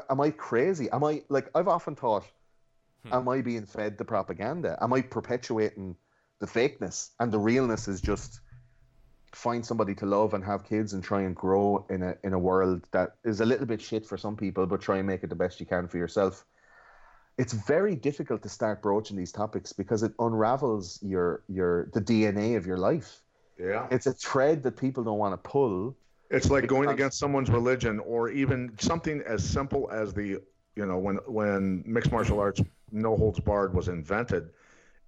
[0.10, 0.90] am I crazy?
[0.92, 2.26] Am I like I've often thought,
[3.06, 3.14] hmm.
[3.14, 4.78] am I being fed the propaganda?
[4.82, 5.96] Am I perpetuating
[6.40, 8.42] the fakeness and the realness is just
[9.32, 12.40] find somebody to love and have kids and try and grow in a in a
[12.40, 15.30] world that is a little bit shit for some people, but try and make it
[15.30, 16.46] the best you can for yourself.
[17.38, 22.58] It's very difficult to start broaching these topics because it unravels your your the DNA
[22.58, 23.22] of your life.
[23.60, 23.88] Yeah.
[23.90, 25.96] It's a thread that people don't want to pull.
[26.34, 30.42] It's like going against someone's religion, or even something as simple as the,
[30.76, 32.62] you know, when when mixed martial arts,
[32.92, 34.50] no holds barred, was invented,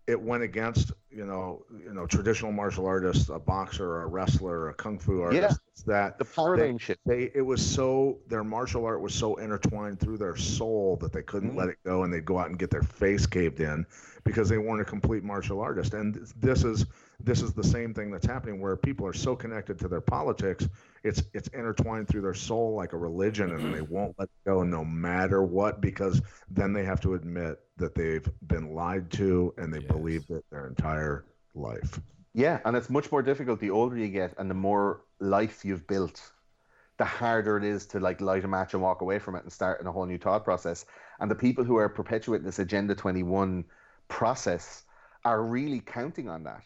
[0.08, 4.74] it went against, you know, you know, traditional martial artists, a boxer, a wrestler, a
[4.74, 5.60] kung fu artist.
[5.76, 7.02] It's That The paradigm shift.
[7.06, 11.22] they, it was so their martial art was so intertwined through their soul that they
[11.22, 11.58] couldn't Mhm.
[11.58, 13.86] let it go, and they'd go out and get their face caved in
[14.24, 15.94] because they weren't a complete martial artist.
[15.94, 16.86] And this is
[17.20, 20.68] this is the same thing that's happening where people are so connected to their politics
[21.04, 24.84] it's it's intertwined through their soul like a religion and they won't let go no
[24.84, 29.80] matter what because then they have to admit that they've been lied to and they
[29.80, 29.88] Yes.
[29.92, 31.24] believed it their entire
[31.54, 32.02] life
[32.34, 35.88] Yeah, and it's much more difficult the older you get and the more life you've
[35.88, 36.22] built,
[36.98, 39.52] the harder it is to like light a match and walk away from it and
[39.52, 40.86] start in a whole new thought process.
[41.20, 43.66] And the people who are perpetuating this Agenda 21
[44.08, 44.84] process
[45.24, 46.64] are really counting on that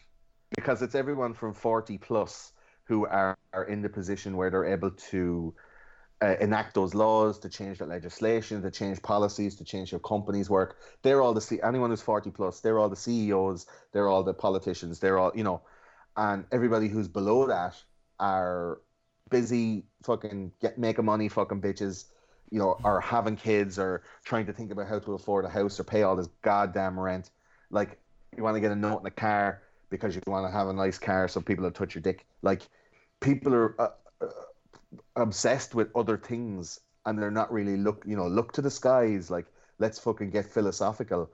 [0.54, 2.52] because it's everyone from 40 plus
[2.84, 5.54] who are, are in the position where they're able to
[6.22, 10.50] uh, enact those laws, to change that legislation, to change policies, to change how companies
[10.50, 10.76] work.
[11.02, 14.34] They're all the C- anyone who's 40 plus, they're all the CEOs, they're all the
[14.34, 15.62] politicians, they're all, you know,
[16.16, 17.80] and everybody who's below that
[18.20, 18.80] are
[19.30, 22.06] busy fucking get making money fucking bitches
[22.50, 25.78] you know are having kids or trying to think about how to afford a house
[25.80, 27.30] or pay all this goddamn rent.
[27.70, 27.98] Like
[28.36, 30.72] you want to get a note in a car because you want to have a
[30.72, 32.26] nice car so people will touch your dick.
[32.42, 32.62] Like
[33.20, 33.88] people are uh,
[34.20, 34.26] uh,
[35.16, 39.30] obsessed with other things and they're not really look you know look to the skies.
[39.30, 39.46] Like
[39.78, 41.30] let's fucking get philosophical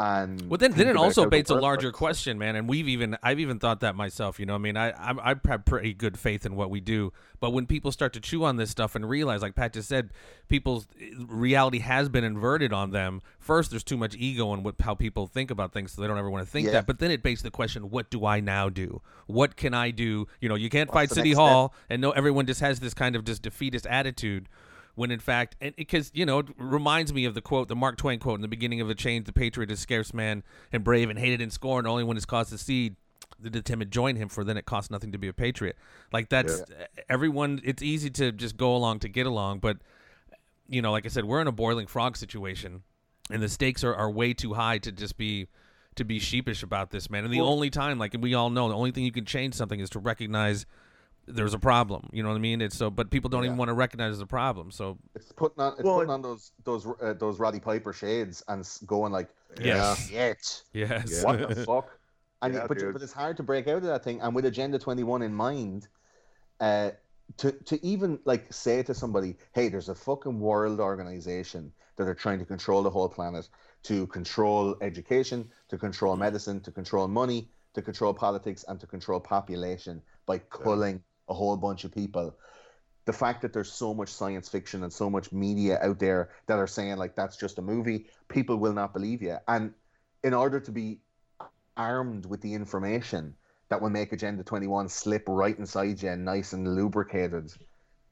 [0.00, 3.38] and well then, then it also baits a larger question man and we've even i've
[3.40, 6.46] even thought that myself you know i mean i I'm, i have pretty good faith
[6.46, 9.42] in what we do but when people start to chew on this stuff and realize
[9.42, 10.10] like pat just said
[10.48, 10.86] people's
[11.28, 13.22] reality has been inverted on them.
[13.38, 16.18] First there's too much ego in what how people think about things so they don't
[16.18, 16.72] ever want to think Yeah.
[16.72, 19.00] that but then it begs the question what do i now do?
[19.26, 20.26] What can i do?
[20.40, 23.16] You know you can't What's fight city hall and no everyone just has this kind
[23.16, 24.48] of just defeatist attitude
[24.94, 27.96] when in fact and because you know it reminds me of the quote the mark
[27.96, 30.42] twain quote in the beginning of the change the patriot is scarce man
[30.72, 31.86] and brave and hated and scorned.
[31.86, 32.96] Only when his cause succeed
[33.40, 35.76] did the timid join him for then it costs nothing to be a patriot.
[36.12, 36.62] Like that's
[37.08, 39.78] everyone it's easy to just go along to get along but
[40.68, 42.82] you know like i said we're in a boiling frog situation
[43.30, 45.48] and the stakes are, are way too high to just be
[45.96, 47.24] to be sheepish about this man.
[47.24, 49.80] And the only time like we all know the only thing you can change something
[49.80, 50.66] is to recognize
[51.26, 52.60] there's a problem you know what i mean?
[52.60, 55.74] It's so but people don't even want to recognize the problem so it's putting on
[55.74, 59.30] it's Well, putting on those those uh, those Roddy Piper shades and going like
[59.60, 60.08] Yes.
[60.08, 61.24] shit yes.
[61.24, 61.98] What the fuck?
[62.42, 62.92] And Yeah, but, dude.
[62.92, 65.88] but it's hard to break out of that thing and with agenda 21 in mind
[66.60, 66.90] uh
[67.36, 72.14] to, to even like say to somebody hey there's a fucking world organization that are
[72.14, 73.48] trying to control the whole planet
[73.84, 79.20] to control education to control medicine to control money to control politics and to control
[79.20, 82.36] population by culling a whole bunch of people.
[83.06, 86.58] The fact that there's so much science fiction and so much media out there that
[86.58, 89.38] are saying like that's just a movie people will not believe you.
[89.48, 89.72] And
[90.22, 91.00] in order to be
[91.76, 93.34] armed with the information
[93.70, 97.50] that will make agenda 21 slip right inside you nice and lubricated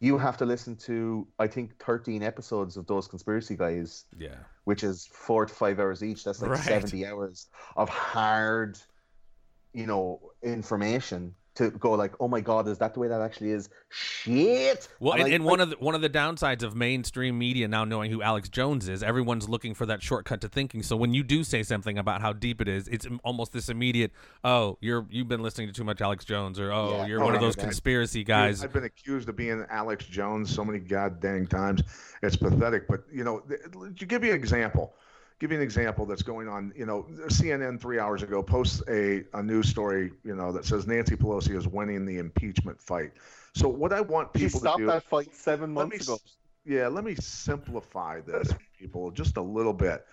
[0.01, 4.37] you have to listen to i think 13 episodes of those conspiracy guys yeah.
[4.65, 6.25] which is four to five hours each.
[6.25, 6.61] That's like Right.
[6.61, 8.79] 70 hours of hard
[9.75, 13.51] you know information to go like oh my god is that the way that actually
[13.51, 16.75] is shit Well, And and, I- and one of the one of the downsides of
[16.75, 20.83] mainstream media now knowing who Alex Jones is, everyone's looking for that shortcut to thinking.
[20.83, 24.13] So when you do say something about how deep it is, it's almost this immediate,
[24.45, 27.07] "Oh, you're you've been listening to too much Alex Jones," or "Oh, Yeah.
[27.07, 30.55] you're Oh, one of oh, those conspiracy guys." I've been accused of being Alex Jones
[30.55, 31.83] so many goddamn times.
[32.23, 32.89] It's pathetic.
[32.89, 33.61] But you know, th-
[33.99, 34.95] to give you an example,
[35.39, 36.73] give you an example that's going on.
[36.77, 40.13] You know, CNN three hours ago posts a, a news story.
[40.25, 43.13] You know that says Nancy Pelosi is winning the impeachment fight.
[43.55, 44.87] So what I want people to stopped do.
[44.87, 46.21] that fight seven months me ago.
[46.65, 50.07] yeah let me simplify this people just a little bit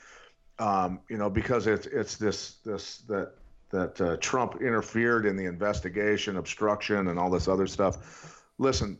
[0.57, 3.33] um, you know because it's it's this this that
[3.69, 8.97] that uh, trump interfered in the investigation obstruction and all this other stuff listen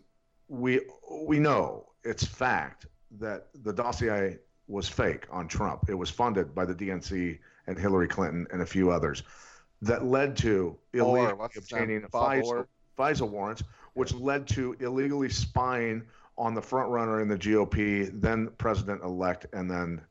[0.48, 0.82] we
[1.24, 4.38] we know it's fact that the dossier
[4.68, 7.38] was fake on trump it was funded by the dnc
[7.68, 9.24] and hillary clinton and a few others
[9.82, 12.68] that led to illegally what's obtaining Bob FISA, Ohr.
[12.98, 13.64] FISA warrants,
[13.94, 16.04] which led to illegally spying
[16.38, 20.02] on the front runner in the GOP, then president elect, and then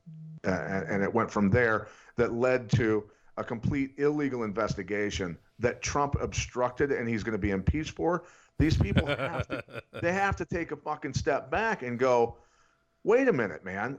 [0.46, 1.88] uh, and and it went from there.
[2.16, 7.50] That led to a complete illegal investigation that Trump obstructed, and he's going to be
[7.50, 8.24] impeached for.
[8.58, 9.64] These people have to,
[10.00, 12.36] they have to take a fucking step back and go,
[13.02, 13.98] wait a minute, man.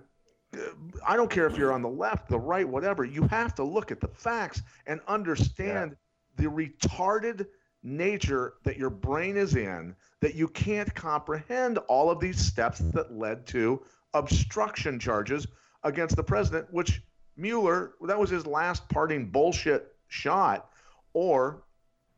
[1.06, 3.04] I don't care if you're on the left, the right, whatever.
[3.04, 5.96] You have to look at the facts and understand
[6.38, 7.48] the retarded
[7.84, 13.14] nature that your brain is in that you can't comprehend all of these steps that
[13.14, 13.82] led to
[14.14, 15.46] obstruction charges
[15.84, 17.02] against the president, which
[17.38, 20.70] Mueller, that was his last parting bullshit shot.
[21.14, 21.64] Or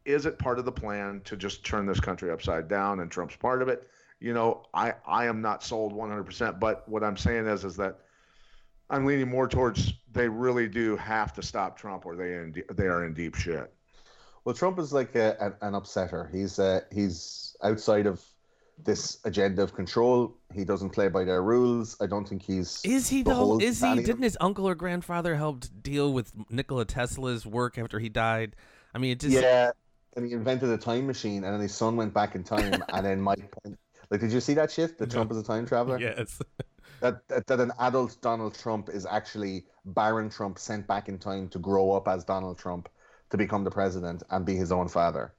[0.06, 3.36] is it part of the plan to just turn this country upside down and Trump's
[3.36, 3.88] part of it?
[4.20, 8.00] You know, I, I am not sold 100%, but what I'm saying is, is that
[8.90, 12.88] I'm leaning more towards they really do have to stop Trump or they in, they
[12.88, 13.74] are in deep shit.
[14.46, 16.34] Well, Trump is like a, an, an upsetter.
[16.34, 18.24] He's uh, he's outside of
[18.84, 20.36] this agenda of control.
[20.54, 21.98] He doesn't play by their rules.
[22.00, 22.80] I don't think he's.
[22.84, 23.60] Is he though?
[23.60, 23.96] Is he?
[23.96, 28.56] Didn't his uncle or grandfather help deal with Nikola Tesla's work after he died?
[28.94, 29.72] I mean, it just Yeah,
[30.16, 33.06] and he invented a time machine, and then his son went back in time, and
[33.06, 33.54] then Mike.
[34.10, 34.98] Like, did you see that shit?
[34.98, 36.00] That Trump is a time traveler.
[36.00, 36.42] yes.
[36.99, 41.48] That, that that an adult Donald Trump is actually Baron Trump sent back in time
[41.49, 42.90] to grow up as Donald Trump
[43.30, 45.34] to become the president and be his own father.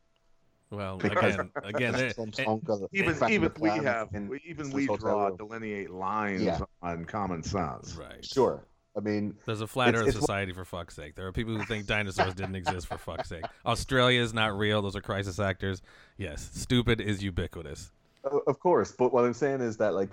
[0.71, 2.85] Well, Because- again, again, there- eh, Trump's and- uncle.
[2.85, 5.37] Eh, even even we have in we, even we draw room.
[5.37, 6.61] delineate lines Yeah.
[6.83, 7.97] on common sense.
[7.97, 8.25] right.
[8.25, 8.65] Sure.
[8.97, 11.15] I mean, There's a flat It's- Earth it's- society for fuck's sake.
[11.15, 13.45] There are people who think dinosaurs didn't exist for fuck's sake.
[13.65, 14.83] Australia is not real.
[14.83, 15.83] Those are crisis actors.
[16.17, 17.93] Yes, stupid is ubiquitous.
[18.25, 20.11] Of course, but what I'm saying is that like,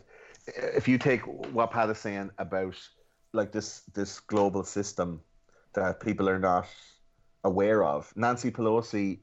[0.47, 1.21] if you take
[1.53, 2.75] what Pat is saying about
[3.33, 5.21] like this this global system
[5.73, 6.67] that people are not
[7.43, 8.11] aware of.
[8.15, 9.19] Nancy Pelosi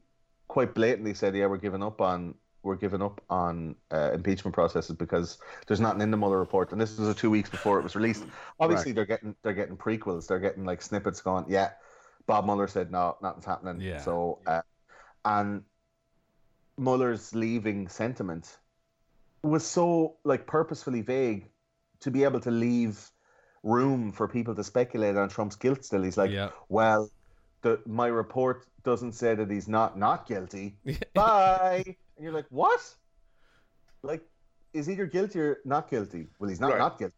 [0.47, 4.95] quite blatantly said, "Yeah, we're giving up on we're giving up on uh, impeachment processes
[4.95, 5.37] because
[5.67, 7.95] there's nothing in the Mueller report." And this was a two weeks before it was
[7.95, 8.25] released.
[8.59, 8.95] Obviously, Right.
[8.95, 10.27] they're getting they're getting prequels.
[10.27, 11.45] They're getting like snippets going.
[11.47, 11.71] Yeah,
[12.27, 13.81] Bob Mueller said no, nothing's happening.
[13.81, 13.99] Yeah.
[13.99, 14.61] So, uh,
[15.25, 15.63] and
[16.77, 18.57] Mueller's leaving sentiment
[19.43, 21.49] was so like purposefully vague
[22.01, 23.11] to be able to leave
[23.63, 26.03] room for people to speculate on Trump's guilt still.
[26.03, 26.49] He's like, Yeah.
[26.69, 27.09] well,
[27.61, 30.77] the my report doesn't say that he's not not guilty.
[31.13, 31.83] Bye.
[31.85, 32.81] And you're like, what?
[34.01, 34.23] Like,
[34.73, 36.27] is either guilty or not guilty?
[36.39, 36.77] Well, he's not Right.
[36.77, 37.15] not guilty,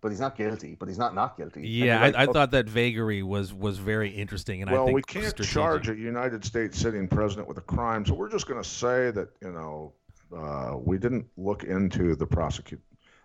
[0.00, 1.66] but he's not guilty, but he's not not guilty.
[1.66, 4.86] Yeah, like, I, I okay, thought that vagary was was very interesting, and I well,
[4.86, 5.52] think we can't strategic.
[5.54, 9.10] charge a United States sitting president with a crime, so we're just going to say
[9.10, 9.94] that you know
[10.36, 12.80] uh, we didn't look into the prosecute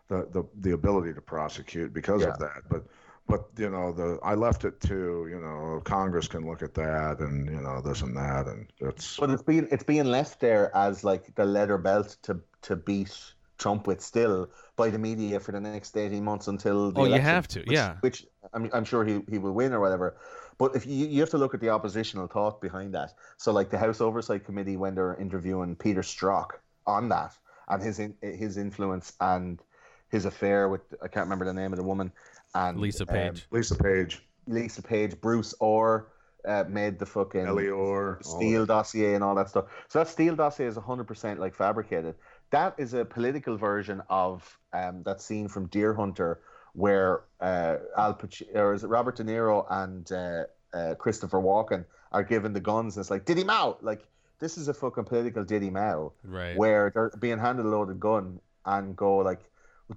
[0.10, 2.30] the, the the ability to prosecute because Yeah.
[2.30, 2.62] of that.
[2.70, 2.84] But
[3.28, 7.20] but you know the I left it to you know Congress can look at that
[7.20, 10.76] and you know this and that and it's But it's being it's being left there
[10.76, 13.16] as like the leather belt to to beat
[13.58, 16.92] Trump with still by the media for the next eighteen months until.
[16.92, 17.98] The Oh, you have to, which- yeah.
[18.02, 20.18] Which I'm I'm sure he, he will win or whatever.
[20.58, 23.14] But if you you have to look at the oppositional thought behind that.
[23.38, 26.50] So like the House Oversight Committee when they're interviewing Peter Strzok
[26.90, 27.38] on that
[27.70, 29.62] and his in, his influence and
[30.10, 32.12] his affair with I can't remember the name of the woman
[32.56, 33.48] and Lisa um, Page.
[33.52, 36.12] Lisa Page, Lisa Page, Bruce Ohr
[36.46, 39.66] uh, made the fucking Ellie Ohr, all Steele dossier and all that stuff.
[39.88, 42.16] So that Steele dossier is 100% like fabricated.
[42.52, 46.40] That is a political version of um, that scene from Deer Hunter
[46.74, 50.44] where uh, Al Pacino, or is it Robert De Niro and uh,
[50.74, 53.78] uh, Christopher Walken are given the guns and it's like, Diddy Mao!
[53.82, 54.06] Like,
[54.40, 56.58] this is a fucking political Diddy Mao Right.
[56.58, 59.42] where they're being handed a loaded gun and go like,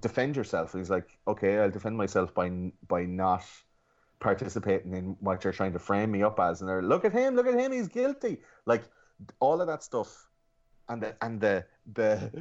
[0.01, 0.73] defend yourself.
[0.73, 3.43] And he's like, okay, I'll defend myself by by not
[4.19, 6.61] participating in what you're trying to frame me up as.
[6.61, 8.37] And they're look at him, look at him, he's guilty.
[8.65, 8.83] Like
[9.39, 10.27] all of that stuff,
[10.89, 12.31] and the and the the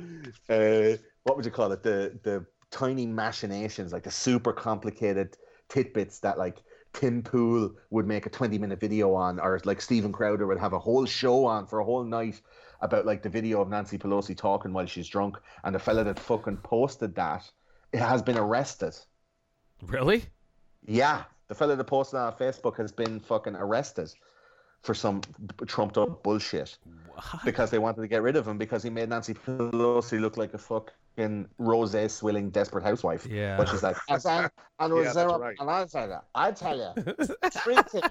[0.48, 1.82] uh, what would you call it?
[1.82, 5.36] The the tiny machinations, like the super complicated
[5.68, 6.62] tidbits that like
[6.92, 10.72] Tim Pool would make a 20 minute video on, or like Steven Crowder would have
[10.72, 12.40] a whole show on for a whole night
[12.80, 16.18] about like the video of Nancy Pelosi talking while she's drunk, and the fella that
[16.18, 17.50] fucking posted that
[17.92, 18.94] it has been arrested.
[19.82, 20.24] Really?
[20.86, 24.10] Yeah, the fella that posted on Facebook has been fucking arrested
[24.82, 25.20] for some
[25.66, 26.76] trumped up bullshit
[27.14, 27.44] What?
[27.44, 30.54] because they wanted to get rid of him because he made Nancy Pelosi look like
[30.54, 30.58] a
[31.16, 33.26] fucking rose swilling desperate housewife.
[33.26, 33.56] Yeah.
[33.56, 35.56] But she's like, And, and, and, was Yeah, there a- right.
[35.58, 36.92] and I said, I tell you,
[37.50, 38.04] three things.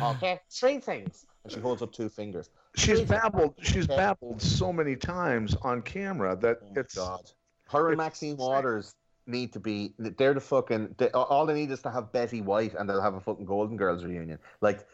[0.00, 1.24] Okay, three things.
[1.44, 2.50] and she holds up two fingers.
[2.76, 3.54] She's Three- babbled.
[3.62, 3.96] She's Okay.
[3.96, 7.30] babbled so many times on camera that Oh, it's God.
[7.68, 8.46] Her and Maxine insane.
[8.46, 8.94] Waters
[9.26, 9.94] need to be.
[9.98, 10.94] They're the fucking.
[10.98, 13.76] They, all they need is to have Betty White, and they'll have a fucking Golden
[13.76, 14.38] Girls reunion.
[14.60, 14.86] Like,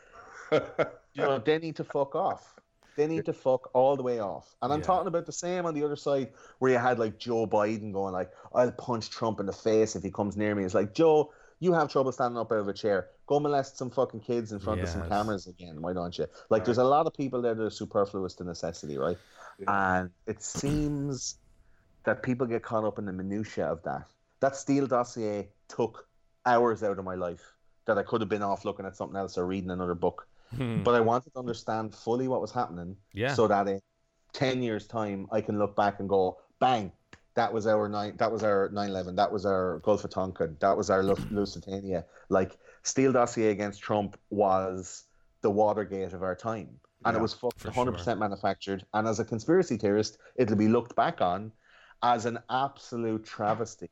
[0.52, 0.60] you
[1.16, 2.54] know, they need to fuck off.
[2.96, 4.54] They need to fuck all the way off.
[4.62, 4.86] And I'm Yeah.
[4.86, 8.12] talking about the same on the other side, where you had like Joe Biden going
[8.12, 11.32] like, "I'll punch Trump in the face if he comes near me." It's like Joe,
[11.60, 13.10] you have trouble standing up out of a chair.
[13.26, 15.82] Go molest some fucking kids in front of some cameras again.
[15.82, 16.26] Why don't you?
[16.48, 19.18] Like, there's a lot of people there that are superfluous to necessity, right?
[19.66, 21.38] And it seems
[22.04, 24.06] that people get caught up in the minutiae of that.
[24.40, 26.06] That Steele dossier took
[26.44, 27.42] hours out of my life
[27.86, 30.28] that I could have been off looking at something else or reading another book.
[30.56, 30.82] Hmm.
[30.82, 33.34] But I wanted to understand fully what was happening Yeah.
[33.34, 33.80] so that in
[34.32, 36.92] 10 years' time, I can look back and go, bang,
[37.34, 40.76] that was our nine, that was our 9/11, that was our Gulf of Tonkin, that
[40.76, 42.06] was our Lusitania.
[42.30, 45.04] Like Steele dossier against Trump was
[45.42, 48.86] the Watergate of our time, and Yeah, it was fucked 100 percent manufactured.
[48.94, 51.52] And as a conspiracy theorist, it'll be looked back on
[52.02, 53.90] as an absolute travesty.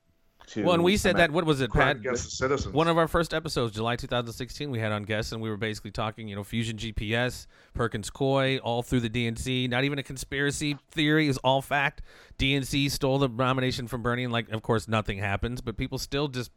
[0.48, 1.30] To well, and we said that.
[1.30, 1.96] What was it, Pat?
[1.96, 2.74] against the citizens.
[2.74, 5.90] One of our first episodes, July 2016, we had on guests, and we were basically
[5.90, 9.70] talking, you know, Fusion GPS, Perkins Coie, all through the DNC.
[9.70, 12.02] Not even a conspiracy theory; is all fact.
[12.38, 15.60] DNC stole the nomination from Bernie, and like, of course, nothing happens.
[15.60, 16.50] But people still just.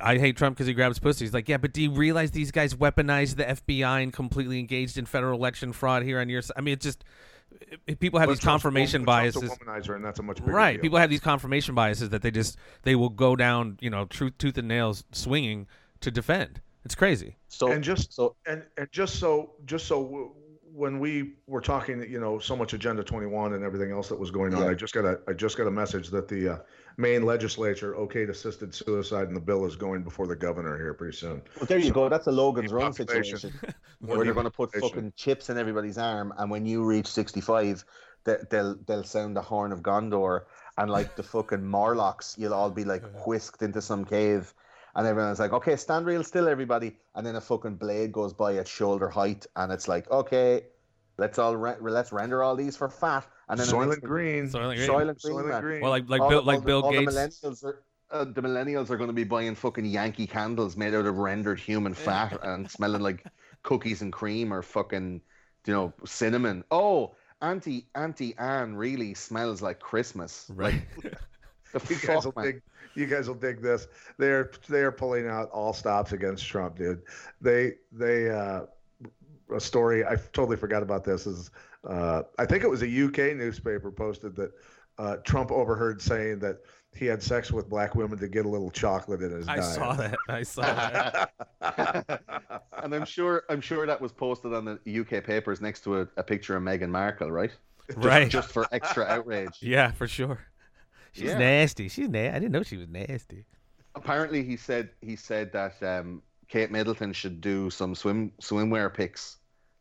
[0.00, 1.24] I I hate Trump because he grabs pussy.
[1.26, 4.96] He's like, yeah, but do you realize these guys weaponized the FBI and completely engaged
[4.96, 6.54] in federal election fraud here on your side?
[6.56, 7.04] I mean, it's just
[8.00, 9.52] people have But these Trump's a confirmation woman- Trump's biases.
[9.52, 10.72] a womanizer, and that's a much bigger Right.
[10.74, 10.82] deal.
[10.82, 14.34] People have these confirmation biases that they just they will go down, you know, truth,
[14.38, 15.66] tooth and nails, swinging
[16.00, 16.60] to defend.
[16.84, 17.36] It's crazy.
[17.48, 20.30] So and just so and and just so just so w-
[20.72, 24.30] when we were talking you know so much agenda 21 and everything else that was
[24.30, 24.68] going on Yeah.
[24.68, 26.58] i just got a i just got a message that the uh,
[26.98, 31.16] maine legislature okayed assisted suicide and the bill is going before the governor here pretty
[31.16, 32.08] soon Well, there you go.
[32.08, 33.38] That's a Logan's Run Population.
[33.38, 37.06] situation where they're going to put fucking chips in everybody's arm, and when you reach
[37.06, 37.84] sixty-five,
[38.24, 40.42] they, they'll they'll sound the horn of Gondor,
[40.78, 44.52] and like the fucking Morlocks, you'll all be like whisked into some cave,
[44.94, 46.96] and everyone's like, okay, stand real still, everybody.
[47.14, 50.62] And then a fucking blade goes by at shoulder height, and it's like, okay,
[51.18, 53.26] let's all re- let's render all these for fat.
[53.48, 54.48] And then the Soylent next thing- Green.
[54.48, 54.88] Soylent Green.
[54.88, 55.60] Soylent Green, Soylent.
[55.60, 55.80] Green.
[55.80, 57.14] Well, like like All Bill, like all the- Bill all Gates.
[57.40, 60.94] The millennials are, uh, the millennials are going to be buying fucking Yankee candles made
[60.94, 63.24] out of rendered human fat and smelling like
[63.62, 65.20] cookies and cream or fucking,
[65.66, 66.64] you know, cinnamon.
[66.70, 70.46] Oh, Auntie Auntie Anne really smells like Christmas.
[70.54, 70.82] Right.
[71.72, 72.62] The You guys will dig.
[72.94, 73.86] You guys will dig this.
[74.18, 77.02] They're they are pulling out all stops against Trump, dude.
[77.40, 78.62] They they uh,
[79.54, 81.50] a story I totally forgot about this is
[81.86, 84.52] uh, I think it was a UK newspaper posted that
[84.98, 86.58] uh, Trump overheard saying that
[86.94, 89.74] he had sex with black women to get a little chocolate in his I diet.
[89.74, 90.16] saw that.
[90.28, 92.22] I saw that.
[92.82, 96.08] and I'm sure I'm sure that was posted on the UK papers next to a,
[96.16, 97.50] a picture of Meghan Markle, right?
[97.96, 98.28] Right.
[98.30, 99.58] Just for extra outrage.
[99.60, 100.40] Yeah, for sure.
[101.12, 101.38] She's Yeah.
[101.38, 101.88] nasty.
[101.88, 103.44] She's na- I didn't know she was nasty.
[103.94, 109.36] Apparently, he said he said that um, Kate Middleton should do some swim swimwear pics.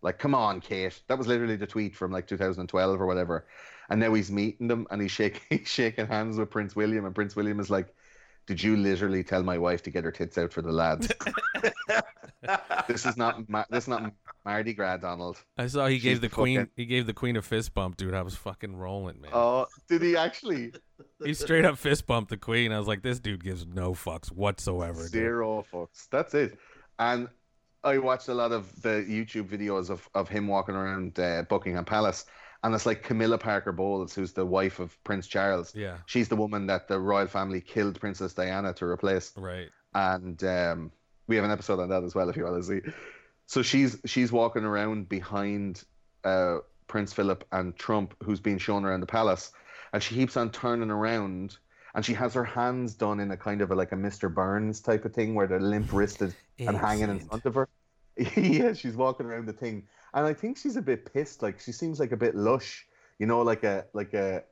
[0.05, 1.01] Like, come on, Kate.
[1.07, 3.47] That was literally the tweet from like 2012 or whatever.
[3.89, 7.15] And now he's meeting them and he's shaking he's shaking hands with Prince William, and
[7.15, 7.87] Prince William is like,
[8.45, 11.11] "Did you literally tell my wife to get her tits out for the lads?"
[12.87, 14.13] this is not Ma- this is not
[14.45, 15.37] Mardi Gras, Donald.
[15.57, 16.59] I saw he She's gave the the queen.
[16.59, 18.13] fucking- He gave the queen a fist bump, dude.
[18.13, 19.31] I was fucking rolling, man.
[19.33, 20.71] Oh, did he actually?
[21.23, 22.71] he straight up fist bumped the queen.
[22.71, 25.01] I was like, this dude gives no fucks whatsoever.
[25.03, 25.11] Dude.
[25.11, 26.07] Zero fucks.
[26.11, 26.59] That's it.
[26.99, 27.27] And
[27.85, 31.85] I watched a lot of the YouTube videos of, of him walking around uh, Buckingham
[31.85, 32.25] Palace,
[32.63, 35.73] and it's like Camilla Parker Bowles, who's the wife of Prince Charles.
[35.75, 35.97] Yeah.
[36.07, 39.69] She's the woman that the royal family killed Princess Diana to replace, Right.
[39.93, 40.91] and um,
[41.27, 42.81] we have an episode on that as well if you want to see.
[43.45, 45.83] So she's she's walking around behind
[46.23, 46.57] uh,
[46.87, 49.51] Prince Philip and Trump, who's being shown around the palace,
[49.93, 51.57] and she keeps on turning around.
[51.93, 54.33] And she has her hands done in a kind of a, like a Mr.
[54.33, 57.69] Burns type of thing, where they're limp wristed and hanging in front of her.
[58.35, 59.83] yeah, she's walking around the thing,
[60.13, 61.41] and I think she's a bit pissed.
[61.41, 62.85] Like she seems like a bit lush,
[63.19, 64.43] you know, like a like a.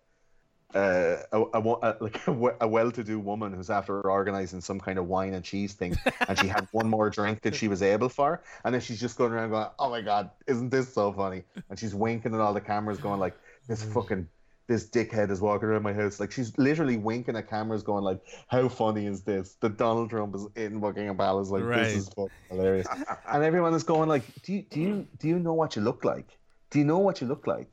[0.75, 5.05] Uh, a, a, a like a, a well-to-do woman who's after organizing some kind of
[5.05, 5.95] wine and cheese thing,
[6.27, 9.15] and she had one more drink than she was able for, and then she's just
[9.15, 12.55] going around going, "Oh my god, isn't this so funny?" And she's winking at all
[12.55, 13.37] the cameras, going like,
[13.67, 14.27] "This fucking
[14.67, 18.21] this dickhead is walking around my house." Like she's literally winking at cameras, going like,
[18.47, 19.55] "How funny is this?
[19.61, 21.49] That Donald Trump is in Buckingham Palace?
[21.49, 21.83] Like Right.
[21.83, 22.87] this is fucking hilarious."
[23.27, 26.03] and everyone is going like, "Do you do you do you know what you look
[26.05, 26.37] like?
[26.71, 27.67] Do you know what you look like?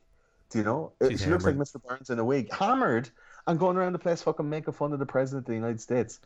[0.49, 1.55] Do you know?" Uh, She's she looks like.
[1.55, 1.81] Mr.
[1.83, 3.09] Burns in a wig, hammered,
[3.47, 6.19] and going around the place fucking making fun of the president of the United States.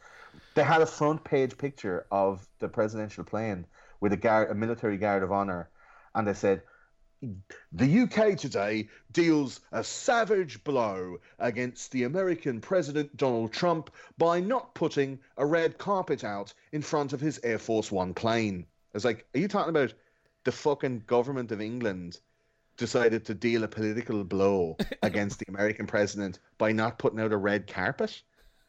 [0.56, 3.66] They had a front page picture of the presidential plane
[4.02, 5.70] with a guard, a military guard of honor,
[6.14, 6.64] and they said.
[7.72, 14.76] The UK today deals a savage blow against the American President Donald Trump by not
[14.76, 18.66] putting a red carpet out in front of his Air Force One plane.
[18.94, 19.94] It's like, are you talking about
[20.44, 22.19] the fucking government of England
[22.77, 27.38] decided to deal a political blow against the American president by not putting out a
[27.38, 28.22] red carpet?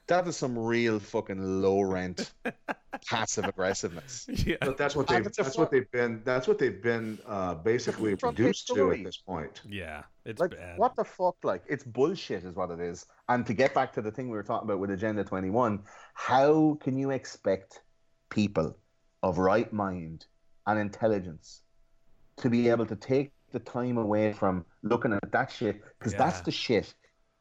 [0.09, 2.33] That is some real fucking low rent
[3.07, 4.27] passive aggressiveness.
[4.29, 4.57] Yeah.
[4.61, 7.55] But that's what they've it's that's fu- what they've been that's what they've been uh,
[7.55, 9.63] basically Front reduced to at this point.
[9.69, 10.03] Yeah.
[10.25, 10.79] It's like bad.
[10.79, 14.03] what the fuck like it's bullshit is what it is and to get back to
[14.03, 15.81] the thing we were talking about with agenda 21
[16.15, 17.83] how can you expect
[18.29, 18.77] people
[19.23, 20.27] of right mind
[20.67, 21.63] and intelligence
[22.39, 26.41] to be able to take the time away from looking at that shit because that's
[26.41, 26.93] the shit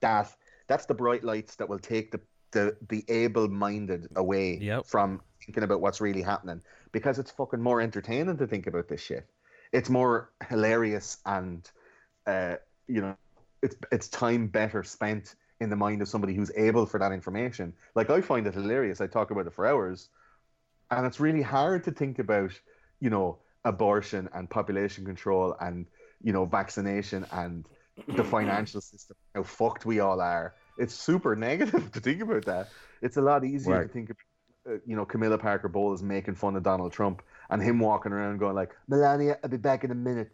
[0.01, 0.31] that
[0.67, 2.19] that's the bright lights that will take the
[2.55, 4.85] the, the able-minded away Yep.
[4.87, 6.61] from thinking about what's really happening
[6.91, 9.25] because it's fucking more entertaining to think about this shit
[9.71, 11.69] it's more hilarious and
[12.27, 12.55] uh,
[12.87, 13.15] you know,
[13.61, 17.73] it's it's time better spent in the mind of somebody who's able for that information.
[17.95, 19.01] Like I find it hilarious.
[19.01, 20.09] I talk about it for hours,
[20.91, 22.51] and it's really hard to think about,
[22.99, 25.87] you know, abortion and population control and
[26.21, 27.65] you know vaccination and
[28.15, 29.15] the financial system.
[29.33, 30.55] How fucked we all are.
[30.77, 32.69] It's super negative to think about that.
[33.01, 34.17] It's a lot easier to think of,
[34.67, 38.39] uh, you know, Camilla Parker Bowles making fun of Donald Trump and him walking around
[38.39, 40.31] going like, "Melania, I'll be back in a minute,"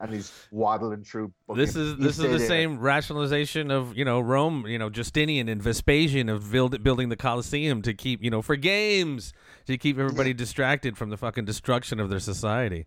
[0.00, 1.32] and he's waddling through.
[1.54, 5.48] This is this is the there." same rationalization of you know Rome, you know Justinian
[5.48, 9.32] and Vespasian of build, building the Colosseum to keep you know for games
[9.66, 12.86] to keep everybody distracted from the fucking destruction of their society.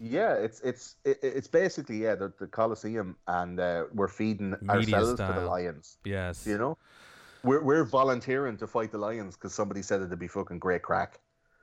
[0.00, 5.14] Yeah, it's it's it, it's basically yeah the, the Colosseum, and uh, we're feeding ourselves
[5.16, 5.98] to the lions.
[6.04, 6.46] Yes.
[6.46, 6.78] You know,
[7.42, 11.18] we're we're volunteering to fight the lions because somebody said it'd be fucking great crack.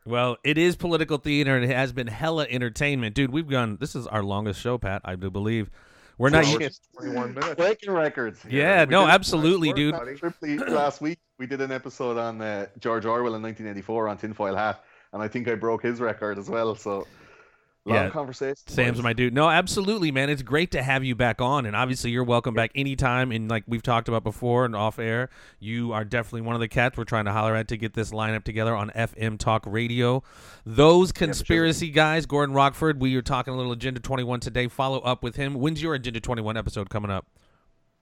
[0.05, 3.15] Well, it is political theater and it has been hella entertainment.
[3.15, 5.69] Dude, we've gone this is our longest show, Pat, I do believe.
[6.17, 6.43] we're not.
[6.43, 7.55] Two 21 minutes.
[7.55, 8.43] Breaking records.
[8.49, 10.17] Yeah, We no, did- absolutely, Work, dude.
[10.19, 14.55] Triply, last week we did an episode on uh, George Orwell in 1984 on Tinfoil
[14.55, 16.75] Hat, and I think I broke his record as well.
[16.75, 17.07] So
[17.85, 18.63] long Yeah, conversation.
[18.67, 19.33] Sam's my dude.
[19.33, 20.29] No, absolutely, man.
[20.29, 23.31] It's great to have you back on, and obviously you're welcome back anytime.
[23.31, 25.29] And like we've talked about before and off air,
[25.59, 28.11] you are definitely one of the cats we're trying to holler at to get this
[28.11, 30.23] lineup together on FM Talk Radio.
[30.65, 33.01] Those conspiracy guys, Gordon Rockford.
[33.01, 34.67] We are talking a little Agenda 21 today.
[34.67, 35.55] Follow up with him.
[35.55, 37.27] When's your Agenda 21 episode coming up?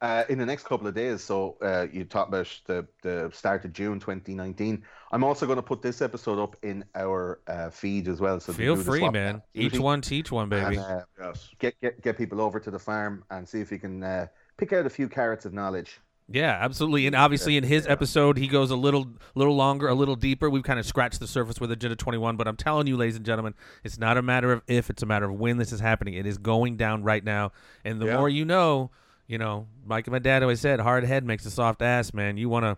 [0.02, 1.24] Uh, in the next couple of days.
[1.24, 4.84] So uh, you talked about the, the start of June 2019.
[5.12, 8.40] I'm also going to put this episode up in our uh, feed as well.
[8.40, 9.42] So Feel free, man.
[9.54, 10.78] Each duty one teach one, baby.
[10.78, 11.50] and, uh, Yes.
[11.60, 14.74] get, get get people over to the farm and see if you can uh, pick
[14.74, 16.00] out a few carrots of knowledge.
[16.34, 17.08] Yeah, absolutely.
[17.08, 19.06] And obviously in his episode he goes a little
[19.36, 20.50] little longer, a little deeper.
[20.50, 23.26] We've kind of scratched the surface with Agenda 21, but I'm telling you ladies and
[23.26, 26.14] gentlemen, it's not a matter of if, it's a matter of when this is happening.
[26.14, 27.52] It is going down right now.
[27.84, 28.16] And the Yeah.
[28.18, 28.92] more you know,
[29.32, 32.36] you know, like my dad always said, hard head makes a soft ass, man.
[32.36, 32.78] You want to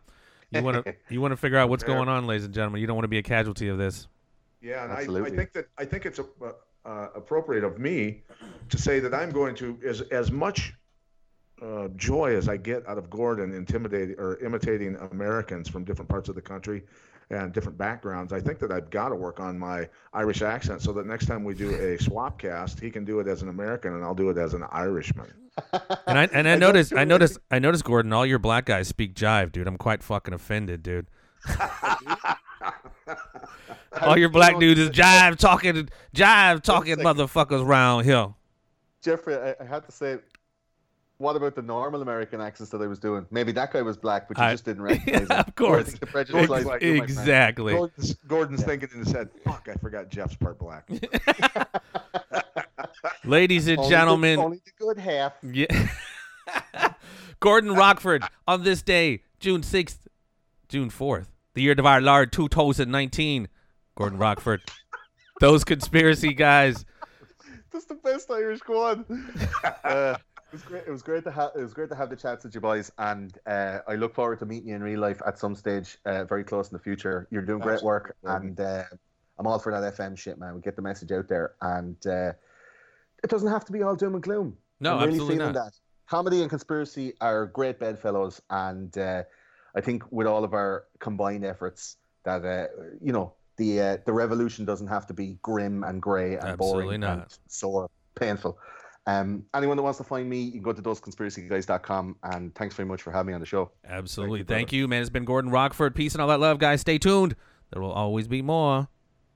[0.51, 1.95] you want to you want to figure out what's Yeah.
[1.95, 2.80] going on, ladies and gentlemen.
[2.80, 4.07] You don't want to be a casualty of this.
[4.61, 6.23] Yeah, and I, I think that I think it's uh,
[6.85, 8.22] uh, appropriate of me
[8.69, 10.73] to say that I'm going to as as much
[11.59, 16.30] uh, joy as I get out of Gordon intimidating or imitating Americans from different parts
[16.30, 16.83] of the country
[17.33, 18.31] and different backgrounds.
[18.33, 21.43] I think that I've got to work on my Irish accent so that next time
[21.43, 24.29] we do a swap cast, he can do it as an American and I'll do
[24.29, 25.31] it as an Irishman.
[26.07, 28.39] And I and I, I don't noticed I like- noticed I noticed Gordon, all your
[28.39, 29.67] black guys speak jive, dude.
[29.67, 31.07] I'm quite fucking offended, dude.
[34.01, 38.33] All your black dudes is jive talking, jive talking motherfuckers around here.
[39.01, 40.17] Jeffrey, I, I had to say,
[41.23, 43.25] what about the normal American accents that I was doing?
[43.31, 45.39] Maybe that guy was black, but you I- just didn't recognize Yeah, him.
[45.47, 45.93] of course.
[45.93, 47.03] The prejudice lies Like, you, my.
[47.03, 47.73] Exactly.
[47.73, 50.87] Gordon's, Gordon's thinking in his head, fuck, I forgot Jeff's part black.
[53.25, 55.33] Ladies and Only the- gentlemen, only the good half.
[55.41, 55.87] yeah.
[57.39, 59.97] Gordon Rockford on this day, June 6th,
[60.69, 63.47] June 4th, the year of our Lord 2019.
[63.95, 64.61] Gordon Rockford.
[65.39, 66.85] Those conspiracy guys.
[67.71, 69.05] That's the best Irish one.
[69.83, 70.15] uh,
[70.53, 70.83] was great.
[70.88, 71.51] It was great to have.
[71.56, 74.40] It was great to have the chats with you boys, and uh, I look forward
[74.40, 77.27] to meeting you in real life at some stage, uh, very close in the future.
[77.32, 78.83] You're doing great work, and uh,
[79.38, 80.56] I'm all for that FM shit, man.
[80.56, 82.33] We get the message out there, and uh,
[83.23, 84.56] it doesn't have to be all doom and gloom.
[84.80, 85.65] No, I'm really absolutely feeling not.
[85.65, 85.73] that.
[86.07, 89.23] Comedy and conspiracy are great bedfellows, and uh,
[89.75, 92.67] I think with all of our combined efforts, that uh,
[93.01, 96.83] you know the uh, the revolution doesn't have to be grim and grey and Absolutely
[96.83, 97.17] boring not.
[97.17, 98.57] and sore, painful.
[99.06, 102.15] Um, anyone that wants to find me, you can go to thoseconspiracyguys.com.
[102.23, 103.72] And thanks very much for having me on the show.
[103.88, 104.40] Absolutely.
[104.40, 105.01] Thank you, Thank you, man.
[105.01, 105.95] It's been Gordon Rockford.
[105.95, 106.82] Peace and all that love, guys.
[106.82, 107.35] Stay tuned.
[107.72, 108.88] There will always be more.